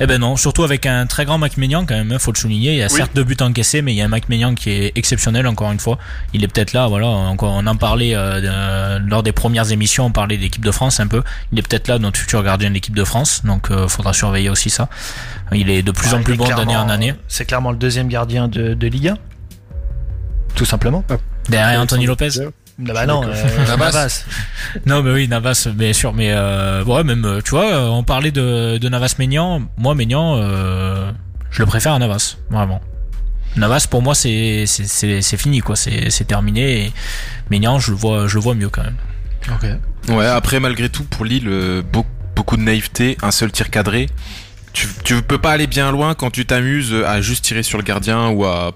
[0.00, 2.38] Eh ben non, surtout avec un très grand Mac Maignan quand même, hein, faut le
[2.38, 2.72] souligner.
[2.72, 2.96] Il y a Oui.
[2.96, 5.70] certes deux buts encaissés, mais il y a un Mac Maignan qui est exceptionnel encore
[5.72, 5.98] une fois.
[6.32, 7.06] Il est peut-être là, voilà.
[7.08, 11.00] Encore, on en parlait euh, de- lors des premières émissions, on parlait d'équipe de France
[11.00, 11.22] un peu.
[11.52, 14.48] Il est peut-être là notre futur gardien de l'équipe de France, donc euh, faudra surveiller
[14.50, 14.88] aussi ça.
[15.52, 17.14] Il est de plus Ah, en plus bon d'année en année.
[17.28, 19.14] C'est clairement le deuxième gardien de, 1.
[20.54, 21.04] Tout simplement.
[21.48, 22.28] Derrière Anthony Lopez.
[22.88, 23.76] Ah bah non, euh, Navas.
[23.92, 24.24] Navas.
[24.86, 26.12] Non, mais oui, Navas, bien sûr.
[26.14, 29.62] Mais euh, ouais, même, euh, tu vois, euh, on parlait de, de Navas Maignan.
[29.76, 31.12] Moi, Maignan, euh,
[31.50, 32.80] je le préfère à Navas, vraiment.
[33.56, 35.76] Navas, pour moi, c'est c'est- c'est c'est fini, quoi.
[35.76, 36.86] C'est c'est terminé.
[36.86, 36.92] Et
[37.50, 38.96] Maignan, je le vois, je le vois mieux quand même.
[39.50, 39.66] Ok.
[40.16, 44.08] Ouais, après, malgré tout, pour Lille, beau- beaucoup de naïveté, un seul tir cadré.
[44.72, 47.84] Tu, tu peux pas aller bien loin quand tu t'amuses à juste tirer sur le
[47.84, 48.72] gardien ou à.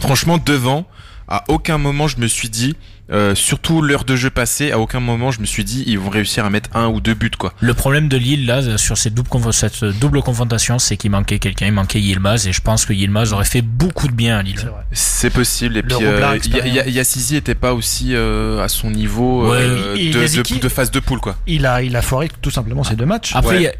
[0.00, 0.86] Franchement, devant,
[1.26, 2.76] à aucun moment je me suis dit,
[3.10, 6.08] euh, surtout l'heure de jeu passée, à aucun moment je me suis dit ils vont
[6.08, 7.52] réussir à mettre un ou deux buts quoi.
[7.60, 11.38] Le problème de Lille là sur cette double, conf- cette double confrontation, c'est qu'il manquait
[11.38, 14.42] quelqu'un, il manquait Yilmaz et je pense que Yilmaz aurait fait beaucoup de bien à
[14.42, 14.56] Lille.
[14.58, 14.82] C'est vrai.
[14.92, 15.76] C'est possible.
[15.76, 16.74] Et puis euh, expérience.
[16.74, 20.60] Ya- Ya- Yassisi était pas aussi euh, à son niveau Ouais, euh, de, Yaziki- de,
[20.60, 21.36] de phase de poule quoi.
[21.46, 23.32] Il a, il a foiré tout simplement ces deux matchs.
[23.34, 23.76] Après, Ouais.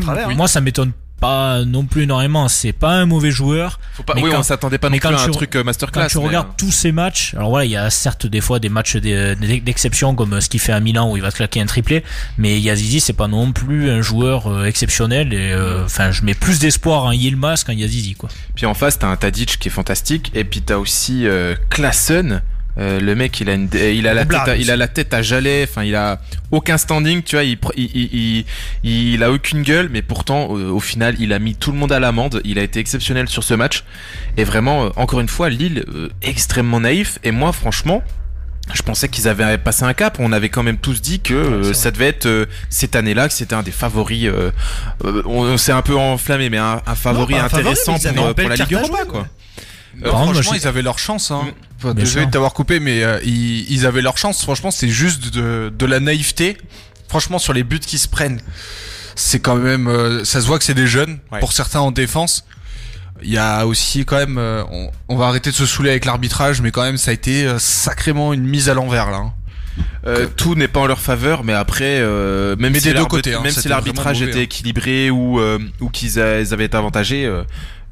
[0.00, 0.34] travers, oui.
[0.34, 2.48] moi ça m'étonne pas non plus énormément.
[2.48, 3.80] C'est pas un mauvais joueur.
[3.94, 5.64] Faut pas, Mais oui, quand- on s'attendait pas non plus à un tu- truc euh,
[5.64, 6.02] masterclass.
[6.02, 8.58] Quand tu mais, regardes tous ces matchs, alors voilà, il y a certes des fois
[8.58, 11.60] des matchs d'e- d'exception comme ce qu'il fait à Milan où il va se claquer
[11.60, 12.04] un triplé,
[12.38, 16.34] mais Yazizi c'est pas non plus un joueur euh, exceptionnel et euh, enfin je mets
[16.34, 18.28] plus d'espoir en Yilmaz qu'en Yazizi quoi.
[18.54, 22.42] Puis en face, t'as un Tadic qui est fantastique, et puis t'as aussi euh, Klaassen.
[22.76, 25.14] Euh, le mec, il a, une, il a la tête, à, il a la tête
[25.14, 25.66] à Jalais.
[25.68, 26.20] Enfin, il a
[26.50, 27.44] aucun standing, tu vois.
[27.44, 28.44] Il, il,
[28.82, 31.78] il, il, a aucune gueule, mais pourtant, euh, au final, il a mis tout le
[31.78, 32.40] monde à l'amende.
[32.44, 33.84] Il a été exceptionnel sur ce match.
[34.36, 37.18] Et vraiment, euh, encore une fois, Lille euh, extrêmement naïf.
[37.22, 38.02] Et moi, franchement.
[38.72, 40.16] Je pensais qu'ils avaient passé un cap.
[40.20, 43.34] On avait quand même tous dit que euh, ça devait être euh, cette année-là, que
[43.34, 44.24] c'était un des favoris.
[44.24, 44.52] euh,
[45.04, 48.72] on, on s'est un peu enflammé, mais un, un favori Non, intéressant pour, la Ligue
[48.72, 49.26] Europa, quoi.
[50.02, 51.30] Euh, Par contre, moi, franchement, ils avaient leur chance.
[51.30, 51.42] Hein.
[51.78, 54.42] Enfin, désolé de t'avoir coupé, mais euh, ils, ils avaient leur chance.
[54.42, 56.56] Franchement, c'est juste de, de la naïveté.
[57.08, 58.40] Franchement, sur les buts qui se prennent,
[59.14, 59.86] c'est quand même.
[59.88, 61.18] euh, ça se voit que c'est des jeunes.
[61.30, 61.40] Ouais.
[61.40, 62.44] Pour certains en défense,
[63.22, 64.38] il y a aussi quand même.
[64.38, 67.14] euh, on, on va arrêter de se saouler avec l'arbitrage, mais quand même, ça a
[67.14, 69.18] été euh, sacrément une mise à l'envers là.
[69.18, 69.32] hein.
[70.06, 72.94] Euh, tout n'est pas en leur faveur, mais après, euh, même Mais si des deux
[73.00, 74.42] l'arbitre- côtés, hein, même si c'était l'arbitrage était hein.
[74.42, 77.42] équilibré ou euh, ou qu'ils avaient été avantagés, euh,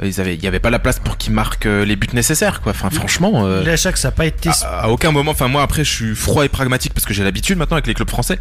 [0.09, 2.61] ils avaient, il y avait pas la place pour qu'ils marquent euh, les buts nécessaires,
[2.61, 2.72] quoi.
[2.72, 4.48] Enfin, franchement, euh, L'Ajax, ça n'a pas été.
[4.48, 5.30] à, à aucun moment.
[5.32, 7.94] Enfin, moi après, je suis froid et pragmatique parce que j'ai l'habitude maintenant avec les
[7.94, 8.38] clubs français.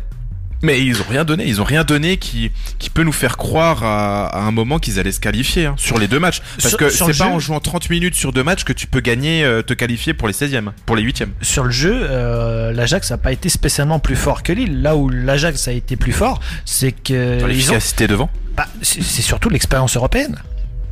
[0.63, 3.83] Mais ils ont rien donné, ils ont rien donné qui qui peut nous faire croire
[3.83, 6.39] à, à un moment qu'ils allaient se qualifier hein, sur les deux matchs.
[6.57, 8.85] Parce Sur- que c'est pas jeu- en jouant 30 minutes sur deux matchs que tu
[8.85, 11.29] peux gagner, euh, te qualifier pour les 16e, pour les 8e.
[11.41, 14.83] sur le jeu, euh, l'Ajax n'a pas été spécialement plus fort que Lille.
[14.83, 18.29] Là où l'Ajax a été plus fort, c'est que ont- l'efficacité devant.
[18.55, 20.37] bah, c'est surtout l'expérience européenne.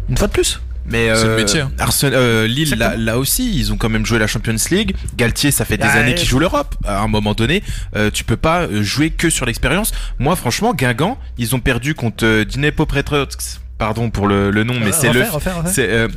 [0.10, 0.60] Une fois de plus.
[0.92, 1.72] Mais C'est le euh, métier, hein.
[1.78, 4.96] Arsenal, euh, Lille, là, là aussi, ils ont quand même joué la Champions League.
[5.16, 6.74] Galtier, ça fait des Ah, années qu'il joue l'Europe.
[6.84, 7.62] À un moment donné,
[7.96, 9.92] euh, tu peux pas euh, jouer que sur l'expérience.
[10.18, 13.60] Moi, franchement, Guingamp, ils ont perdu contre euh, Dnipropetrovsk.
[13.78, 15.72] Pardon pour le, le nom, mais c'est le, Refaire, refaire, refaire.
[15.72, 16.08] c'est euh,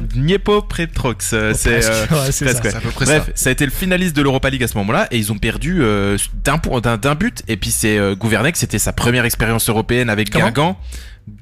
[0.47, 1.33] Dnipropetrovsk.
[1.35, 2.55] euh, C'est euh, Presque, ouais,
[3.05, 3.33] Bref, ça.
[3.35, 3.49] ça.
[3.51, 6.17] a été le finaliste de l'Europa League à ce moment-là et ils ont perdu euh,
[6.45, 7.43] d'un point- d'un but.
[7.49, 10.79] Et puis c'est euh, Gouvernec, c'était sa première expérience européenne avec Comment Guingamp.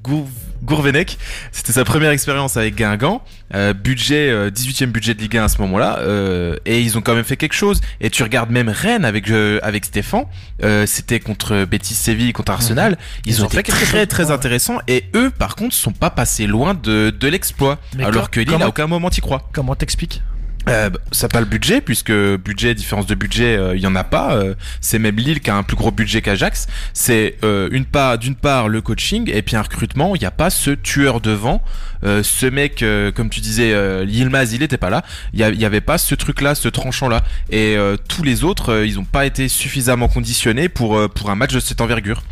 [0.03, 0.29] Gou-
[0.63, 1.17] Gourvenec,
[1.53, 3.23] c'était sa première expérience avec Guingamp.
[3.55, 7.01] Euh, budget, euh, 18e budget de Ligue 1 à ce moment-là, euh, et ils ont
[7.01, 7.81] quand même fait quelque chose.
[8.01, 10.27] Et tu regardes même Rennes avec euh, avec Stéphane,
[10.63, 12.99] euh, c'était contre Betis Séville, contre Arsenal.
[13.25, 14.09] Ils, Ils ont, ont fait quelque très chose.
[14.09, 14.33] très Ouais.
[14.33, 14.79] intéressants.
[14.87, 17.79] Et eux, par contre, sont pas passés loin de de l'exploit.
[18.01, 19.49] Alors que Lille, à aucun moment t'y crois.
[19.53, 20.23] Comment t'expliques?
[20.71, 24.05] Euh, ça pas le budget puisque budget différence de budget euh, il y en a
[24.05, 24.35] pas.
[24.35, 26.69] Euh, c'est même Lille qui a un plus gros budget qu'Ajax.
[26.93, 30.15] C'est euh, une part d'une part le coaching et puis un recrutement.
[30.15, 31.61] Il n'y a pas ce tueur devant
[32.05, 35.03] euh, ce mec euh, comme tu disais euh, Yilmaz il était pas là.
[35.33, 38.73] Il y, avait pas ce truc là ce tranchant là et euh, tous les autres
[38.73, 42.23] euh, ils ont pas été suffisamment conditionnés pour euh, pour un match de cette envergure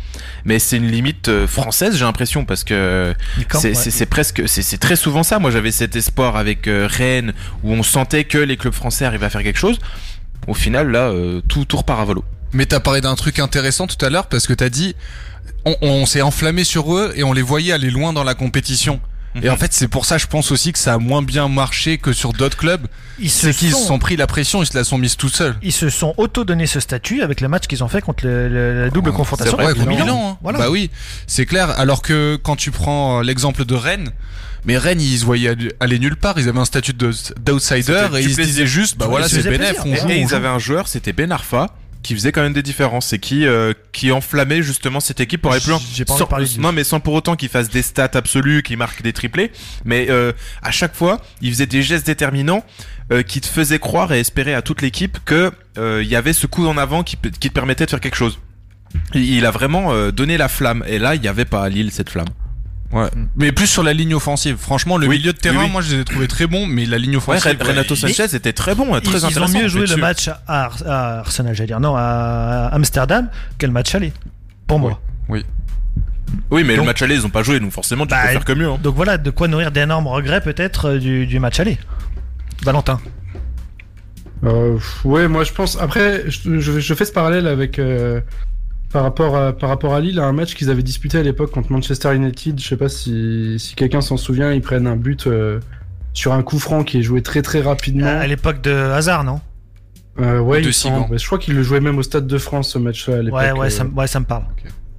[0.45, 3.13] mais c'est une limite euh, française j'ai l'impression parce que
[3.59, 3.73] c'est ouais.
[3.75, 5.39] c'est- c'est presque, c'est c'est très souvent ça.
[5.39, 7.33] Moi, j'avais cet espoir avec euh, Rennes
[7.63, 9.79] où on sentait que les clubs français arrivaient à faire quelque chose.
[10.47, 12.23] Au final, là, euh, tout, tout repart à volo.
[12.53, 14.95] Mais t'as parlé d'un truc intéressant tout à l'heure parce que t'as dit
[15.65, 18.99] on, on s'est enflammé sur eux et on les voyait aller loin dans la compétition.
[19.41, 21.97] Et en fait, c'est pour ça, je pense aussi que ça a moins bien marché
[21.97, 22.87] que sur d'autres clubs.
[23.19, 25.29] Ils se qu'ils se sont, sont pris la pression, ils se la sont mise tout
[25.29, 25.55] seuls.
[25.61, 28.83] ils se sont auto-donné ce statut avec le match qu'ils ont fait contre le- le-
[28.85, 29.55] la double Oh, confrontation.
[29.57, 30.05] c'est vrai, contre Milan.
[30.05, 30.29] Milan.
[30.33, 30.37] hein.
[30.41, 30.59] Voilà.
[30.59, 30.89] Bah oui,
[31.27, 31.69] c'est clair.
[31.79, 34.11] Alors que quand tu prends euh, l'exemple de Rennes,
[34.65, 36.39] mais Rennes, ils se voyaient aller- nulle part.
[36.39, 39.43] Ils avaient un statut de- d'outsider C'était et ils se disaient juste, bah voilà, c'est
[39.43, 39.73] plaisir.
[39.85, 40.09] on joue.
[40.09, 40.35] Et on ils joue.
[40.35, 41.67] avaient un joueur, c'était Ben Arfa,
[42.01, 45.51] qui faisait quand même des différences et qui, euh, qui enflammait justement cette équipe pour
[45.51, 45.81] aller plus loin.
[45.93, 48.11] J'ai pas envie Sans- parler de non, mais sans pour autant qu'il fasse des stats
[48.13, 49.51] absolus, qu'il marque des triplés.
[49.83, 50.31] Mais euh,
[50.61, 52.63] à chaque fois, il faisait des gestes déterminants
[53.11, 56.33] euh, qui te faisaient croire et espérer à toute l'équipe que euh, il y avait
[56.33, 58.39] ce coup en avant qui, qui te permettait de faire quelque chose.
[59.13, 60.83] Il a vraiment donné la flamme.
[60.87, 62.27] Et là, il n'y avait pas à Lille cette flamme.
[62.91, 63.07] Ouais.
[63.35, 64.57] Mais plus sur la ligne offensive.
[64.57, 65.71] Franchement, le Oui, milieu de terrain, oui, oui.
[65.71, 67.43] moi, je les ai trouvés très bons, mais la ligne Ouais, offensive.
[67.61, 69.59] Ren- Renato ouais, Sanchez était très bon, Ils, très ils ont intéressant.
[69.59, 69.99] mieux joué le dessus.
[70.01, 73.29] match à, Ar- à Arsenal, j'allais dire, non, à Amsterdam,
[73.59, 74.11] que le match aller.
[74.65, 74.99] Pour moi.
[75.29, 78.31] Oui, mais Donc- le match aller, ils ont pas joué, donc forcément, tu Bah, peux
[78.33, 78.69] faire que mieux.
[78.69, 78.77] hein.
[78.81, 81.77] Donc voilà, de quoi nourrir d'énormes regrets peut-être euh, du, du match aller.
[82.63, 82.99] Valentin.
[84.45, 85.77] Euh, ouais, moi je pense.
[85.81, 88.21] Après, je, je- je fais ce parallèle avec euh,
[88.91, 91.51] par rapport à par rapport à Lille, à un match qu'ils avaient disputé à l'époque
[91.51, 92.59] contre Manchester United.
[92.59, 94.51] Je sais pas si si quelqu'un s'en souvient.
[94.51, 95.59] Ils prennent un but euh,
[96.13, 98.07] sur un coup franc qui est joué très très rapidement.
[98.07, 99.41] À l'époque de Hazard, non?
[100.19, 103.17] Euh, ouais, De je crois qu'il le jouait même au Stade de France ce match-là
[103.17, 103.39] à l'époque.
[103.39, 103.69] Ouais, ouais, euh.
[103.69, 104.43] ça, me- ouais, ça me parle.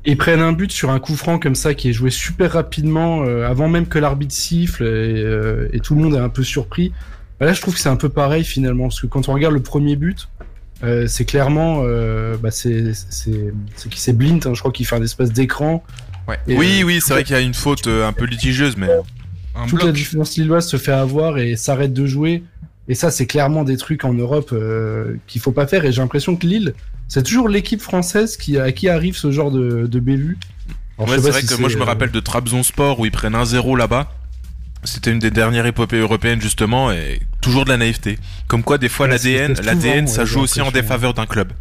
[0.06, 3.22] Ils prennent un but sur un coup franc comme ça qui est joué super rapidement
[3.24, 4.86] euh, avant même que l'arbitre siffle et,
[5.22, 6.92] euh, et tout le monde est un peu surpris.
[7.38, 9.52] Bah là, je trouve que c'est un peu pareil finalement parce que quand on regarde
[9.52, 10.28] le premier but,
[10.82, 14.86] euh, c'est clairement, euh, bah, c'est c'est c'est qui c'est Blint, hein, je crois qu'il
[14.86, 15.84] fait un espèce d'écran.
[16.28, 16.38] Ouais.
[16.46, 18.88] Oui, euh, oui, c'est vrai qu'il y a une faute euh, un peu litigieuse, mais
[19.54, 22.44] Un toute la défense lilloise se fait avoir et s'arrête de jouer.
[22.88, 25.84] Et ça, c'est clairement des trucs en Europe euh, qu'il faut pas faire.
[25.84, 26.74] Et j'ai l'impression que Lille,
[27.08, 30.38] c'est toujours l'équipe française qui, à qui arrive ce genre de, de bévue.
[30.98, 33.34] Alors, Ouais, c'est vrai si que moi je me rappelle de Trabzonspor où ils prennent
[33.34, 34.12] 1-0 là-bas.
[34.84, 38.18] C'était une des dernières épopées européennes justement et toujours de la naïveté.
[38.48, 39.16] Comme quoi des fois Ouais,
[39.62, 41.52] l'ADN, ça joue aussi en défaveur d'un club.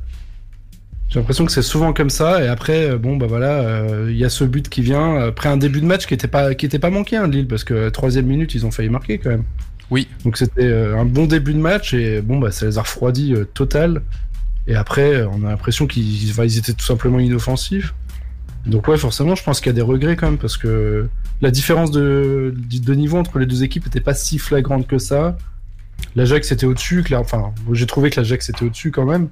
[1.09, 2.43] J'ai l'impression que c'est souvent comme ça.
[2.43, 5.49] Et après, euh, bon, bah voilà, euh, il y a ce but qui vient après
[5.49, 7.73] un début de match qui était pas, qui était pas manqué, hein, Lille, parce que
[7.73, 9.43] euh, troisième minute, ils ont failli marquer quand même.
[9.91, 10.07] Oui.
[10.23, 13.33] Donc c'était euh, un bon début de match et bon, bah ça les a refroidis
[13.33, 14.01] euh, total.
[14.67, 17.93] Et après, euh, on a l'impression qu'ils, ils étaient tout simplement inoffensifs.
[18.65, 21.07] Donc ouais, forcément, je pense qu'il y a des regrets quand même parce que
[21.41, 25.37] la différence de, de niveau entre les deux équipes était pas si flagrante que ça.
[26.15, 27.19] L'Ajax était au-dessus, clair.
[27.19, 29.29] Enfin, j'ai trouvé que l'Ajax était au-dessus quand même,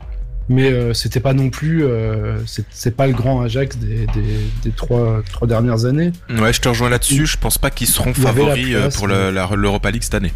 [0.50, 4.72] mais euh, c'était pas non plus, euh, c'est pas le grand Ajax des, des, des
[4.72, 6.12] trois, trois dernières années.
[6.30, 7.26] Ouais, je te rejoins là-dessus.
[7.26, 10.34] Je pense pas qu'ils seront favoris euh, place, pour l'Europa League cette année.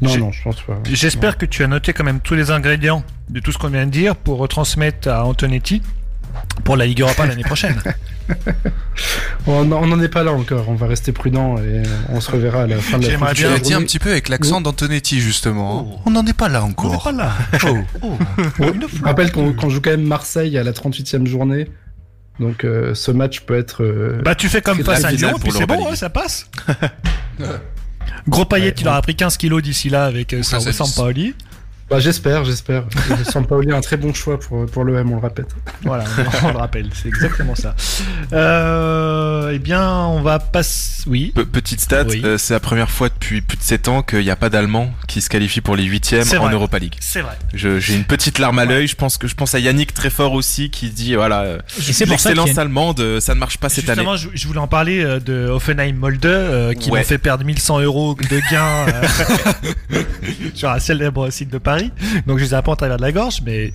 [0.00, 0.80] Non, non, je pense pas.
[0.90, 3.86] J'espère que tu as noté quand même tous les ingrédients de tout ce qu'on vient
[3.86, 5.80] de dire pour retransmettre à Antonetti
[6.64, 7.80] pour la Ligue Europa l'année prochaine.
[9.46, 10.68] On n'en est pas là encore.
[10.68, 13.58] On va rester prudent et on se reverra à la fin de la J'aimerais bien
[13.58, 16.00] dit un petit peu avec l'accent d'Antonetti justement.
[16.06, 17.02] On n'en est pas là On n'est encore.
[17.02, 17.32] pas là.
[17.66, 17.78] Oh.
[18.02, 18.16] Oh.
[18.60, 21.68] Je rappelle qu'on joue quand même Marseille à la 38e journée.
[22.40, 23.82] Donc euh, ce match peut être.
[23.82, 25.96] euh, Bah tu fais comme face à Lyon et puis c'est bon, ouais, League.
[25.96, 26.46] ça passe.
[28.28, 30.72] Gros paillet, Ouais, il aura pris 15 kilos d'ici là avec euh, Ça, San- c'est-
[30.72, 31.34] Sampaoli.
[31.90, 32.84] Bah, j'espère, j'espère.
[33.30, 35.48] Sampaoli est un très bon choix pour, pour l'OM, on le répète.
[35.82, 36.04] Voilà,
[36.44, 37.74] on le rappelle, c'est exactement ça.
[38.32, 41.02] Euh, eh bien, on va passer.
[41.06, 41.32] Oui.
[41.34, 42.22] Pe- petite stat, Oui.
[42.24, 44.92] euh, c'est la première fois depuis plus de 7 ans qu'il n'y a pas d'Allemands
[45.08, 46.52] qui se qualifient pour les huitièmes C'est en vrai.
[46.54, 46.94] Europa League.
[47.00, 47.36] C'est vrai.
[47.54, 48.86] J'ai une petite larme à l'œil.
[48.86, 51.58] Je pense que je pense à Yannick très fort aussi qui dit voilà euh,
[52.06, 54.02] l'excellence une- allemande ça ne marche pas cette année.
[54.02, 57.00] Justement, je, je voulais en parler de Offenheim Molde euh, qui Ouais.
[57.00, 60.02] m'ont fait perdre 1100 euros de gains euh,
[60.54, 61.81] sur un célèbre site de Paris.
[62.26, 63.72] Donc je les ai pas en travers de la gorge, mais.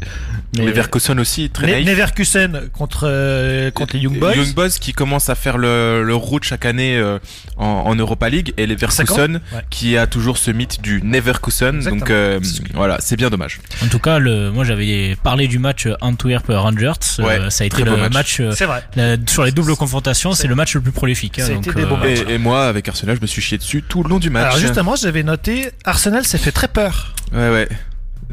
[0.58, 1.86] mais Les Verkusen aussi très naïfs.
[1.88, 4.36] Neverkusen contre euh, contre les Young Boys.
[4.36, 7.20] Young Boys qui commence à faire le, le route chaque année euh,
[7.58, 9.62] en, en Europa League et les Verkusen Ouais.
[9.70, 11.76] qui a toujours ce mythe du Neverkusen.
[11.76, 12.00] Exactement.
[12.00, 12.40] Donc euh,
[12.74, 13.60] voilà, c'est bien dommage.
[13.84, 16.92] En tout cas, le, moi j'avais parlé du match Antwerp Rangers.
[17.20, 18.40] euh, Ouais, ça a été le match, match.
[18.40, 18.84] euh, C'est vrai.
[18.96, 21.40] la- sur les doubles confrontations, C'est- le match le plus prolifique.
[21.40, 21.68] hein, donc.
[22.06, 24.46] Et, et moi avec Arsenal, je me suis chié dessus tout le long du match.
[24.46, 27.14] Alors justement, j'avais noté Arsenal s'est fait très peur.
[27.34, 27.68] Ouais ouais.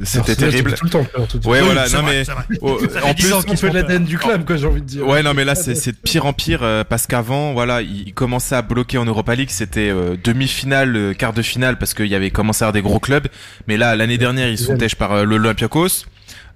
[0.02, 0.70] C'était terrible.
[0.70, 1.50] ça fait Tout le temps peur, tout le temps.
[1.50, 4.18] Ouais Oui, voilà, non vrai, mais oh, fait en 10 plus peu font l'ADN du
[4.18, 5.06] club, quoi, j'ai envie de dire.
[5.06, 8.12] Ouais, non, mais là, c'est c'est de pire en pire euh, parce qu'avant, voilà, ils
[8.12, 9.50] commençaient à bloquer en Europa League.
[9.50, 12.82] C'était euh, demi-finale, euh, quart de finale parce qu'il y avait commencé à avoir des
[12.82, 13.28] gros clubs.
[13.68, 16.06] Mais là, l'année dernière, ils se font têche par euh, l'Olympiakos.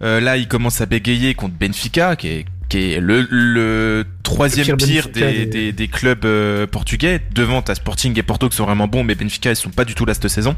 [0.03, 4.67] Euh, là, ils commencent à bégayer contre Benfica, qui est qui est le, le troisième
[4.69, 7.21] Le pire des, des- des, des clubs euh, portugais.
[7.33, 9.95] Devant, t'as Sporting et Porto qui sont vraiment bons, mais Benfica, ils sont pas du
[9.95, 10.55] tout là cette saison.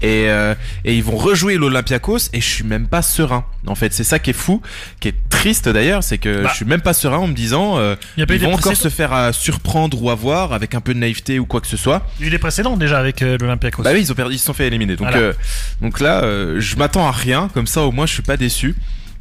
[0.00, 3.44] Et, euh, et ils vont rejouer l'Olympiakos et je suis même pas serein.
[3.66, 4.62] En fait, c'est ça qui est fou,
[5.00, 6.48] qui est triste d'ailleurs, c'est que Bah.
[6.52, 8.42] je suis même pas serein en me disant euh, Il y a pas eu ils
[8.44, 11.60] vont encore se faire euh, surprendre ou avoir avec un peu de naïveté ou quoi
[11.60, 12.06] que ce soit.
[12.20, 13.82] Il y a eu des précédents déjà avec euh, l'Olympiakos.
[13.82, 14.94] Bah oui, ils ont perdu, ils se sont fait éliminer.
[14.94, 15.16] Donc, Voilà.
[15.18, 15.32] euh,
[15.80, 17.48] donc là, euh, je m'attends à rien.
[17.54, 18.76] Comme ça, au moins, je suis pas déçu.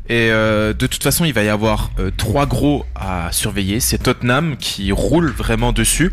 [0.09, 3.79] Et euh, de toute façon, il va y avoir euh, trois gros à surveiller.
[3.79, 6.11] C'est Tottenham qui roule vraiment dessus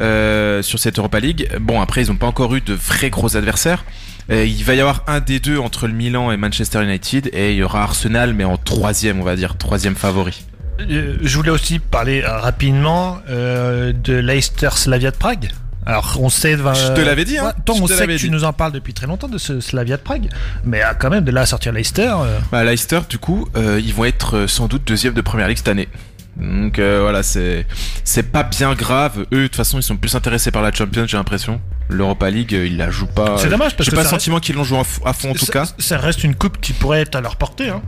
[0.00, 1.48] euh, sur cette Europa League.
[1.60, 3.84] Bon, après, ils n'ont pas encore eu de vrais gros adversaires.
[4.28, 7.58] Il va y avoir un des deux entre le Milan et Manchester United, et il
[7.58, 10.44] y aura Arsenal, mais en troisième, on va dire, troisième favori.
[10.80, 15.50] Je voulais aussi parler rapidement de Leicester Slavia de Prague.
[15.86, 17.44] Alors on sait, euh, Je te l'avais dit, hein.
[17.68, 20.02] ouais, on sait que tu nous en parles depuis très longtemps de ce Slavia de
[20.02, 20.28] Prague,
[20.64, 22.10] mais euh, quand même de là à sortir Leicester.
[22.20, 25.46] euh, Bah, Leicester, du coup, euh, ils vont être euh, sans doute deuxième de première
[25.46, 25.88] ligue cette année.
[26.36, 27.66] Donc euh, voilà, c'est
[28.04, 29.20] c'est pas bien grave.
[29.32, 31.60] Eux, de toute façon, ils sont plus intéressés par la Champions, j'ai l'impression.
[31.88, 33.38] L'Europa League, ils la jouent pas.
[33.38, 35.34] C'est dommage parce J'ai que pas ça le sentiment qu'ils l'ont joué à fond en
[35.34, 35.64] tout ça, cas.
[35.78, 37.68] ça reste une coupe qui pourrait être à leur portée.
[37.70, 37.80] Hein.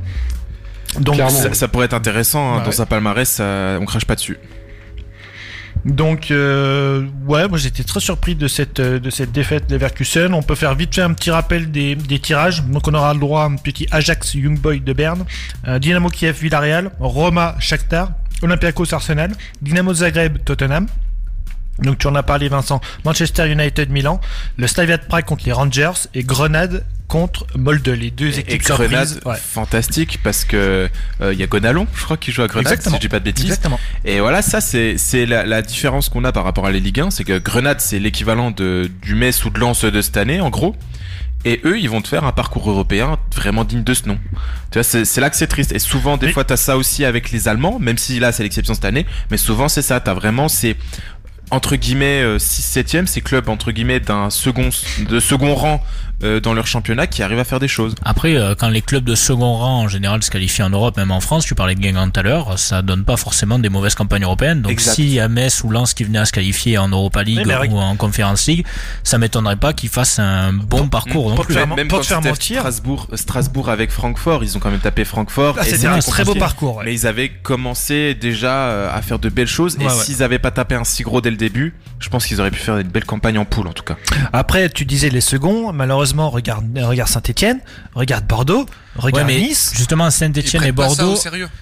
[1.00, 1.36] Donc, Clairement.
[1.36, 2.64] Ça, ça pourrait être intéressant hein, Ouais.
[2.64, 4.38] dans sa palmarès, ça- on crache pas dessus.
[5.84, 9.72] Donc euh, ouais, moi j'étais très surpris de cette euh, de cette défaite.
[10.32, 12.62] On peut faire vite fait un petit rappel des, des tirages.
[12.64, 15.24] Donc on aura le droit à un petit Ajax Young Boy de Berne,
[15.66, 19.32] euh, Dynamo Kiev Villarreal, Roma Shakhtar, Olympiakos Arsenal,
[19.62, 20.86] Dynamo Zagreb Tottenham.
[21.80, 24.20] Donc tu en as parlé Vincent, Manchester United Milan,
[24.56, 28.62] le Slavia de Prague contre les Rangers et Grenade contre Molde, les deux Et équipes
[28.64, 29.20] Grenade, surprises.
[29.24, 29.36] Ouais.
[29.36, 30.90] fantastique parce que
[31.22, 32.96] euh, il y a Gonalon, je crois, qui joue à Grenade, Exactement.
[32.96, 33.44] si je dis pas de bêtises.
[33.46, 33.80] Exactement.
[34.04, 37.00] Et voilà, ça c'est c'est la, la différence qu'on a par rapport à les Ligue
[37.00, 40.40] 1, c'est que Grenade c'est l'équivalent de du Metz ou de Lens de cette année
[40.40, 40.76] en gros.
[41.44, 44.18] Et eux, ils vont te faire un parcours européen vraiment digne de ce nom.
[44.72, 45.70] Tu vois, c'est c'est là que c'est triste.
[45.70, 48.74] Et souvent, des fois, t'as ça aussi avec les Allemands, même si là, c'est l'exception
[48.74, 49.06] cette année.
[49.30, 50.00] Mais souvent, c'est ça.
[50.00, 50.76] T'as vraiment ces
[51.50, 54.70] entre guillemets 6 7 ces clubs entre guillemets d'un second
[55.08, 55.82] de second rang
[56.24, 57.94] euh, dans leur championnat qui arrivent à faire des choses.
[58.04, 61.10] Après, euh, quand les clubs de second rang en général se qualifient en Europe, même
[61.10, 63.94] en France, tu parlais de Guingamp tout à l'heure, ça donne pas forcément des mauvaises
[63.94, 64.62] campagnes européennes.
[64.62, 64.94] Donc Exact.
[64.94, 67.44] s'il y a Metz ou Lens qui venaient à se qualifier en Europa League Oui,
[67.46, 68.66] mais avec- ou en Conference League,
[69.04, 71.54] ça m'étonnerait pas qu'ils fassent un bon parcours non pour plus.
[71.54, 72.60] faire- même pour quand te faire mentir.
[72.60, 75.56] Strasbourg, Strasbourg avec Francfort, ils ont quand même tapé Francfort.
[75.58, 76.76] Ah, c'était un très beau parcours.
[76.78, 76.84] ouais.
[76.86, 79.76] Mais ils avaient commencé déjà euh, à faire de belles choses.
[79.76, 79.92] Ouais, et ouais.
[79.94, 82.58] s'ils avaient pas tapé un si gros dès le début, je pense qu'ils auraient pu
[82.60, 83.96] faire une belle campagne en poule en tout cas.
[84.32, 85.72] Après, tu disais les seconds.
[85.72, 87.60] Malheureusement, regarde, regarde Saint-Etienne,
[87.94, 88.66] regarde Bordeaux,
[88.96, 89.72] regarde Nice.
[89.74, 91.16] justement, Saint-Etienne et Bordeaux.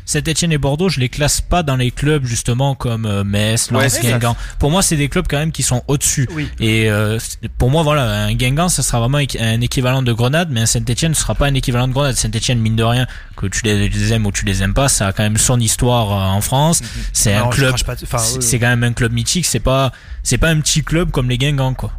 [0.05, 4.01] Saint-Etienne et Bordeaux, je les classe pas dans les clubs justement comme euh, Metz, Lens.
[4.01, 4.36] Guingamp.
[4.59, 6.28] Pour moi, c'est des clubs quand même qui sont au-dessus.
[6.32, 6.48] Oui.
[6.60, 7.18] Et euh,
[7.59, 11.12] pour moi, voilà, un Guingamp, ça sera vraiment un équivalent de Grenade, mais un Saint-Etienne
[11.12, 12.14] ne sera pas un équivalent de Grenade.
[12.14, 13.06] Saint-Etienne, mine de rien,
[13.36, 16.12] que tu les, aimes ou tu les aimes pas, ça a quand même son histoire
[16.12, 16.82] euh, en France.
[17.12, 19.47] C'est un club, c'est euh, c'est quand même un club mythique.
[19.47, 19.93] C'est pas,
[20.23, 21.93] c'est pas un petit club comme les Guingamp, quoi.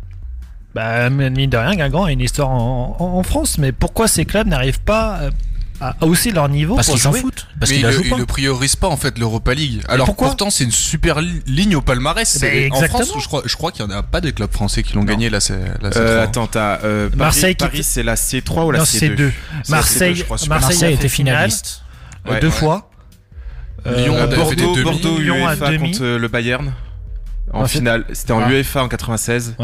[0.78, 4.26] Bah, mine de rien, Guingamp a une histoire en, en- en France, mais pourquoi ces
[4.26, 5.32] clubs n'arrivent pas euh,
[5.82, 7.48] à hausser leur niveau Parce qu'ils s'en foutent.
[7.60, 8.18] Parce mais qu'ils jouent il pas.
[8.18, 9.82] le priorise pas en fait l'Europa League.
[9.90, 12.40] Alors pourquoi pourtant c'est une super li- ligne au palmarès.
[12.40, 12.88] Ben, C'est- en.
[12.90, 15.04] France, je crois, je crois qu'il y en a pas des clubs français qui l'ont
[15.04, 15.40] gagné là.
[15.40, 15.54] C'est
[15.96, 19.34] Euh, attends, t'as euh, Paris, Marseille c'est la C3 ou la Non, C2 c'est deux.
[19.64, 20.60] C'est Marseille, la C2, je crois, super.
[20.60, 21.82] Marseille, a finale, finaliste.
[22.30, 22.54] Ouais, deux ouais.
[22.54, 22.90] fois.
[23.86, 24.84] Lyon Euh, Bordeaux.
[24.84, 26.74] Bordeaux Lyon UEFA contre le Bayern
[27.54, 28.04] en Ouais, finale.
[28.14, 28.50] C'était en Ah.
[28.52, 29.56] UEFA en 96.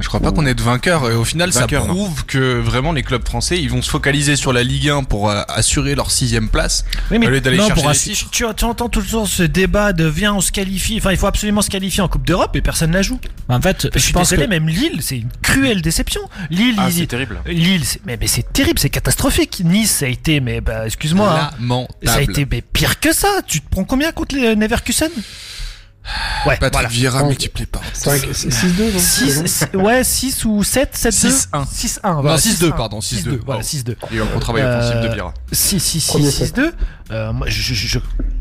[0.00, 1.10] Je crois pas qu'on ait de vainqueur.
[1.10, 1.94] Et au final, Vainqueur, ça non.
[1.94, 5.30] prouve que vraiment les clubs français, ils vont se focaliser sur la Ligue 1 pour
[5.30, 8.14] euh, assurer leur sixième place, Oui, mais au lieu d'aller non, chercher pour les assurer-
[8.16, 8.30] titres.
[8.30, 10.96] tu, tu entends toujours ce débat de viens, on se qualifie.
[10.98, 13.20] Enfin, il faut absolument se qualifier en Coupe d'Europe et personne la joue.
[13.48, 16.20] En fait, Je je suis pense désolé, que même Lille, c'est une cruelle déception.
[16.50, 17.40] Lille, Ah, c'est terrible.
[17.46, 19.62] Lille, c'est- mais, mais c'est terrible, c'est catastrophique.
[19.64, 21.86] Nice, ça a été, mais bah, excuse-moi, hein.
[22.04, 23.28] Ça a été mais pire que ça.
[23.46, 25.10] Tu te prends combien contre les Neverkusen?
[26.46, 26.88] Ouais, Patrick voilà.
[26.88, 31.64] Vieira multiplié par 5, 6-2, non 6, ouais, 6 ou 7, 7 2 6-1.
[31.66, 32.14] 6-1.
[32.14, 32.76] Non, voilà, 6-2, 6-1.
[32.76, 33.22] pardon, 6-2.
[33.22, 33.66] 6-2, voilà, Oh.
[33.66, 33.96] 6-2.
[34.10, 35.34] Il y a un gros travail Euh, offensif de Vieira.
[35.52, 36.72] 6, 6, 6, Premier 6, 2.
[37.10, 37.98] Euh, moi, je, je, je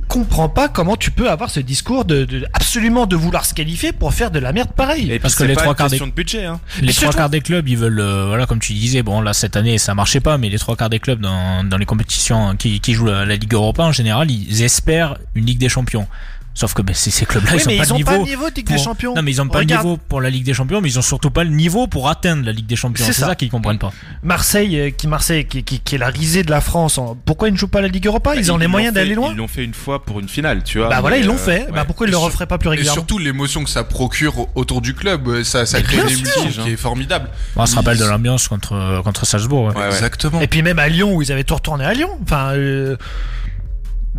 [0.07, 3.91] comprends pas comment tu peux avoir ce discours de, de absolument de vouloir se qualifier
[3.91, 5.11] pour faire de la merde pareille.
[5.11, 6.45] Et Parce que les trois quarts des- de budget.
[6.45, 6.61] Hein.
[6.81, 9.55] les trois quarts des clubs, ils veulent, euh, voilà, comme tu disais, bon là cette
[9.57, 12.79] année ça marchait pas, mais les trois quarts des clubs dans, dans les compétitions qui,
[12.79, 16.07] qui jouent la, la Ligue Europa en général, ils espèrent une Ligue des Champions.
[16.55, 18.11] Sauf que ben, ces, ces clubs-là, oui, ils ont mais pas ils de ont niveau.
[18.11, 19.15] pas le niveau de Ligue des pour- Champions.
[19.15, 20.99] Non, mais ils ont pas Regarde, le niveau pour la Ligue des Champions, mais ils
[20.99, 23.05] ont surtout pas le niveau pour atteindre la Ligue des Champions.
[23.05, 23.27] C'est ça.
[23.27, 23.93] ça, qu'ils comprennent pas.
[24.23, 26.99] Marseille, euh, qui Marseille, qui, qui, qui est la risée de la France.
[27.23, 28.35] Pourquoi ils ne jouent pas la Ligue Europa?
[28.35, 29.29] Ils ont les moyens d'aller loin.
[29.31, 30.89] Ils l'ont fait une fois pour une finale, tu vois.
[30.89, 31.67] Bah voilà, ils l'ont euh, fait.
[31.73, 32.93] Bah pourquoi ils Et le referaient pas plus Et régulièrement?
[32.95, 36.45] surtout l'émotion que ça procure au- autour du club, euh, ça, ça crée une émulsion
[36.63, 37.29] qui est formidable.
[37.55, 39.67] On se rappelle de l'ambiance contre contre Salzbourg.
[39.67, 39.75] ouais.
[39.75, 39.87] Ouais, ouais.
[39.87, 40.41] Exactement.
[40.41, 42.09] Et puis même à Lyon où ils avaient tout retourné à Lyon.
[42.23, 42.97] Enfin, euh,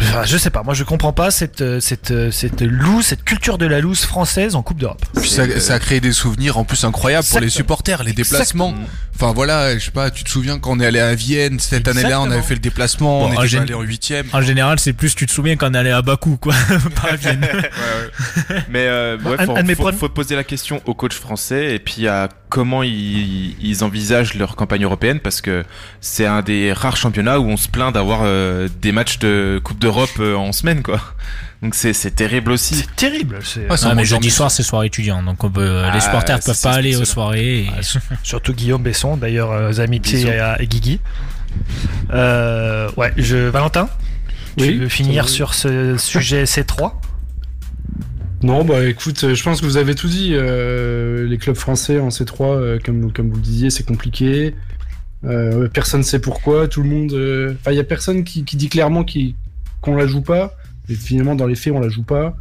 [0.00, 0.62] enfin, je sais pas.
[0.62, 4.04] Moi, je comprends pas cette euh, cette euh, cette loose, cette culture de la loose
[4.04, 5.04] française en Coupe d'Europe.
[5.20, 8.74] Puis ça, ça a créé des souvenirs en plus incroyables pour les supporters, les déplacements.
[9.14, 11.86] Enfin voilà, je sais pas, tu te souviens quand on est allé à Vienne cette
[11.88, 14.26] année-là, on avait fait le déplacement, Bon, on en était gén- allé en huitième.
[14.32, 16.54] En général, c'est plus tu te souviens quand on allait à Bakou, quoi,
[17.02, 17.46] pas à Vienne.
[18.70, 22.30] Mais euh, ouais, faut, un faut- poser la question aux coachs français et puis à
[22.48, 25.64] comment ils, ils envisagent leur campagne européenne parce que
[26.00, 29.78] c'est un des rares championnats où on se plaint d'avoir euh, des matchs de Coupe
[29.78, 29.89] d'Europe
[30.20, 31.00] euh, en semaine quoi.
[31.62, 32.74] Donc c'est c'est terrible aussi.
[32.76, 33.38] C'est terrible.
[33.42, 35.92] C'est Ouais, c'est Ah, un mais jeudi soir, c'est soirée étudiant, donc on peut- Ah,
[35.94, 37.60] les supporters ça, peuvent c'est pas aller aux soirées.
[37.64, 37.70] et-
[38.22, 39.16] surtout Guillaume Besson.
[39.16, 40.30] D'ailleurs, euh, amitiés Bisous.
[40.40, 41.00] à- et Guigui.
[42.12, 43.88] Euh, ouais, je Valentin.
[44.56, 46.92] Tu Oui, veux finir sur ce sujet C3
[48.42, 50.30] Non, bah écoute, euh, je pense que vous avez tout dit.
[50.32, 54.54] euh, les clubs français en C3, euh, comme, comme vous le disiez, c'est compliqué.
[55.24, 56.66] Euh, personne sait pourquoi.
[56.66, 57.12] Tout le monde.
[57.12, 59.34] euh, Enfin, il y a personne qui, qui dit clairement qu'il-
[59.80, 60.54] qu'on la joue pas.
[60.88, 62.36] Et finalement, dans les faits, on la joue pas.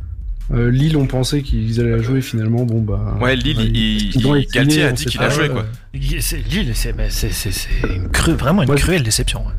[0.52, 2.22] Euh, Lille, on pensait qu'ils allaient la jouer.
[2.22, 3.16] Finalement, bon bah.
[3.22, 5.66] Ouais, Lille, ouais, il, il- Galtier a dit qu'il a joué quoi.
[5.94, 6.22] Lille,
[6.74, 9.40] c'est mais c'est- c'est- c'est une cru- vraiment une cruelle déception.
[9.45, 9.53] ouais.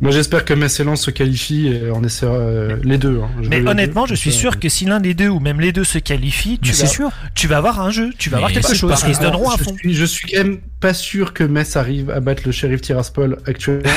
[0.00, 3.18] Moi, j'espère que Metz et Lens se qualifient et on essaiera euh, les deux.
[3.20, 3.28] hein.
[3.50, 5.82] Mais deux, honnêtement, je suis sûr que si l'un des deux ou même les deux
[5.82, 7.10] se qualifient, tu vas, sûr.
[7.34, 8.94] tu vas avoir un jeu, tu vas Mais avoir quelque chose.
[9.08, 9.74] Ils se donneront à je fond.
[9.76, 13.38] Suis, je suis quand même pas sûr que Metz arrive à battre le shérif Tiraspol
[13.44, 13.90] actuellement.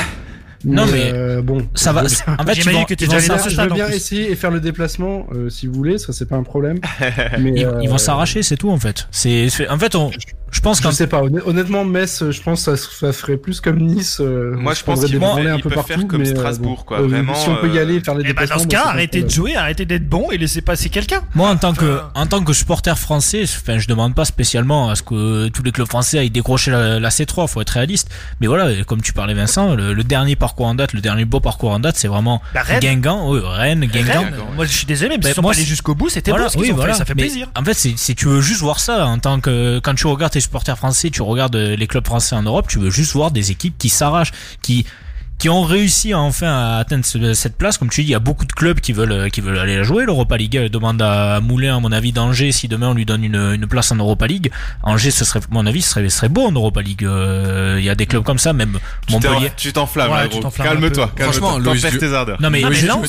[0.65, 2.07] Non, mais euh, bon, Ça va.
[2.07, 2.69] je En fait, que je
[3.61, 3.95] veux en bien plus.
[3.95, 6.79] essayer et faire le déplacement euh, si vous voulez, ça c'est pas un problème.
[7.39, 9.07] Mais, ils, euh, ils vont s'arracher, c'est tout en fait.
[9.11, 10.11] C'est, en fait, on,
[10.51, 13.13] je pense Je qu'en sais pas, honn- honnêtement, Metz, euh, je pense que ça, ça
[13.13, 14.19] ferait plus comme Nice.
[14.19, 16.83] euh, Moi, je se pense qu'ils vont- un peu partout, faire comme mais, euh, Strasbourg,
[16.85, 18.55] quoi, euh, vraiment, Si on peut y euh, aller et faire les Et bah déplacements.
[18.57, 21.21] dans ce bon, cas, arrêtez de jouer, arrêtez d'être bon et laissez passer quelqu'un.
[21.35, 24.95] Moi, en tant que, en tant que supporter français, enfin, je demande pas spécialement à
[24.95, 28.09] ce que tous les clubs français aillent décrocher la, la C3, faut être réaliste.
[28.41, 31.39] Mais voilà, comme tu parlais Vincent, le, le dernier parcours en date, le dernier beau
[31.39, 32.79] parcours en date, c'est vraiment Bah, Rennes.
[32.79, 34.19] Guingamp, oui, Rennes, Guingamp.
[34.23, 36.09] Rennes, moi je suis désolé, mais Ben, ils sont moi, pas allés c'est- jusqu'au bout,
[36.09, 36.93] c'était Voilà, beau ce oui, ont voilà.
[36.93, 37.47] fait, ça fait Mais plaisir.
[37.57, 40.41] En fait, si tu veux juste voir ça, en tant que, quand tu regardes tes
[40.41, 43.51] supporters français, tu regardes euh, les clubs français en Europe, tu veux juste voir des
[43.51, 44.85] équipes qui s'arrachent, qui,
[45.41, 47.79] qui ont réussi à enfin à atteindre ce- cette place.
[47.79, 49.75] Comme tu dis, il y a beaucoup de clubs qui veulent, euh, qui veulent aller
[49.75, 50.05] la jouer.
[50.05, 53.23] L'Europa League elle demande à Moulin, à mon avis, d'Angers, si demain on lui donne
[53.23, 54.51] une, une place en Europa League.
[54.83, 57.03] Angers, ce serait, à mon avis, ce serait, ce serait beau en Europa League.
[57.03, 58.77] Euh, Il y a des clubs comme ça, même
[59.07, 59.51] Tu Montpellier.
[59.57, 61.59] Tu t'enflammes, Ouais, un Calme-toi, calme-toi.
[61.99, 62.39] Tes ardeurs.
[62.39, 63.01] Non mais, non,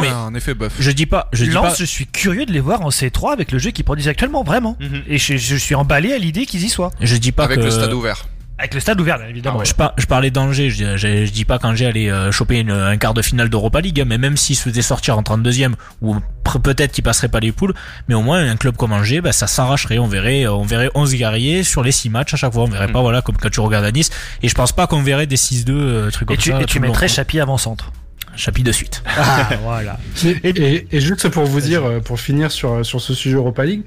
[0.00, 0.72] mais- un effet bof.
[0.78, 1.74] je dis pas, je dis pas.
[1.78, 4.78] Je suis curieux de les voir en C3 avec le jeu qu'ils produisent actuellement, vraiment.
[4.80, 5.02] Mhm.
[5.08, 6.90] Et je, je suis emballé à l'idée qu'ils y soient.
[7.02, 8.26] Je dis pas Avec que le stade ouvert.
[8.58, 9.62] Avec le stade ouvert, bien évidemment.
[9.64, 12.70] Je, par- je parlais d'Angers, je, je, je dis pas qu'Angers allait euh, choper une-
[12.70, 15.74] un quart de finale d'Europa League, hein, mais même s'ils se faisaient sortir en 32e,
[16.00, 16.16] ou
[16.62, 17.74] peut-être qu'ils passeraient pas les poules,
[18.08, 20.88] mais au moins un club comme Angers, bah, ça s'arracherait, on verrait, euh, on verrait
[20.94, 22.92] 11 guerriers sur les 6 matchs à chaque fois, on verrait Mm.
[22.92, 24.08] pas, voilà, comme quand tu regardes à Nice,
[24.42, 26.60] et je pense pas qu'on verrait des 6-2, euh, trucs Et comme tu, ça.
[26.62, 27.14] et tu mettrais quoi.
[27.14, 27.92] Chapi avant-centre.
[28.36, 29.02] Chapi de suite.
[29.18, 29.98] Ah, voilà.
[30.24, 33.64] Et, et- et juste pour vous dire, euh, pour finir sur, sur ce sujet Europa
[33.66, 33.82] League,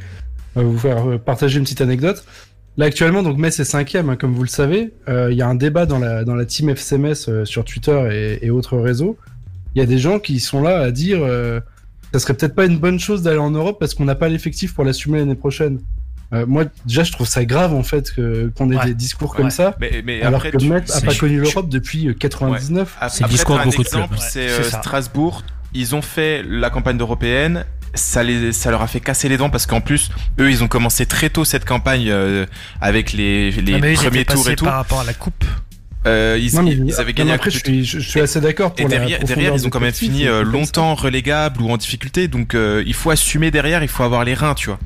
[0.58, 2.24] euh, vous faire partager une petite anecdote.
[2.80, 4.94] Là actuellement, donc Metz est cinquième, hein, comme vous le savez.
[5.10, 7.66] Euh, Il y a un débat dans la, dans la team FC Metz euh, sur
[7.66, 9.18] Twitter et, et autres réseaux.
[9.76, 11.60] Il y a des gens qui sont là à dire, euh,
[12.14, 14.74] ça serait peut-être pas une bonne chose d'aller en Europe parce qu'on n'a pas l'effectif
[14.74, 15.80] pour l'assumer l'année prochaine.
[16.32, 18.86] Euh, moi, déjà, je trouve ça grave en fait que qu'on ait Ouais.
[18.86, 19.52] des discours comme Ouais.
[19.52, 22.14] ça, Mais, mais alors après, que tu- Metz a c'est- pas connu l'Europe depuis euh,
[22.14, 22.96] 99.
[23.02, 24.04] Après, C'est le discours un beaucoup de clubs.
[24.04, 24.80] exemple, Ouais, c'est c'est euh.
[24.80, 25.44] Strasbourg.
[25.74, 27.66] Ils ont fait la campagne européenne.
[28.00, 30.10] Ça, les, ça leur a fait casser les dents parce qu'en plus,
[30.40, 32.46] eux, ils ont commencé très tôt cette campagne euh,
[32.82, 34.66] avec les, les Ah, mais eux, ils premiers tours et tout.
[34.66, 35.44] par rapport à la coupe.
[36.08, 38.40] Euh, ils, Non, mais- ils avaient non, gagné après, je suis, je, je suis assez
[38.40, 39.20] d'accord pour Et derrière,
[39.54, 42.28] ils ont quand même fini euh, longtemps relégables ou en difficulté.
[42.30, 43.84] Donc, euh, il faut assumer derrière.
[43.84, 44.80] Il faut avoir les reins, tu vois.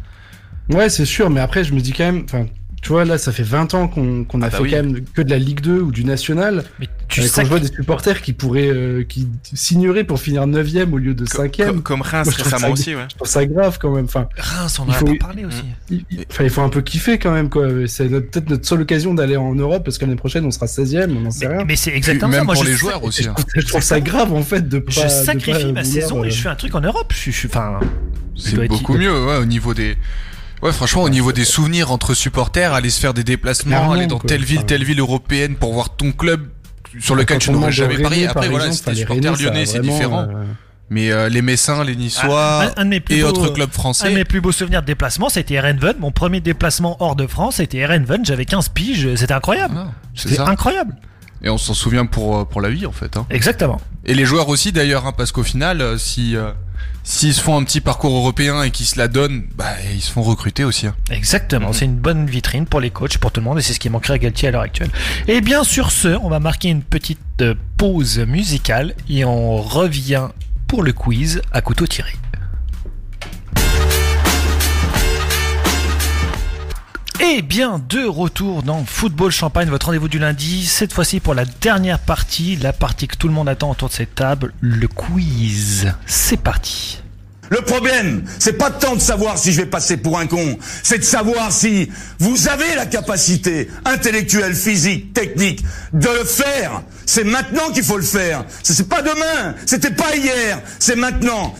[0.72, 2.48] Ouais, c'est sûr, mais après, je me dis quand même, enfin,
[2.82, 4.72] tu vois, là, ça fait 20 ans qu'on qu'on a Ah bah fait oui.
[4.72, 6.64] quand même que de la Ligue 2 ou du National.
[6.80, 10.20] Mais tu Euh, sais quand je vois des supporters qui pourraient, euh, qui signeraient pour
[10.20, 12.96] finir 9ème au lieu de 5ème, Comme, comme Reims Moi, je trouve récemment ça- aussi,
[12.96, 13.06] ouais.
[13.10, 14.06] je trouve ça grave quand même.
[14.06, 15.64] Enfin, Reims, on en Il a faut- pas parlé aussi.
[15.90, 17.68] il, il- enfin, il faut un peu kiffer quand même, quoi.
[17.88, 21.16] C'est peut-être notre seule occasion d'aller en Europe parce que l'année prochaine, on sera 16ème,
[21.16, 21.66] on n'en sait Mais, rien.
[21.66, 22.38] mais c'est Puis exactement ça.
[22.40, 23.28] Même Moi, pour je les sais- joueurs aussi.
[23.28, 23.36] hein.
[23.56, 24.92] Je trouve ça grave en fait de pas.
[24.92, 27.14] Je de sacrifie pas ma vouloir, saison et euh, je fais un truc en Europe.
[27.16, 27.80] Je, suis, enfin,
[28.36, 29.96] ça C'est être- beaucoup mieux, ouais, au niveau des.
[30.62, 34.08] Ouais, franchement, au niveau des souvenirs entre supporters, aller se faire des déplacements, Clairement, aller
[34.08, 34.28] dans quoi.
[34.30, 36.48] telle ville, telle ville européenne pour voir ton club
[37.00, 38.28] sur lequel tu n'aurais jamais parié.
[38.28, 40.28] Après, par voilà, si t'es supporter lyonnais, c'est différent.
[40.30, 40.44] euh,
[40.90, 43.74] Mais euh, les Messins, les Niçois un, un plus et beaux- autres clubs Un de
[43.74, 44.12] français.
[44.14, 45.96] mes plus beaux souvenirs de déplacement, c'était Erenven.
[46.00, 48.24] Mon premier déplacement hors de France, c'était Erenven.
[48.26, 49.16] J'avais 15 piges.
[49.16, 49.76] C'était incroyable.
[49.78, 50.96] Ah, c'est C'était incroyable.
[51.42, 53.18] Et on s'en souvient pour, euh, pour la vie, en fait.
[53.18, 53.26] Hein.
[53.30, 53.82] Exactement.
[54.06, 56.36] Et les joueurs aussi, d'ailleurs, hein, parce qu'au final, si.
[56.36, 56.52] euh,
[57.06, 60.10] S'ils se font un petit parcours européen et qu'ils se la donnent, bah, ils se
[60.12, 60.88] font recruter aussi.
[60.88, 60.96] hein.
[61.12, 61.68] Exactement.
[61.68, 61.74] Mhm.
[61.74, 63.90] C'est une bonne vitrine pour les coachs, pour tout le monde, et c'est ce qui
[63.90, 64.90] manquerait à Galtier à l'heure actuelle.
[65.28, 70.30] Et bien sur ce, on va marquer une petite euh, pause musicale et on revient
[70.68, 72.14] pour le quiz à couteau tiré.
[77.20, 81.46] Et bien de retour dans Football Champagne, votre rendez-vous du lundi, cette fois-ci pour la
[81.46, 85.94] dernière partie, la partie que tout le monde attend autour de cette table, le quiz.
[86.06, 87.02] C'est parti.
[87.50, 90.98] Le problème, c'est pas tant de savoir si je vais passer pour un con, c'est
[90.98, 91.88] de savoir si
[92.18, 95.64] vous avez la capacité intellectuelle, physique, technique
[95.94, 96.82] de le faire.
[97.06, 98.44] C'est maintenant qu'il faut le faire.
[98.64, 101.56] C'est pas demain, c'était pas hier, c'est maintenant.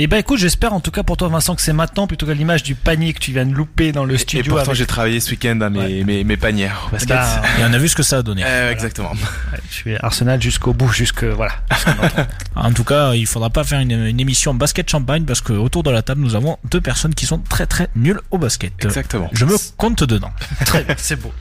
[0.00, 2.32] Et ben écoute, j'espère en tout cas pour toi Vincent que c'est maintenant plutôt qu'à
[2.32, 4.52] l'image du panier que tu viens de louper dans le Et studio.
[4.54, 6.04] pourtant, avec- j'ai travaillé ce week-end à mes, Ouais.
[6.04, 7.08] mes, mes panières au basket.
[7.16, 7.24] Ben,
[7.60, 8.44] Et on a vu ce que ça a donné.
[8.46, 9.10] Euh, Exactement.
[9.10, 11.52] ouais, je suis Arsenal jusqu'au bout, jusque voilà.
[12.54, 15.82] En tout cas, il faudra pas faire une, une émission basket champagne parce que autour
[15.82, 18.72] de la table, nous avons deux personnes qui sont très très nulles au basket.
[18.84, 19.28] Exactement.
[19.32, 20.30] Je me compte dedans.
[20.64, 21.32] Très bien, c'est beau.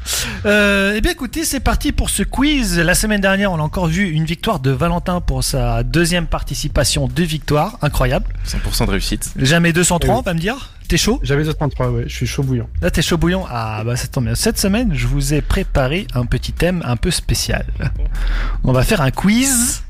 [0.47, 2.79] Euh, eh bien écoutez, c'est parti pour ce quiz.
[2.79, 7.07] La semaine dernière, on a encore vu une victoire de Valentin pour sa deuxième participation
[7.07, 8.25] de victoire, incroyable.
[8.47, 9.31] 100% de réussite.
[9.37, 10.19] Jamais 203, Oui.
[10.19, 10.73] on va me dire.
[10.87, 11.19] T'es chaud?
[11.21, 12.69] J'avais 233, ouais, je suis chaud bouillant.
[12.81, 13.45] Là, t'es chaud bouillon.
[13.49, 14.35] Ah, bah ça tombe bien.
[14.35, 17.65] Cette semaine, je vous ai préparé un petit thème un peu spécial.
[18.63, 19.83] On va faire un quiz.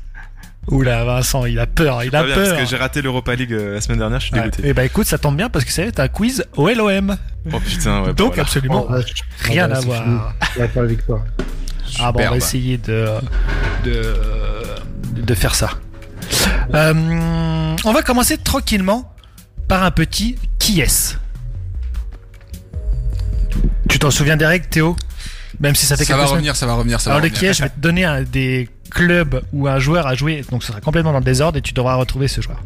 [0.70, 2.48] Oula, Vincent, il a peur, il a Pas bien, peur.
[2.48, 4.42] parce que j'ai raté l'Europa League euh, la semaine dernière, je suis Ouais.
[4.42, 4.62] dégoûté.
[4.66, 7.16] Eh bah écoute, ça tombe bien parce que ça va être un quiz au LOM.
[7.50, 8.06] Oh putain, ouais.
[8.08, 8.42] bah Donc voilà.
[8.42, 9.00] absolument Oh, ouais,
[9.38, 10.02] rien ouais, à c'est voir.
[10.02, 10.18] fini.
[10.56, 11.20] On va faire la victoire.
[12.00, 13.06] Ah bon, on va essayer de,
[13.84, 14.14] de
[15.14, 15.70] de faire ça.
[16.74, 19.12] Euh, on va commencer tranquillement
[19.68, 21.18] par un petit qui est
[23.88, 24.96] Tu t'en souviens des règles, Théo?
[25.60, 27.28] Même si ça fait Ça quelques va revenir, ça va revenir, ça va Alors le
[27.28, 27.40] revenir.
[27.40, 30.62] qui est, je vais te donner un, des clubs ou un joueur à jouer, donc
[30.62, 32.62] ce sera complètement dans le désordre et tu devras retrouver ce joueur.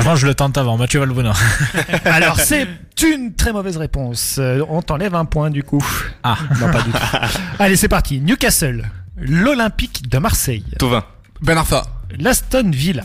[0.00, 0.76] Franchement, je le tente avant.
[0.76, 1.32] Mathieu Valbuena.
[2.04, 2.68] Alors c'est
[3.02, 4.36] une très mauvaise réponse.
[4.38, 5.84] Euh, on t'enlève un point du coup.
[6.22, 6.36] Ah.
[6.60, 6.98] Non pas du tout.
[7.58, 8.20] Allez c'est parti.
[8.20, 11.02] Newcastle, l'Olympique de Marseille, Tovin.
[11.42, 11.82] Ben Arfa.
[12.16, 13.04] l'Aston Villa,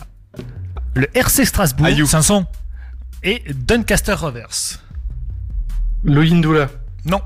[0.93, 2.05] le RC Strasbourg Ayou.
[2.05, 2.45] Sanson.
[3.23, 4.79] et Doncaster Rovers.
[6.03, 6.69] Loïndoula.
[7.05, 7.21] Non.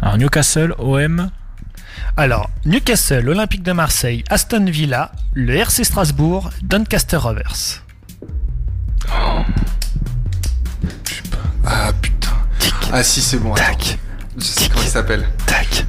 [0.00, 1.30] Alors Newcastle, OM.
[2.16, 7.82] Alors Newcastle, Olympique de Marseille, Aston Villa, le RC Strasbourg, Doncaster Rovers.
[11.64, 12.28] Ah putain.
[12.92, 13.52] Ah si, c'est bon.
[13.54, 13.64] attends.
[13.64, 13.98] Tac,
[14.36, 15.28] Je sais comment il s'appelle.
[15.46, 15.86] tac,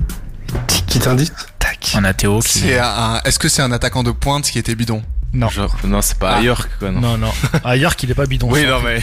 [0.68, 1.32] Petit indice.
[1.58, 1.94] tac.
[1.96, 2.60] On a Théo qui.
[2.60, 3.22] C'est un.
[3.26, 5.02] Est-ce que c'est un attaquant de pointe qui était bidon
[5.34, 5.50] Non.
[5.50, 6.38] Genre, non, c'est pas Ah.
[6.38, 7.00] à York, quoi, non.
[7.02, 7.32] Non, non.
[7.64, 8.50] Ailleurs qu'il est pas bidon.
[8.52, 8.68] Oui, ça.
[8.70, 9.02] non, mais.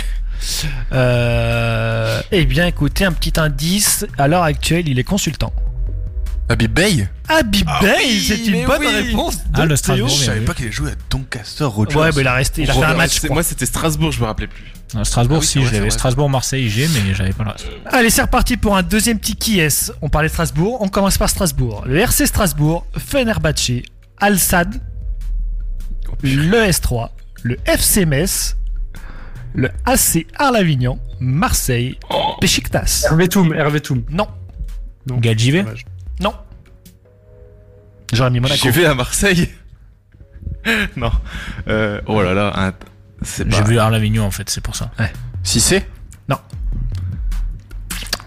[0.92, 4.06] Euh, eh bien, écoutez, un petit indice.
[4.18, 5.52] À l'heure actuelle, il est consultant.
[6.48, 8.86] Habib Bey Habib Ah oui, c'est une mais bonne oui.
[9.08, 9.38] réponse.
[9.38, 9.76] De Ah, le Théo.
[9.76, 12.70] Strasbourg, Je savais pas qu'il joué à Doncaster autre Ouais, mais il a resté, il
[12.70, 13.18] a fait un match.
[13.20, 13.34] crois.
[13.34, 14.62] Moi, c'était Strasbourg, je me rappelais plus.
[14.94, 15.90] Non, Strasbourg, Ah oui, si, je l'avais.
[15.90, 17.66] Strasbourg, Marseille, j'ai, mais j'avais pas le reste.
[17.86, 19.92] Allez, c'est reparti pour un deuxième petit qui est.
[20.02, 21.82] On parlait de Strasbourg, on commence par Strasbourg.
[21.86, 23.82] Le RC Strasbourg, Fenerbahçe,
[24.18, 24.80] Al Sadd,
[26.22, 27.08] le S3,
[27.42, 28.56] le FC Metz,
[29.52, 31.98] le AC Arles-Avignon, Marseille,
[32.40, 33.06] Besiktas.
[33.10, 33.52] Hervé Toum.
[33.52, 34.04] Hervé Toum.
[34.10, 34.28] Non,
[35.08, 35.64] Gadjivé.
[36.20, 36.34] Non.
[38.12, 38.60] J'aurais mis Monaco.
[38.62, 39.48] J'y vais à Marseille.
[40.96, 41.10] non.
[41.68, 42.72] Euh, oh là là, un-
[43.22, 43.68] c'est J'ai pas.
[43.68, 44.90] vu Arles Avignon en fait, c'est pour ça.
[45.42, 45.86] Si c'est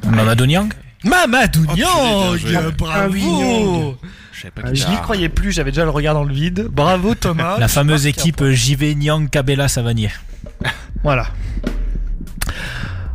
[0.06, 0.70] Mamadou Niang
[1.04, 2.72] Mamadou Oh, purée, Niang, bien joué.
[2.72, 3.14] bravo.
[3.16, 3.96] Niang.
[4.32, 6.34] Je savais pas Ah, qui Je n'y croyais plus, j'avais déjà le regard dans le
[6.34, 6.68] vide.
[6.72, 7.58] Bravo Thomas.
[7.60, 8.52] La Tu fameuse marques un équipe point.
[8.52, 10.10] JV Niang Cabela Savanier.
[11.04, 11.28] Voilà.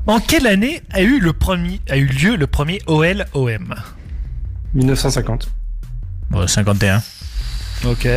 [0.07, 3.75] En quelle année a eu le premier a eu lieu le premier OL OM
[4.75, 5.49] 1950.
[6.31, 7.03] Bon, 51.
[7.87, 8.09] Ok.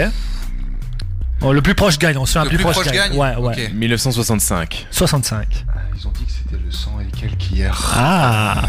[1.41, 3.11] Oh, le plus proche gagne, on se fait un Le plus, plus proche, proche gagne.
[3.11, 3.67] gagne Ouais, ouais.
[3.67, 3.73] Ok.
[3.73, 4.87] 1965.
[4.89, 5.65] 65.
[5.99, 7.75] Ils ont dit que c'était le sang et quelques hier.
[7.95, 8.61] Ah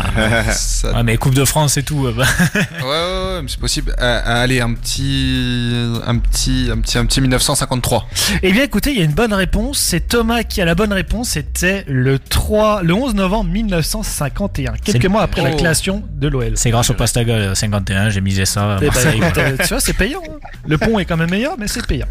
[0.53, 2.07] Ça- Ah, mais Coupe de France et tout.
[2.07, 2.25] euh, bah.
[2.55, 2.87] Ouais, ouais,
[3.35, 3.95] ouais, mais c'est possible.
[4.01, 5.75] Euh, allez, un petit,
[6.07, 8.09] un petit, un petit, un petit 1953.
[8.43, 9.79] Eh bien écoutez, il y a une bonne réponse.
[9.79, 11.29] C'est Thomas qui a la bonne réponse.
[11.31, 16.53] C'était le 3, le 11 novembre 1951, quelques mois après la création de l'OL.
[16.55, 18.79] C'est grâce au Pastaga euh, 51, j'ai misé ça.
[18.81, 19.19] Marseille.
[19.19, 20.23] écoute, euh, tu vois, c'est payant.
[20.27, 20.39] hein.
[20.67, 22.07] Le pont est quand même meilleur, mais c'est payant.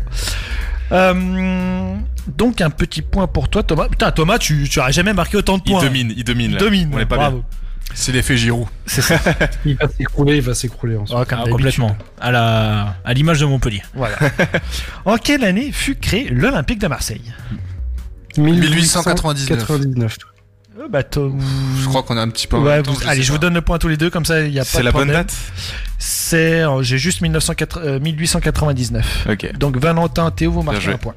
[0.92, 1.96] Euh,
[2.28, 3.88] donc un petit point pour toi, Thomas.
[3.90, 5.82] Putain, Thomas, tu, tu aurais jamais marqué autant de Il points.
[5.84, 6.52] domine, il domine.
[6.52, 6.60] Il là.
[6.60, 6.92] domine.
[6.94, 7.44] On est pas Bravo.
[7.94, 8.68] C'est l'effet Giroud.
[8.86, 9.18] C'est ça.
[9.66, 11.18] Il va s'écrouler, il va s'écrouler ensuite.
[11.18, 11.96] Oh, Ah, complètement.
[12.20, 13.82] À la, à l'image de Montpellier.
[13.96, 14.18] Voilà.
[15.06, 17.22] en quelle année fut créé l'Olympique de Marseille?
[18.38, 19.58] 1899.
[19.60, 20.18] 99.
[20.80, 22.58] Euh, bah, Je crois qu'on a un petit peu.
[22.58, 24.10] en Ouais, même temps, vous- je allez, je vous donne le point tous les deux,
[24.10, 25.34] comme ça il y a pas C'est la bonne date
[25.98, 29.28] C'est, euh, j'ai juste 1904 euh, 1899.
[29.32, 29.54] Ok.
[29.58, 31.16] Donc Valentin, Théo, vous marquez un point.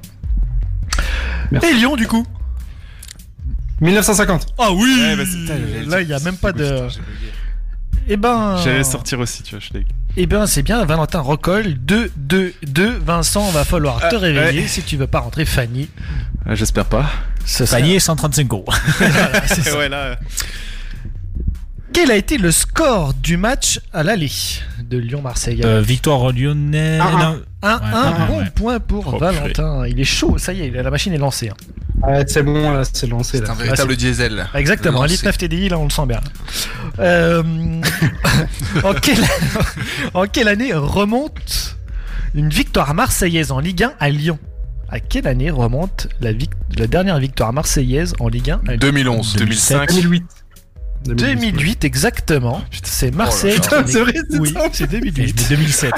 [1.52, 2.26] Et Lyon, du coup
[3.80, 4.54] 1950.
[4.58, 5.16] Ah oui
[5.86, 6.88] Là, il n'y a même pas de...
[8.08, 8.56] Eh ben...
[8.62, 9.80] J'allais sortir aussi, tu vois, je.
[10.16, 12.98] Eh bien, c'est bien, Valentin Rocolle, 2, 2, 2.
[12.98, 15.88] Vincent, va falloir ah, te réveiller si tu veux pas rentrer Fanny.
[16.44, 17.08] Ah, j'espère pas.
[17.44, 18.64] Ce Fanny est 135 euros.
[19.78, 19.96] Ouais, là.
[19.98, 20.16] Euh.
[21.92, 24.30] Quel a été le score du match à l'aller
[24.82, 25.60] de Lyon-Marseille?
[25.64, 27.00] Euh, victoire lyonnaise.
[27.02, 29.86] Ah, 1-1, ah, ouais, bon point pour oh, Valentin.
[29.86, 31.50] Il est chaud, ça y est, la machine est lancée.
[31.50, 32.22] Hein.
[32.26, 33.38] C'est bon, c'est lancé.
[33.38, 34.46] C'est un bah, véritable diesel.
[34.54, 36.20] Exactement, un litre 9 TDI, là, on le sent bien.
[36.98, 37.42] Euh,
[38.84, 40.48] en, quelle...
[40.48, 41.78] année remonte
[42.34, 44.38] une victoire marseillaise en Ligue 1 à Lyon?
[44.90, 46.32] À quelle année remonte la,
[46.76, 48.78] la dernière victoire marseillaise en Ligue 1 à Lyon?
[48.80, 50.24] 2011, 2005, 2008.
[51.06, 52.62] 2008 exactement.
[52.82, 53.56] C'est Marseille.
[53.58, 53.76] Oh.
[53.86, 54.60] C'est vrai, c'est Oui, ça.
[54.72, 55.32] c'est Et je 2008.
[55.34, 55.92] dis 2007.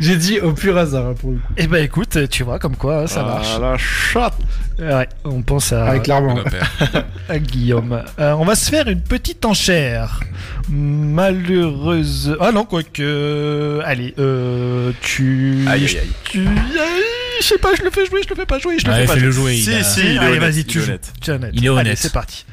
[0.00, 1.42] J'ai dit au pur hasard hein, pour le coup.
[1.56, 3.58] Eh ben écoute, tu vois comme quoi ça marche.
[3.60, 4.34] la chatte.
[4.78, 6.38] Ouais, on pense à, Ah, clairement.
[7.28, 8.02] À Guillaume.
[8.18, 10.20] Euh, on va se faire une petite enchère.
[10.68, 12.36] Malheureuse.
[12.40, 13.80] Ah non, quoique.
[13.84, 15.64] Allez, euh, tu.
[15.68, 16.08] Aïe, aïe, aïe.
[16.24, 16.46] Tu.
[16.46, 17.02] Aïe,
[17.40, 19.06] Je sais pas, je le fais jouer, je le fais pas jouer, je le fais
[19.06, 19.32] pas jouer.
[19.32, 19.54] jouer.
[19.56, 20.00] il Si, a- si.
[20.00, 20.90] il est Allez, honnête, vas-y, tu joues.
[20.92, 21.50] es honnête.
[21.54, 21.98] Il est Allez, honnête.
[21.98, 22.44] c'est parti.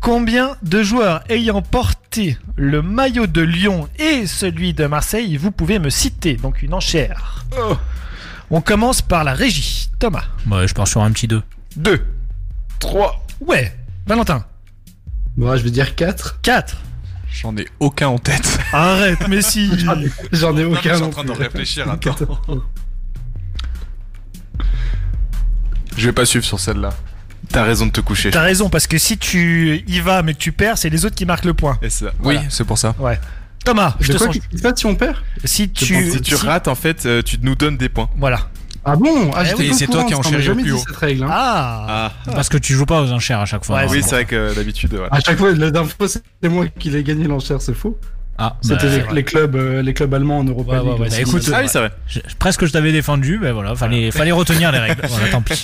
[0.00, 5.78] Combien de joueurs ayant porté le maillot de Lyon et celui de Marseille, vous pouvez
[5.78, 7.44] me citer Donc une enchère.
[7.58, 7.76] Oh.
[8.50, 9.90] On commence par la régie.
[9.98, 10.24] Thomas.
[10.46, 11.42] Bah, je pars sur un petit 2.
[11.76, 12.02] 2.
[12.78, 13.26] 3.
[13.42, 13.76] Ouais.
[14.06, 14.44] Valentin.
[15.36, 16.40] Moi, je veux dire 4.
[16.40, 16.76] 4.
[17.30, 18.58] J'en ai aucun en tête.
[18.72, 19.70] Arrête, mais si.
[20.32, 20.74] J'en ai, ai, aucun.
[20.74, 21.88] Non, je suis en train de réfléchir.
[21.90, 22.16] Attends.
[25.96, 26.90] je vais pas suivre sur celle-là.
[27.52, 28.30] T'as raison de te coucher.
[28.30, 31.16] T'as raison, parce que si tu y vas mais que tu perds, c'est les autres
[31.16, 31.78] qui marquent le point.
[31.82, 32.94] Et ça, Oui, c'est pour ça.
[33.64, 34.38] Thomas, je De te quoi sens.
[34.48, 36.10] qu'il se passe si on perd Si tu.
[36.12, 38.08] Si tu si- rates, en fait, euh, tu nous donnes des points.
[38.16, 38.48] Voilà.
[38.86, 39.30] Ah bon?
[39.34, 40.78] Ah, Eh c'est toi qui enchéris au plus haut.
[40.78, 41.24] cette règle.
[41.24, 41.28] Hein.
[41.30, 42.30] Ah, Ah.
[42.32, 43.76] Parce que tu joues pas aux enchères à chaque fois.
[43.76, 43.88] Ouais, hein.
[43.90, 45.08] oui, c'est vrai que d'habitude, voilà.
[45.14, 47.98] À chaque fois, la dernière fois, c'est moi qui l'ai gagné l'enchère, c'est faux.
[48.42, 50.86] Ah, C'était bah, les, les clubs, euh, les clubs allemands en Europa Ouais, League.
[50.86, 51.90] ouais, ouais, là, bah, c'est- écoute, Ah oui, c'est vrai.
[52.08, 55.02] je- presque je t'avais défendu, ben voilà, fallait, fallait retenir les règles.
[55.08, 55.62] Voilà, tant pis.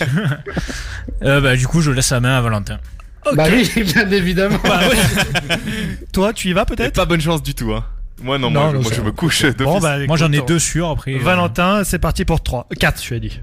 [1.23, 2.79] euh, bah, du coup, je laisse la main à Valentin.
[3.27, 3.35] ok.
[3.37, 4.59] Bah oui, bien évidemment.
[4.63, 5.57] Bah ouais.
[6.13, 6.95] Toi, tu y vas peut-être?
[6.95, 7.85] Pas bonne chance du tout, hein.
[8.23, 9.07] Moi, non, Non, moi, je- non, moi ça je va.
[9.07, 9.45] me couche.
[9.57, 11.15] Bon, bah, Moi, j'en ai deux sûrs après.
[11.15, 12.67] euh, Valentin, c'est parti pour 3.
[12.79, 13.41] 4, tu as dit.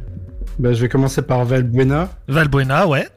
[0.59, 3.07] Bah, je vais commencer par Valbuena, Valbuena, ouais.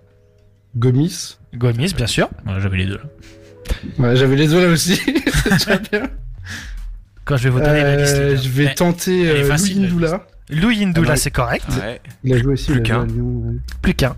[0.76, 1.36] Gomis.
[1.54, 2.28] Gomis, bien sûr.
[2.58, 3.02] J'avais les deux là.
[3.98, 4.96] Ouais, j'avais les deux là aussi.
[5.44, 6.02] C'est déjà bien.
[7.24, 8.14] Quand je vais vous donner la liste.
[8.14, 8.40] les Euh, gars.
[8.42, 10.26] je vais Mais tenter elle est euh, facile, Louis la Ndoula.
[10.50, 11.64] Louis Ndoula, Ah bah, c'est correct.
[11.80, 12.00] Ouais.
[12.24, 12.66] Il a joué aussi.
[12.70, 13.02] Plus il a joué qu'un.
[13.02, 13.54] à Lyon, ouais.
[13.82, 14.16] Plus qu'un.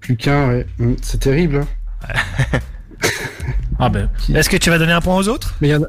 [0.00, 0.66] Plus qu'un, ouais.
[0.80, 1.56] Hum, C'est terrible.
[1.56, 2.58] Hein.
[3.78, 5.56] Ah ben, Est-ce que tu vas donner un point aux autres?
[5.60, 5.86] Mais il y en a.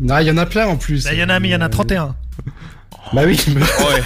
[0.00, 1.04] Non, il y en a plein en plus.
[1.04, 2.16] Bah, Il y en a, mais il y en a Euh, 31.
[3.14, 3.38] Bah oui.
[3.54, 4.02] Ouais.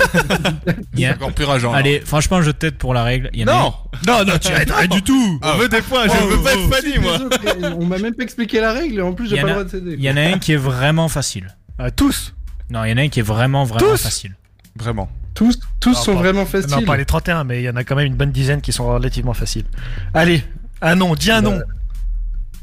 [0.94, 1.68] il y a- Encore plus rageant.
[1.70, 1.78] alors.
[1.80, 3.30] Allez, franchement, je t'aide pour la règle.
[3.32, 3.74] Il y en a Non
[4.06, 5.40] Non, non, tu être rien du tout.
[5.43, 8.14] On veut des points, je Oh, veux pas oh, être Fanny, moi On m'a même
[8.14, 9.94] pas expliqué la règle et en plus j'ai pas le droit de t'aider.
[9.98, 11.56] Il y en a un qui est vraiment facile.
[11.80, 12.35] Euh, tous.
[12.70, 14.36] Non, il y en a un qui est vraiment, vraiment Tous facile.
[14.76, 15.09] Vraiment.
[15.35, 16.70] Tous, tous Non, sont pas- vraiment faciles.
[16.70, 18.72] Non, pas les 31, mais il y en a quand même une bonne dizaine qui
[18.72, 19.64] sont relativement faciles.
[20.12, 20.43] Allez,
[20.82, 21.60] un nom, dis un Bah, nom.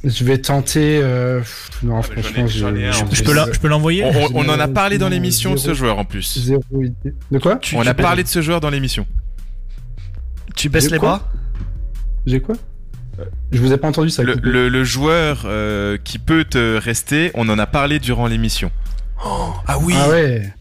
[0.06, 0.99] Je vais tenter.
[1.02, 1.41] euh,
[1.84, 3.60] Non, Ah, franchement, j'en ai- j'en ai un, j'ai- en Je j'ai peux la- je
[3.60, 6.06] peux l'envoyer on, on- on en a parlé dans zéro, l'émission de ce joueur en
[6.06, 6.38] plus.
[6.40, 7.14] Zéro idée.
[7.32, 9.07] De quoi Tu, On tu a parlé de ce joueur dans l'émission.
[10.56, 11.27] Tu baisses les bras
[12.26, 12.56] J'ai quoi
[13.52, 14.23] Je vous ai pas entendu ça.
[14.23, 14.48] Le, coupé.
[14.49, 18.72] le- le joueur euh, qui peut te rester, on en a parlé durant l'émission.
[19.68, 19.94] Ah oui.
[19.98, 20.53] Ah ouais.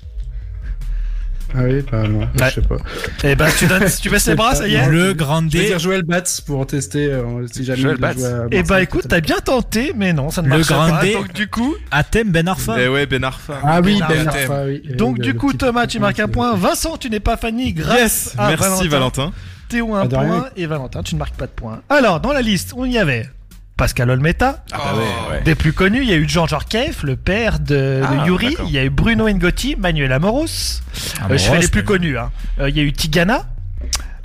[1.56, 2.26] Ah oui, pas non, Ouais.
[2.48, 2.76] je sais pas.
[3.22, 5.62] Eh ben, tu, donnes, tu baisses les bras, ça y est Le grand Je vais
[5.62, 5.66] D.
[5.68, 8.18] dire Joël Batz pour tester euh, si jamais Joël Batz.
[8.50, 10.88] Eh ben, écoute, t'as bien tenté, mais non, ça ne Le marche pas.
[10.88, 11.12] grand D.
[11.14, 12.76] Donc, du coup, Athème Ben Arfa.
[12.80, 13.58] Eh ouais, Ben Arfa.
[13.62, 14.64] Ah oui, Ben Arfa.
[14.66, 14.82] Oui.
[14.96, 16.54] donc du le coup, Thomas, tu marques un point.
[16.56, 19.32] Vincent, tu n'es pas Fanny grâce Yes, à merci Valentin.
[19.68, 20.28] Théo, un Ah, rien.
[20.28, 20.48] point.
[20.56, 21.80] Et Valentin, tu ne marques pas de point.
[21.88, 23.28] Alors, dans la liste, on y avait
[23.76, 25.42] Pascal Olmeta, Ah bah ouais, ouais.
[25.42, 28.56] Des plus connus, il y a eu Jean Jorkaeff, le père de, de Ah, Yuri.
[28.66, 30.80] Il y a eu Bruno Ngotti, Manuel Amoros.
[31.20, 32.16] Ah, Euh, je fais les plus connus.
[32.16, 32.30] hein.
[32.60, 33.46] Euh, il y a eu Tigana.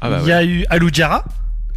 [0.02, 1.26] Ah bah il y a eu Alou Diarra.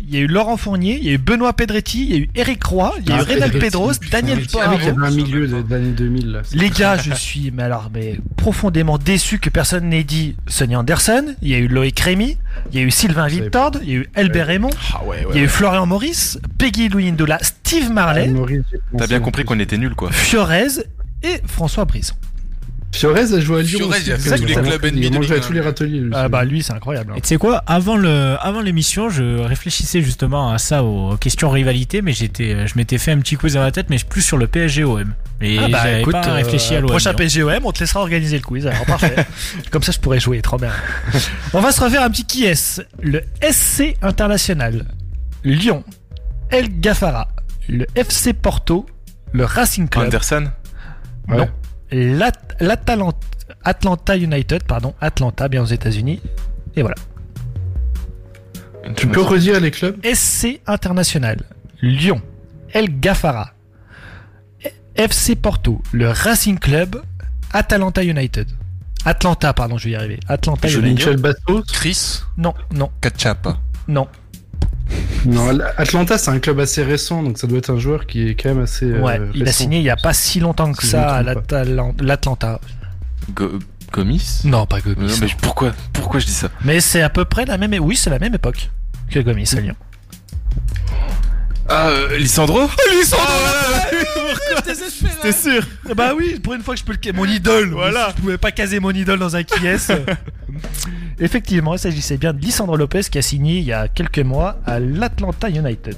[0.08, 0.98] Il y a eu Laurent Fournier.
[1.00, 2.04] Il y a eu Benoît Pedretti.
[2.04, 2.92] Il y a eu Eric Roy.
[3.00, 3.92] Il y a eu Ah, Pedretti, Pedros.
[4.00, 5.04] putain, Daniel Je savais qu'il y Poirot.
[5.04, 6.32] avait un milieu de- des années 2000.
[6.32, 6.42] Là.
[6.52, 11.34] Les gars, je suis mais alors mais profondément déçu que personne n'ait dit Sonny Anderson.
[11.42, 12.36] Il y a eu Loïc Rémy.
[12.72, 13.72] Il y a eu Sylvain Victord.
[13.82, 14.70] Il y a eu Albert Raymond.
[14.94, 15.40] Ah ouais, Il y a ouais.
[15.44, 18.62] eu Florian Maurice, Peggy Louis Ndola, Steve Marley, j'ai
[18.98, 20.10] T'as bien en compris qu'on était nuls, quoi.
[20.12, 20.66] Fiorez
[21.22, 22.14] et François Brisson.
[22.94, 23.78] Fiorez a joué à Lyon.
[23.78, 26.02] Fiorez, il a fait tous les clubs NBA Il a à tous les râteliers.
[26.12, 27.12] Ah bah lui c'est incroyable.
[27.12, 27.16] hein.
[27.16, 31.48] Et tu sais quoi, avant le, avant l'émission, je réfléchissais justement à ça, aux questions
[31.51, 34.36] rivalité, mais j'étais, je m'étais fait un petit quiz dans la tête, mais plus sur
[34.36, 35.14] le PSG-OM.
[35.40, 36.90] Et Ah bah j'avais écoute, pas réfléchi à euh, l'OM.
[36.90, 37.16] prochain non.
[37.16, 38.66] PGOM, on te laissera organiser le quiz.
[38.66, 39.16] Alors parfait.
[39.70, 40.70] Comme ça, je pourrais jouer trop bien.
[41.55, 44.85] on va se refaire un petit qui est le SC International,
[45.44, 45.82] Lyon,
[46.51, 47.28] El Gafara,
[47.69, 48.86] le FC Porto,
[49.32, 50.48] le Racing Club, Anderson?
[51.28, 51.39] Ouais.
[51.39, 51.48] non,
[51.93, 53.19] l'Atalanta
[53.64, 56.20] Atlanta United, pardon, Atlanta, bien aux États-Unis.
[56.74, 56.97] Et voilà.
[58.97, 59.97] Tu peux redire les clubs?
[60.05, 61.39] SC International,
[61.81, 62.20] Lyon,
[62.73, 63.52] El Gafara,
[64.97, 66.97] FC Porto, le Racing Club,
[67.52, 68.48] Atalanta United.
[69.05, 70.20] Atlanta, pardon, je vais y arriver.
[70.28, 70.93] Atlanta United.
[70.93, 72.23] Michel Bastos Chris?
[72.36, 73.59] Non, non, Kachapa.
[73.89, 74.09] non.
[75.24, 78.35] Non, Atlanta, c'est un club assez récent, donc ça doit être un joueur qui est
[78.35, 78.86] quand même assez.
[78.86, 81.23] euh, Ouais, il a signé il y a pas si longtemps que Si ça à
[81.23, 82.60] l'Atlanta.
[83.35, 83.59] Go-
[83.93, 84.40] Gomis?
[84.44, 85.19] Non, pas Non, Gomis.
[85.20, 85.32] mais non.
[85.40, 86.48] pourquoi Pourquoi je dis ça?
[86.64, 87.74] Mais c'est à peu près la même.
[87.81, 88.70] Oui, c'est la même époque
[89.10, 89.77] que Gomis à Lyon.
[91.68, 92.68] Ah, euh, Lissandro
[95.22, 95.62] T'es sûr
[95.97, 97.12] Bah oui, pour une fois que je peux le.
[97.12, 99.93] Mon idole Voilà Je pouvais pas caser mon idole dans un qui est.
[101.20, 104.59] Effectivement, il s'agissait bien de Lisandro Lopez qui a signé il y a quelques mois
[104.66, 105.97] à l'Atlanta United.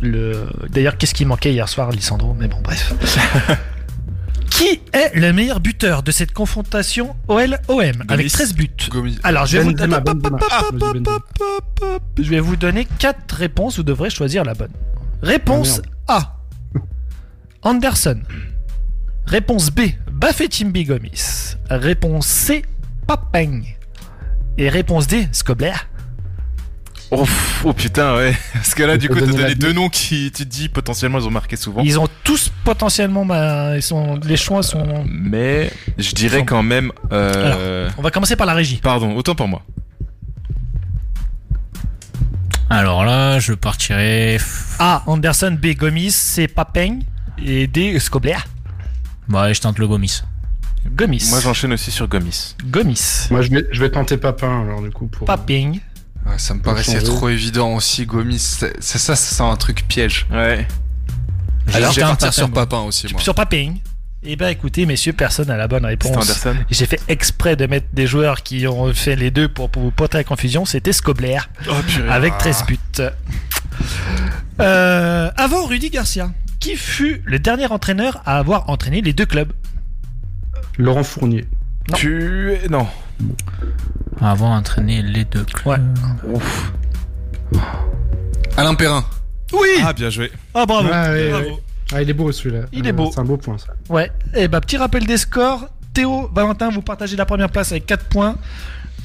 [0.00, 0.46] Le...
[0.68, 2.34] D'ailleurs, qu'est-ce qui manquait hier soir, Lisandro?
[2.38, 2.94] Mais bon, bref.
[4.50, 9.18] qui est le meilleur buteur de cette confrontation OL-OM avec 13 buts Gomis.
[9.22, 9.72] Alors, je vais, vous...
[9.72, 10.38] Benzema, Benzema.
[10.50, 10.62] Ah,
[12.18, 13.76] je vais donner quatre réponses.
[13.76, 14.72] Vous devrez choisir la bonne.
[15.22, 16.38] Réponse A.
[17.62, 18.20] Anderson.
[19.26, 19.80] Réponse B.
[20.10, 21.56] Bafetimbi Gomis.
[21.68, 22.62] Réponse C.
[23.06, 23.62] Papeng.
[24.58, 25.28] Et réponse D.
[25.32, 25.72] Skobler.
[27.10, 27.24] Oh,
[27.64, 28.34] oh, putain, ouais.
[28.52, 31.26] Parce que là, du coup, t'as donné deux noms qui, tu te dis, potentiellement, ils
[31.26, 31.82] ont marqué souvent.
[31.82, 33.24] Ils ont tous potentiellement.
[33.24, 34.18] ma- Ils sont...
[34.24, 35.04] Les choix sont.
[35.08, 36.92] Mais je dirais quand même.
[37.12, 37.88] Euh...
[37.98, 38.76] On va commencer par la régie.
[38.82, 39.62] Pardon, autant pour moi.
[42.68, 44.38] Alors là, je partirais.
[44.78, 45.02] A.
[45.06, 45.68] Anderson, B.
[45.76, 46.48] Gomis, C.
[46.48, 47.00] Papeng
[47.38, 47.98] et D.
[48.00, 48.36] Scobler.
[49.28, 50.22] Bah, je tente le Gomis.
[50.90, 51.26] Gomis.
[51.30, 52.54] Moi j'enchaîne aussi sur Gomis.
[52.64, 53.26] Gomis.
[53.30, 55.26] Moi, je vais, je vais tenter Papin, alors, du coup, pour...
[55.26, 55.80] Papeng.
[56.26, 57.04] Ouais, ça me paraissait changer.
[57.06, 58.38] trop évident aussi, Gomis.
[58.38, 60.26] C'est ça, ça sent un truc piège.
[60.30, 60.66] Ouais.
[61.74, 62.66] Alors, je vais partir sur Papin.
[62.66, 63.20] Papin aussi, moi.
[63.20, 63.74] Sur Papeng.
[64.28, 66.16] Eh ben écoutez, messieurs, personne n'a la bonne réponse.
[66.16, 66.56] Anderson.
[66.68, 69.90] J'ai fait exprès de mettre des joueurs qui ont fait les deux pour, pour vous
[69.92, 70.64] porter la confusion.
[70.64, 71.38] C'était Scobler
[71.68, 72.08] Oh purée.
[72.08, 72.78] avec 13 buts.
[74.60, 79.52] Euh, avant Rudy Garcia, qui fut le dernier entraîneur à avoir entraîné les deux clubs?
[80.78, 81.44] Laurent Fournier.
[81.90, 81.96] Non.
[81.96, 82.54] Tu...
[82.70, 82.86] Non.
[84.20, 85.66] Avoir entraîné les deux clubs.
[85.66, 86.32] Ouais.
[86.34, 86.72] Ouf.
[88.56, 89.04] Alain Perrin.
[89.52, 90.30] Oui Ah bien joué.
[90.54, 91.44] Ah bravo, Ah, ouais, bravo.
[91.46, 91.56] ouais.
[91.92, 92.64] Ah, il est beau celui-là.
[92.72, 93.10] Il est beau.
[93.12, 93.68] C'est un beau point, ça.
[93.88, 95.68] Ouais, et bah petit rappel des scores.
[95.94, 98.36] Théo, Valentin, vous partagez la première place avec 4 points.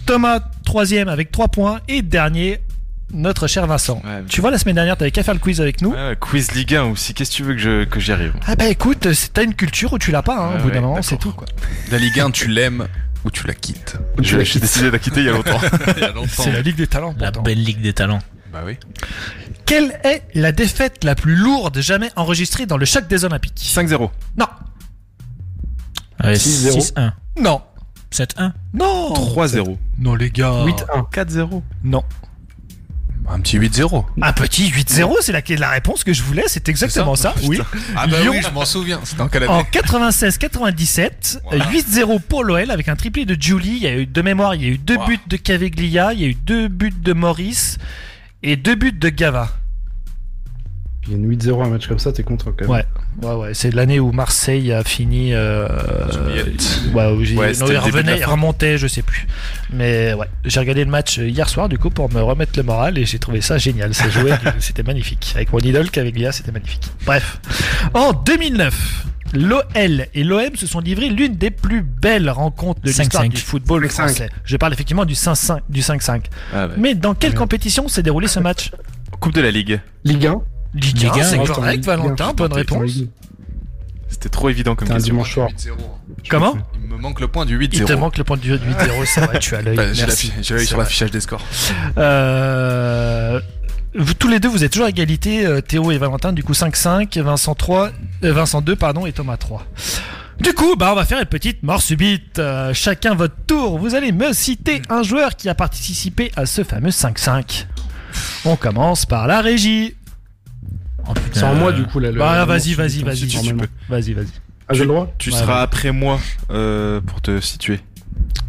[0.05, 1.79] Thomas, troisième avec 3 points.
[1.87, 2.59] Et dernier,
[3.13, 4.01] notre cher Vincent.
[4.03, 5.91] Ouais, Tu vois, la semaine dernière, t'avais qu'à faire le quiz avec nous.
[5.91, 7.13] Ouais, quiz Ligue 1 aussi.
[7.13, 9.93] Qu'est-ce que tu veux que je que j'y arrive Ah bah écoute, t'as une culture
[9.93, 11.45] où tu l'as pas, hein, Ouais, au bout d'un moment, c'est tout quoi.
[11.91, 12.87] La Ligue 1, tu l'aimes
[13.25, 13.97] ou tu la quittes.
[14.21, 15.59] Je- J'ai décidé de la quitter il y a longtemps.
[16.27, 17.13] C'est la Ligue des Talents.
[17.19, 17.43] La pourtant.
[17.43, 18.21] belle ligue des talents.
[18.51, 18.77] Bah oui.
[19.65, 24.09] Quelle est la défaite la plus lourde jamais enregistrée dans le choc des Olympiques 5-0.
[24.37, 24.47] Non,
[26.23, 26.93] Ouais, 6-0.
[26.93, 27.13] 6-1.
[27.39, 27.61] non,
[28.11, 28.51] 7-1.
[28.73, 29.77] non 3-0.
[29.99, 31.09] Non les gars 8-1.
[31.11, 31.61] 4-0.
[31.83, 32.03] Non.
[33.29, 34.03] Un petit 8-0.
[34.21, 37.59] Un petit 8-0, c'est la, la réponse que je voulais, c'est exactement ça, oui.
[37.95, 38.31] Ah bah Lyon.
[38.33, 38.99] oui, je m'en souviens.
[39.03, 41.65] C'était en quelle En année 96-97, Voilà.
[41.71, 43.77] 8-0 pour l'OL avec un triplé de Julie.
[43.77, 45.05] Il y a eu de mémoire, il y a eu deux Wow.
[45.07, 47.77] buts de Caveglia, il y a eu deux buts de Maurice
[48.43, 49.49] et deux buts de Gava.
[51.07, 52.69] Il y a une 8-0 un match comme ça, t'es content quand même.
[52.69, 52.85] Ouais,
[53.27, 53.53] ouais, ouais.
[53.55, 55.33] C'est l'année où Marseille a fini.
[55.33, 55.67] Euh,
[56.93, 59.25] ouais, où j'ai- Ouais, non, il revenait, il remontait, je sais plus.
[59.73, 62.97] Mais ouais, j'ai regardé le match hier soir du coup pour me remettre le moral
[62.99, 63.93] et j'ai trouvé ça génial.
[63.95, 65.31] Ça jouait, c'était magnifique.
[65.35, 66.83] Avec mon idole Caveglia, c'était magnifique.
[67.05, 67.39] Bref,
[67.93, 69.05] en 2009.
[69.33, 73.29] L'OL et l'OM se sont livrés l'une des plus belles rencontres de l'histoire 5-5.
[73.29, 73.89] du football 5-5.
[73.89, 74.29] français.
[74.43, 75.61] Je parle effectivement du 5-5.
[75.69, 76.23] Du 5-5.
[76.53, 76.73] Ah ouais.
[76.77, 78.71] Mais dans quelle compétition s'est déroulé ce match?
[79.21, 79.79] Coupe de la Ligue.
[80.03, 80.41] Ligue 1.
[80.73, 82.91] Ligue Ligue 1, un, c'est t'en correct, Valentin, bonne réponse.
[84.07, 85.13] C'était trop évident comme question.
[85.13, 85.49] dimanche soir.
[85.49, 85.71] 8-0.
[86.29, 86.57] Comment?
[86.83, 87.69] Il me manque le point du 8-0.
[87.73, 88.59] Il te manque le point de 8-0,
[89.05, 89.75] c'est vrai, tu as l'œil.
[89.77, 90.27] Bah, J'ai Merci.
[90.27, 91.41] l'affi- j'ai l'œil sur l'affichage des scores.
[91.97, 93.39] Euh,
[93.95, 96.53] vous, tous les deux, vous êtes toujours à égalité, euh, Théo et Valentin, du coup
[96.53, 97.89] 5-5, Vincent 3,
[98.23, 99.65] euh, Vincent 2, pardon, et Thomas 3.
[100.39, 102.39] Du coup, bah, on va faire une petite mort subite.
[102.39, 103.77] Euh, chacun votre tour.
[103.77, 107.67] Vous allez me citer un joueur qui a participé à ce fameux 5-5.
[108.45, 109.95] On commence par la régie.
[111.07, 111.13] Oh.
[111.31, 112.11] C'est en moi du coup là.
[112.11, 113.25] le- Bah, vas-y, vas-y, vas-y.
[113.89, 114.27] Vas-y, vas-y.
[114.67, 115.61] Ah, j'ai le droit Tu Ouais, seras ouais.
[115.63, 116.19] après moi
[116.51, 117.79] euh, pour te situer.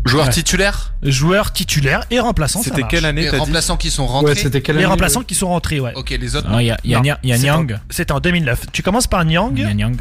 [0.05, 0.33] Joueur Ouais.
[0.33, 2.61] titulaire Joueur titulaire et remplaçant.
[2.63, 4.33] ça C'était quelle année Les dit remplaçants qui sont rentrés.
[4.33, 5.93] Ouais, c'était quelle Les année, remplaçants ouais qui sont rentrés, ouais.
[5.95, 6.49] Ok, les autres.
[6.51, 7.73] Non, Il y a, il y a, Non, y a Nyang.
[7.75, 8.67] en- C'était en 2009.
[8.73, 9.53] Tu commences par Nyang.
[9.57, 9.97] Il y a Nyang.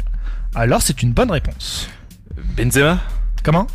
[0.54, 1.88] Alors, c'est une bonne réponse.
[2.56, 2.98] Benzema?
[3.42, 3.66] Comment?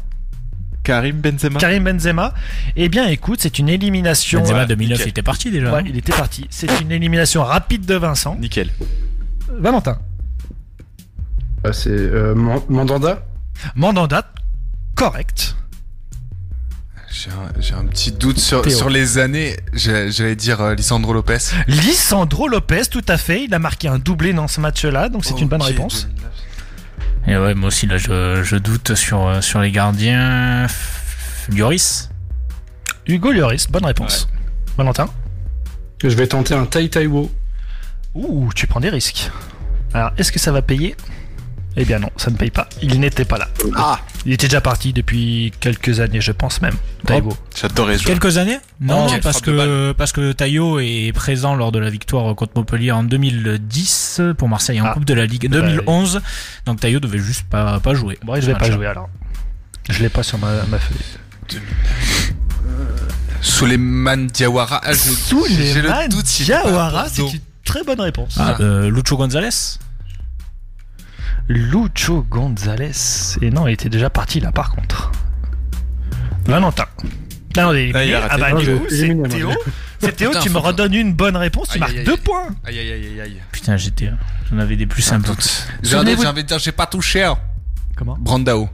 [0.88, 2.34] Karim Benzema Karim Benzema.
[2.77, 4.39] Eh bien, écoute, c'est une élimination.
[4.39, 5.07] Benzema euh, 2009, nickel.
[5.07, 5.73] il était parti déjà.
[5.73, 6.47] ouais, il était parti.
[6.49, 8.38] C'est une élimination rapide de Vincent.
[8.39, 8.69] Nickel.
[9.59, 9.99] Valentin.
[11.65, 13.26] Ah, c'est euh, Man- Mandanda?
[13.76, 14.31] Mandanda,
[14.95, 15.55] correct.
[17.11, 19.57] J'ai un, j'ai un petit doute sur, les années.
[19.73, 21.38] J'ai- J'allais dire euh, Lisandro Lopez.
[21.68, 23.43] Lisandro Lopez, tout à fait.
[23.43, 26.07] Il a marqué un doublé dans ce match-là, donc c'est une bonne réponse.
[27.28, 27.30] 2009.
[27.30, 30.68] Et ouais, moi aussi, là, je, je doute sur, euh, sur les gardiens.
[31.49, 32.10] Lloris
[33.08, 34.28] Hugo Lloris, bonne réponse.
[34.78, 35.08] Valentin.
[36.04, 37.32] Je vais tenter un Tai Taiwo.
[38.14, 39.32] Ouh, tu prends des risques.
[39.94, 40.95] Alors, est-ce que ça va payer?
[41.80, 42.68] Eh bien non, ça ne paye pas.
[42.82, 43.48] Il n'était pas là.
[43.76, 46.74] Ah Il était déjà parti depuis quelques années, je pense même.
[47.06, 47.38] Taibo.
[47.56, 48.20] J'adorais ce joueur.
[48.20, 52.34] Quelques années Non, quelle parce que, parce que Tayo est présent lors de la victoire
[52.36, 54.94] contre Montpellier en 2010 pour Marseille en Ah.
[54.94, 56.22] Coupe de la Ligue 2011.
[56.66, 58.18] Donc Tayo devait juste pas, pas jouer.
[58.26, 59.08] Bon, je vais Ce pas jouer alors.
[59.90, 61.62] Je l'ai pas sur ma, ma feuille.
[63.41, 64.82] Souleymane Diawara.
[64.84, 64.99] Ah, j'ai-
[65.74, 68.36] j'ai le Souleymane Diawara, c'est une très bonne réponse.
[68.40, 69.49] Ah, euh, Lucho Gonzalez
[71.48, 72.91] Lucho Gonzalez.
[73.41, 75.11] Et non, il était déjà parti là par contre.
[76.45, 76.86] Valentin.
[77.57, 78.22] Ah, non, il est Ah, éliminé.
[78.30, 79.52] Ah bah Non, du coup, c'est Théo.
[79.99, 82.18] C'est Théo, Putain, tu me redonnes une bonne réponse, tu Aïe, marques aïe, deux aïe.
[82.24, 82.48] points.
[82.65, 83.41] Aïe aïe aïe aïe aïe.
[83.52, 84.11] Putain, j'étais,
[84.52, 85.30] j'en avais des plus simples.
[85.82, 85.95] J'ai j'ai
[86.28, 87.24] envie de dire, j'ai pas touché.
[87.24, 87.38] hein.
[87.95, 88.69] Comment Brandao.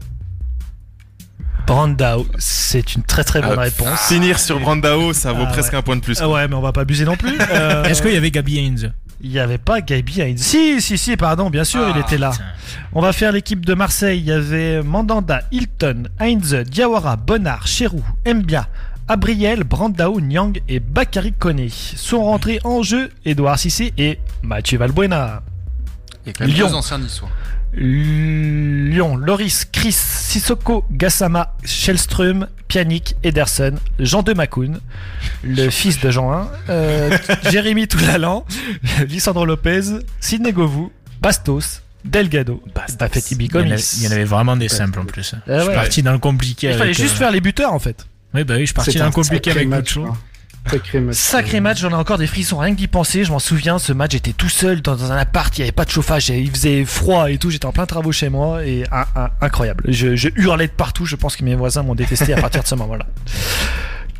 [1.65, 3.97] Brandao, c'est une très très bonne Ah, réponse.
[4.09, 5.79] Finir sur Brandao, ça vaut Ah, presque ouais.
[5.79, 6.19] un point de plus.
[6.21, 7.37] Ah ouais, mais on va pas abuser non plus.
[7.39, 8.91] Euh, Est-ce qu'il y avait Gabi Heinz?
[9.23, 10.41] Il n'y avait pas Gaby Heinz.
[10.41, 12.31] Si, si, si, pardon, bien sûr, Ah, il était là.
[12.31, 12.43] Putain.
[12.91, 14.19] On va faire l'équipe de Marseille.
[14.19, 18.67] Il y avait Mandanda, Hilton, Heinz, Diawara, Bonnard, Cherou, Mbia,
[19.07, 21.69] Abriel, Brandao, Nyang et Bakary Koné.
[21.69, 25.41] Sont rentrés en jeu Edouard Cissé et Mathieu Valbuena.
[26.25, 26.67] Il y a quand même Lyon.
[26.67, 27.29] deux anciens niçois.
[27.73, 34.79] Lyon, Loris, Chris, Sissoko, Gassama, Shellström, Pianic, Ederson, Jean de Macoun,
[35.43, 37.17] le fils de Jean 1, euh,
[37.51, 38.47] Jérémy Toulalan,
[39.07, 40.91] Lissandro Lopez, Sidney Govou,
[41.21, 42.63] Bastos, Delgado,
[42.97, 43.97] Bafetti Bicomis.
[43.97, 45.35] il y en avait vraiment des simples en plus.
[45.35, 46.69] Ah je suis parti dans le compliqué.
[46.69, 48.07] Il fallait avec, juste euh, faire les buteurs en fait.
[48.33, 49.83] Oui, bah oui, je suis parti dans le compliqué avec hein.
[50.69, 51.15] Sacré match.
[51.15, 53.23] Sacré match, j'en ai encore des frissons, rien que d'y penser.
[53.25, 55.71] Je m'en souviens, ce match, j'étais tout seul dans, dans un appart, il n'y avait
[55.73, 58.85] pas de chauffage, il faisait froid et tout, j'étais en plein travaux chez moi et
[58.91, 59.83] un- un- incroyable.
[59.89, 62.67] Je, je hurlais de partout, je pense que mes voisins m'ont détesté à partir de
[62.67, 63.05] ce moment-là.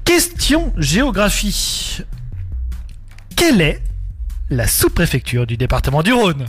[0.05, 2.01] Question géographie.
[3.35, 3.81] Quelle est
[4.49, 6.45] la sous-préfecture du département du Rhône?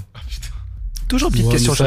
[1.08, 1.84] Toujours une petite Ouais, question géo.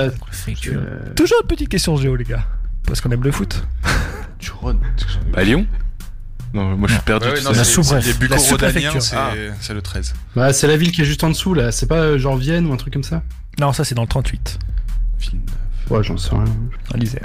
[0.73, 2.45] Euh, Toujours une petite question géo, les gars.
[2.85, 3.65] Parce qu'on aime le foot.
[4.39, 4.79] Du Rhône.
[5.35, 5.67] À Lyon
[6.53, 7.28] Non, moi je suis perdu.
[7.28, 7.57] Ouais, non, sais.
[7.57, 7.64] la
[8.36, 9.02] Les sous-préfecture.
[9.02, 9.32] c'est Ah.
[9.60, 10.14] c'est le 13.
[10.36, 11.72] Bah, c'est la ville qui est juste en dessous là.
[11.72, 13.22] C'est pas euh, genre Vienne ou un truc comme ça
[13.60, 14.60] Non, ça c'est dans le 38.
[15.90, 16.45] Ouais, j'en sais rien.
[16.94, 17.22] En Isère.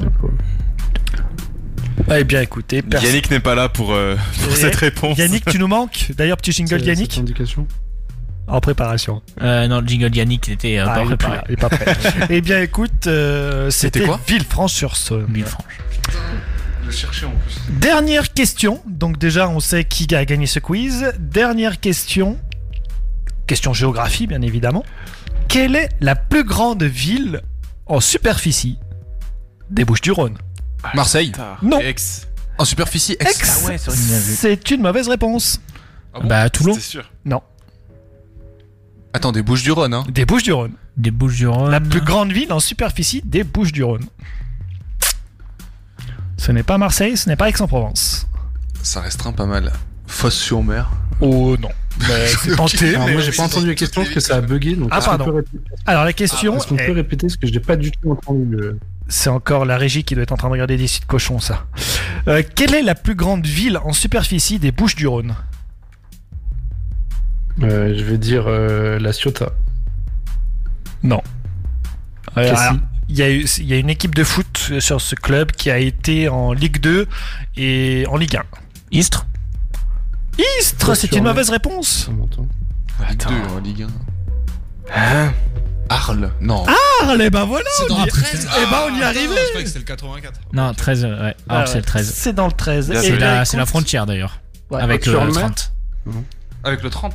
[2.14, 3.08] Eh bien, écoutez, personne.
[3.10, 5.16] Yannick n'est pas là pour, euh, pour Et cette réponse.
[5.18, 6.10] Yannick, tu nous manques.
[6.16, 7.66] D'ailleurs, petit jingle C'est- Yannick cette indication.
[8.48, 9.22] en préparation.
[9.40, 11.36] Euh, non, le jingle Yannick était euh, Ah, pas il est préparé.
[11.38, 12.26] pas- il est pas prêt.
[12.30, 14.20] eh bien, écoute, euh, c'était C'était quoi?
[14.26, 15.26] Villefranche-sur-Saône.
[15.28, 15.78] Villefranche.
[16.82, 17.58] Je le cherchais en plus.
[17.78, 18.82] Dernière question.
[18.86, 21.12] Donc déjà, on sait qui a gagné ce quiz.
[21.18, 22.38] Dernière question.
[23.46, 24.84] Question géographie, bien évidemment.
[25.48, 27.42] Quelle est la plus grande ville
[27.86, 28.78] en superficie
[29.70, 30.36] des Bouches-du-Rhône?
[30.94, 31.32] Marseille.
[31.32, 31.58] Tard.
[31.62, 31.78] Non.
[31.80, 32.28] Ex.
[32.58, 33.30] En superficie, ex.
[33.30, 33.62] Ex.
[33.64, 35.60] Ah ouais, c'est vrai une mauvaise réponse.
[36.14, 36.28] Ah bon?
[36.28, 37.10] Bah, Toulon, C'est sûr.
[37.24, 37.42] Non,
[39.14, 40.04] Attends, des Bouches du Rhône, hein.
[40.08, 40.72] des Bouches-du-Rhône.
[40.96, 41.70] des Bouches du Rhône.
[41.70, 44.04] La plus grande ville en superficie des Bouches-du-Rhône.
[46.36, 48.26] Ce n'est pas Marseille, ce n'est pas Aix-en-Provence.
[48.82, 49.72] Ça restreint pas mal.
[50.06, 50.90] Fosse-sur-Mer.
[51.20, 51.68] Oh non.
[52.00, 52.94] Mais c'est tenté.
[52.94, 54.74] Alors, mais- moi, j'ai pas entendu la question parce que ça a bugué.
[54.74, 55.40] Donc Ah, pardon.
[55.86, 58.10] Alors la question, est-ce qu'on est- peut répéter parce que je n'ai pas du tout
[58.10, 58.78] entendu le.
[59.08, 61.66] c'est encore la régie qui doit être en train de regarder des sites cochons, ça.
[62.28, 65.34] Euh, quelle est la plus grande ville en superficie des Bouches-du-Rhône
[67.62, 69.52] Euh, je vais dire euh, la Ciotat.
[71.02, 71.20] Non.
[72.36, 72.62] Euh, Cassis.
[72.68, 72.76] alors,
[73.14, 75.70] Il y, a eu- il y a une équipe de foot sur ce club qui
[75.70, 77.06] a été en Ligue 2
[77.58, 78.42] et en Ligue 1.
[78.90, 79.26] Istres.
[80.58, 82.08] Istres, Ouais, c'est une mauvaise réponse.
[82.10, 82.48] On m'entend.
[83.10, 83.30] Ligue Attends.
[83.30, 83.88] 2, en Ligue 1.
[84.94, 85.32] Hein
[85.90, 86.32] Arles.
[86.40, 86.64] Non.
[86.66, 89.04] Ah, eh ben voilà c'est on dans y- la 13 Eh ben on y est
[89.04, 90.40] arrivé Je croyais que c'était le 84.
[90.54, 91.36] Non, 13, euh, ouais.
[91.50, 92.12] Ah Ah, c'est ouais, le 13.
[92.14, 92.88] C'est dans le 13.
[92.88, 94.40] Bien Eh C'est ben, la, c'est la écoute- frontière d'ailleurs.
[94.70, 94.80] Ouais.
[94.80, 95.72] avec le, le le mer 30.
[96.64, 97.12] Avec le 30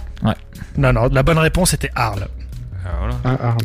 [0.78, 2.28] Non, non, la bonne réponse était Arles.
[2.90, 3.40] Ah, voilà.
[3.44, 3.56] Ah.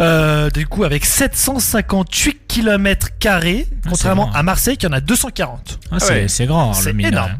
[0.00, 5.78] Euh, du coup, avec 758 km carrés, contrairement à Marseille qui en a 240.
[5.90, 6.28] Ah, c'est ouais.
[6.28, 7.26] c'est grand, C'est énorme.
[7.26, 7.38] rien.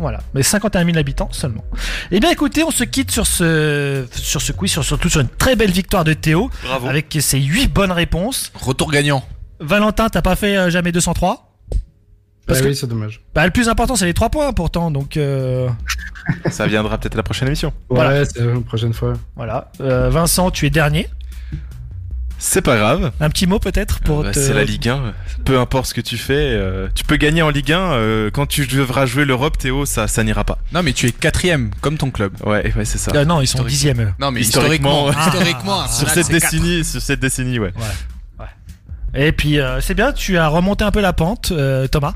[0.00, 1.64] Voilà, mais 51 000 habitants seulement.
[2.12, 5.28] Eh bien, écoutez, on se quitte sur ce, sur ce quiz, sur, surtout sur une
[5.28, 6.86] très belle victoire de Théo, Bravo.
[6.88, 8.52] avec ses 8 bonnes réponses.
[8.54, 9.24] Retour gagnant.
[9.58, 11.47] Valentin, t'as pas fait euh, jamais 203
[12.48, 13.20] Parce Ah que- oui, c'est dommage.
[13.34, 15.68] Bah, le plus important, c'est les 3 points pourtant, donc euh,
[16.50, 17.72] Ça viendra peut-être à la prochaine émission.
[17.88, 18.10] Voilà.
[18.20, 19.12] Ouais, c'est la prochaine fois.
[19.36, 19.70] voilà.
[19.80, 21.08] Euh, Vincent, tu es dernier.
[22.40, 23.10] C'est pas grave.
[23.20, 24.38] Un petit mot peut-être pour Euh, bah, te...
[24.38, 25.12] C'est la Ligue 1.
[25.44, 27.80] Peu importe ce que tu fais, euh, tu peux gagner en Ligue 1.
[27.80, 30.58] euh, quand tu devras jouer l'Europe, Théo, ça, ça n'ira pas.
[30.72, 32.32] Non, mais tu es quatrième, comme ton club.
[32.46, 33.10] Ouais, ouais, c'est ça.
[33.16, 34.14] Euh, non, ils sont dixième.
[34.20, 37.72] Non, mais Historiquement, historiquement, Ah, sur cette décennie, sur cette décennie, ouais.
[39.14, 42.12] Et puis, euh, c'est bien, tu as remonté un peu la pente, euh, Thomas.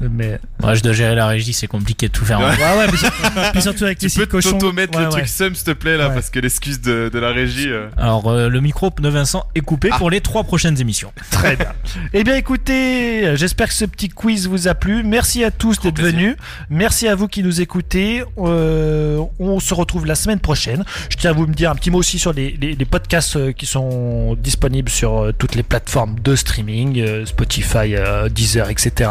[0.00, 2.38] Mais Ouais, je dois gérer la régie, c'est compliqué de tout faire.
[2.40, 2.56] en Ouais.
[2.56, 4.50] ouais, ouais, mais, puis surtout avec les Tu peux sites cochons.
[4.52, 5.12] t'auto-mettre Ouais, le ouais.
[5.12, 6.14] truc sum, s'il te plaît, là, Ouais.
[6.14, 7.68] parce que l'excuse de, de la régie.
[7.68, 9.98] euh, Alors, euh, le micro de Vincent est coupé Ah.
[9.98, 11.12] pour les trois prochaines émissions.
[11.30, 11.72] Très bien.
[12.12, 15.02] Eh bien, écoutez, j'espère que ce petit quiz vous a plu.
[15.02, 16.36] Merci à tous d'être venus.
[16.70, 18.22] Merci à vous qui nous écoutez.
[18.38, 20.84] Euh, on se retrouve la semaine prochaine.
[21.10, 23.36] Je tiens à vous me dire un petit mot aussi sur les, les- les podcasts
[23.36, 28.70] euh, qui sont disponibles sur euh, toutes les plateformes de streaming, euh, Spotify, euh, Deezer,
[28.70, 29.10] etc.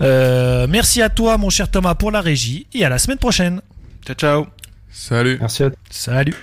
[0.00, 3.60] Euh, merci à toi, mon cher Thomas, pour la régie et à la semaine prochaine.
[4.06, 4.46] Ciao, ciao.
[4.90, 5.38] Salut.
[5.40, 6.34] Merci à Salut.